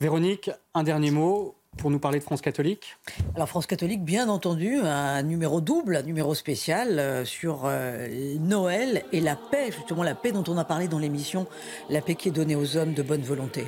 Véronique, 0.00 0.50
un 0.72 0.84
dernier 0.84 1.10
mot 1.10 1.57
pour 1.78 1.90
nous 1.90 1.98
parler 1.98 2.18
de 2.18 2.24
France 2.24 2.42
catholique 2.42 2.98
Alors 3.34 3.48
France 3.48 3.66
catholique, 3.66 4.04
bien 4.04 4.28
entendu, 4.28 4.80
un 4.82 5.22
numéro 5.22 5.60
double, 5.60 5.96
un 5.96 6.02
numéro 6.02 6.34
spécial 6.34 6.98
euh, 6.98 7.24
sur 7.24 7.62
euh, 7.64 8.08
Noël 8.38 9.04
et 9.12 9.20
la 9.20 9.36
paix, 9.36 9.70
justement 9.72 10.02
la 10.02 10.14
paix 10.14 10.32
dont 10.32 10.44
on 10.48 10.58
a 10.58 10.64
parlé 10.64 10.88
dans 10.88 10.98
l'émission, 10.98 11.46
la 11.88 12.02
paix 12.02 12.16
qui 12.16 12.28
est 12.28 12.32
donnée 12.32 12.56
aux 12.56 12.76
hommes 12.76 12.92
de 12.92 13.02
bonne 13.02 13.22
volonté. 13.22 13.64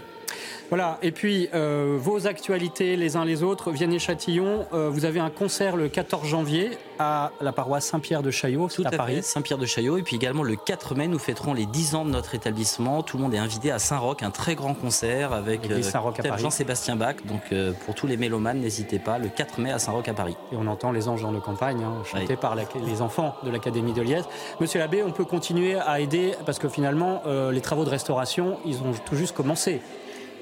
Voilà, 0.70 0.98
et 1.02 1.10
puis 1.10 1.48
euh, 1.52 1.96
vos 2.00 2.28
actualités 2.28 2.94
les 2.94 3.16
uns 3.16 3.24
les 3.24 3.42
autres, 3.42 3.72
Vianney-Châtillon, 3.72 4.66
euh, 4.72 4.88
vous 4.88 5.04
avez 5.04 5.18
un 5.18 5.28
concert 5.28 5.74
le 5.76 5.88
14 5.88 6.24
janvier 6.28 6.70
à 7.00 7.32
la 7.40 7.50
paroisse 7.50 7.86
Saint-Pierre 7.86 8.22
de 8.22 8.30
Chaillot, 8.30 8.68
Tout 8.72 8.84
à, 8.84 8.88
à 8.88 8.96
Paris. 8.96 9.18
Saint-Pierre 9.24 9.58
de 9.58 9.66
Chaillot. 9.66 9.98
Et 9.98 10.02
puis 10.02 10.14
également 10.14 10.44
le 10.44 10.54
4 10.54 10.94
mai, 10.94 11.08
nous 11.08 11.18
fêterons 11.18 11.54
les 11.54 11.66
10 11.66 11.96
ans 11.96 12.04
de 12.04 12.10
notre 12.10 12.36
établissement. 12.36 13.02
Tout 13.02 13.16
le 13.16 13.24
monde 13.24 13.34
est 13.34 13.38
invité 13.38 13.72
à 13.72 13.80
Saint-Roch, 13.80 14.22
un 14.22 14.30
très 14.30 14.54
grand 14.54 14.74
concert 14.74 15.32
avec 15.32 15.62
Paris. 15.62 16.40
Jean-Sébastien 16.42 16.94
Bach. 16.94 17.16
Donc 17.24 17.40
euh, 17.50 17.72
pour 17.84 17.96
tous 17.96 18.06
les 18.06 18.16
mélomanes, 18.16 18.60
n'hésitez 18.60 19.00
pas, 19.00 19.18
le 19.18 19.26
4 19.28 19.58
mai 19.60 19.72
à 19.72 19.80
Saint-Roch 19.80 20.06
à 20.08 20.14
Paris. 20.14 20.36
Et 20.52 20.56
on 20.56 20.68
entend 20.68 20.92
les 20.92 21.08
anges 21.08 21.22
dans 21.22 21.32
nos 21.32 21.40
campagnes, 21.40 21.82
hein, 21.82 21.94
chantés 22.04 22.26
Oui. 22.30 22.36
par 22.40 22.54
la- 22.54 22.62
les 22.86 23.02
enfants 23.02 23.34
de 23.42 23.50
l'Académie 23.50 23.92
de 23.92 24.02
Liège. 24.02 24.24
Monsieur 24.60 24.78
l'abbé, 24.78 25.02
on 25.02 25.10
peut 25.10 25.24
continuer 25.24 25.74
à 25.74 25.98
aider 25.98 26.34
parce 26.46 26.60
que 26.60 26.68
finalement, 26.68 27.22
euh, 27.26 27.50
les 27.50 27.60
travaux 27.60 27.84
de 27.84 27.90
restauration, 27.90 28.58
ils 28.64 28.76
ont 28.76 28.92
tout 29.04 29.16
juste 29.16 29.34
commencé. 29.34 29.80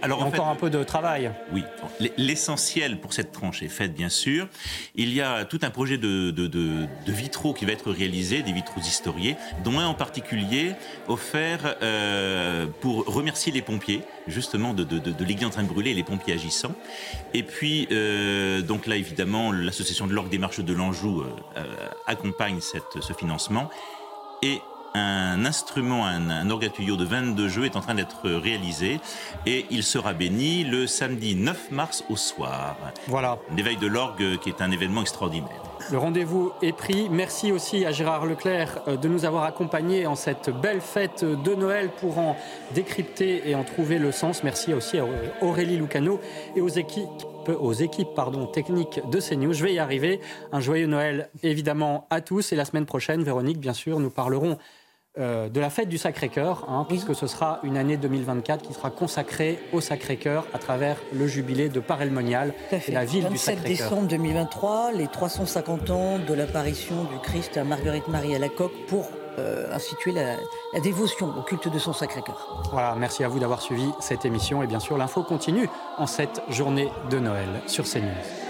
Alors 0.03 0.19
Il 0.19 0.21
y 0.21 0.25
a 0.25 0.27
en 0.27 0.31
fait, 0.31 0.37
encore 0.39 0.49
un 0.51 0.55
peu 0.55 0.71
de 0.71 0.83
travail. 0.85 1.31
Oui, 1.53 1.65
l'essentiel 2.17 3.01
pour 3.01 3.13
cette 3.13 3.33
tranche 3.33 3.63
est 3.63 3.69
fait, 3.69 3.89
bien 3.89 4.09
sûr. 4.09 4.49
Il 4.95 5.13
y 5.13 5.21
a 5.21 5.45
tout 5.45 5.59
un 5.63 5.71
projet 5.71 5.99
de, 5.99 6.31
de- 6.31 6.47
de- 6.47 6.87
de 7.07 7.13
vitraux 7.13 7.53
qui 7.55 7.65
va 7.65 7.73
être 7.73 7.91
réalisé, 7.91 8.43
des 8.43 8.53
vitraux 8.53 8.81
historiés, 8.81 9.37
dont 9.65 9.79
un 9.79 9.87
en 9.87 9.95
particulier 9.95 10.73
offert 11.09 11.77
euh, 11.83 12.67
pour 12.81 13.05
remercier 13.07 13.53
les 13.53 13.63
pompiers, 13.63 14.03
justement, 14.27 14.75
de, 14.75 14.85
de, 14.85 14.99
de- 14.99 15.13
de 15.13 15.25
l'église 15.25 15.47
en 15.47 15.51
train 15.51 15.63
de 15.63 15.69
brûler 15.69 15.91
et 15.91 15.95
les 15.95 16.05
pompiers 16.05 16.35
agissants. 16.35 16.75
Et 17.35 17.43
puis, 17.43 17.89
euh, 17.91 18.63
donc 18.63 18.87
là, 18.87 18.97
évidemment, 18.97 19.53
l'association 19.53 20.07
de 20.07 20.13
l'Orgue 20.13 20.31
des 20.31 20.39
Marches 20.39 20.61
de 20.61 20.73
l'Anjou 20.75 21.21
euh, 21.23 21.27
euh, 21.57 21.65
accompagne 22.07 22.61
cette- 22.61 23.01
ce 23.03 23.13
financement. 23.13 23.69
Et 24.43 24.61
un 24.99 25.45
instrument, 25.45 26.07
un, 26.07 26.31
un 26.31 26.51
orgue 26.51 26.67
à 26.67 26.69
tuyaux 26.69 26.97
de 26.97 27.05
22 27.05 27.49
jeux 27.49 27.65
est 27.65 27.77
en 27.77 27.81
train 27.81 27.95
d'être 27.95 28.29
réalisé 28.31 29.01
et 29.47 29.67
il 29.71 29.83
sera 29.83 30.13
béni 30.13 30.65
le 30.65 30.87
samedi 30.87 31.35
9 31.35 31.71
mars 31.71 32.05
au 32.09 32.17
soir. 32.17 32.77
Voilà. 33.07 33.39
L'éveil 33.57 33.77
de 33.77 33.87
l'orgue 33.87 34.39
qui 34.39 34.49
est 34.49 34.61
un 34.61 34.71
événement 34.71 35.03
extraordinaire. 35.03 35.63
Le 35.91 35.97
rendez-vous 35.97 36.53
est 36.61 36.73
pris. 36.73 37.09
Merci 37.09 37.51
aussi 37.51 37.87
à 37.87 37.93
Gérard 37.93 38.27
Leclerc 38.27 38.81
euh, 38.89 38.97
de 38.97 39.09
nous 39.09 39.25
avoir 39.25 39.45
accompagnés 39.45 40.07
en 40.07 40.17
cette 40.17 40.51
belle 40.51 40.83
fête 40.83 41.25
de 41.25 41.55
Noël 41.55 41.89
pour 42.01 42.19
en 42.19 42.37
décrypter 42.75 43.49
et 43.49 43.55
en 43.55 43.65
trouver 43.65 43.99
le 43.99 44.13
sens. 44.13 44.43
Merci 44.43 44.75
aussi 44.75 44.99
à 44.99 45.07
Aurélie 45.41 45.79
Lucano 45.79 46.21
et 46.57 46.61
aux 46.61 46.69
équipes 46.69 47.09
aux 47.49 47.73
équipes 47.73 48.13
pardon, 48.15 48.47
techniques 48.47 49.01
de 49.11 49.21
CNews. 49.21 49.55
Je 49.55 49.65
vais 49.65 49.73
y 49.73 49.79
arriver. 49.79 50.21
Un 50.53 50.61
joyeux 50.61 50.87
Noël 50.87 51.31
évidemment 51.43 52.07
à 52.11 52.21
tous. 52.21 52.53
Et 52.53 52.57
la 52.57 52.67
semaine 52.67 52.85
prochaine, 52.85 53.23
Véronique, 53.23 53.59
bien 53.59 53.73
sûr, 53.73 54.01
nous 54.01 54.11
parlerons 54.11 54.59
euh, 55.19 55.49
de 55.49 55.61
la 55.61 55.71
fête 55.71 55.89
du 55.89 55.99
Sacré-Cœur, 55.99 56.65
hein, 56.69 56.87
puisque 56.89 57.15
ce 57.15 57.27
sera 57.27 57.61
une 57.63 57.77
année 57.77 57.97
2024 57.97 58.63
qui 58.63 58.73
sera 58.73 58.91
consacrée 58.91 59.59
au 59.73 59.81
Sacré-Cœur 59.81 60.47
à 60.55 60.59
travers 60.59 60.97
le 61.13 61.27
jubilé 61.27 61.69
de 61.69 61.81
et 62.71 62.79
fait. 62.79 62.93
la 62.93 63.05
ville 63.05 63.25
du 63.25 63.31
27 63.31 63.39
Sacré-Cœur. 63.39 63.89
décembre 63.89 64.09
2023, 64.09 64.93
les 64.93 65.09
350 65.09 65.91
ans 65.91 66.19
de 66.19 66.35
l'apparition 66.35 67.05
du 67.05 67.19
Christ 67.23 67.57
à 67.57 67.65
Marguerite-Marie 67.65 68.35
à 68.35 68.39
la 68.39 68.49
coque 68.49 68.87
pour 68.87 69.11
euh, 69.39 69.73
instituer 69.73 70.13
la, 70.13 70.35
la 70.73 70.81
dévotion 70.81 71.33
au 71.39 71.43
culte 71.43 71.69
de 71.73 71.79
son 71.79 71.93
Sacré-Cœur. 71.93 72.69
Voilà, 72.73 72.95
merci 72.97 73.25
à 73.25 73.29
vous 73.29 73.39
d'avoir 73.39 73.63
suivi 73.63 73.91
cette 74.01 74.25
émission 74.25 74.63
et 74.63 74.67
bien 74.67 74.81
sûr 74.81 74.97
l'info 74.99 75.23
continue 75.23 75.69
en 75.97 76.07
cette 76.07 76.43
journée 76.49 76.89
de 77.11 77.19
Noël 77.19 77.49
sur 77.67 77.85
CNews. 77.85 78.48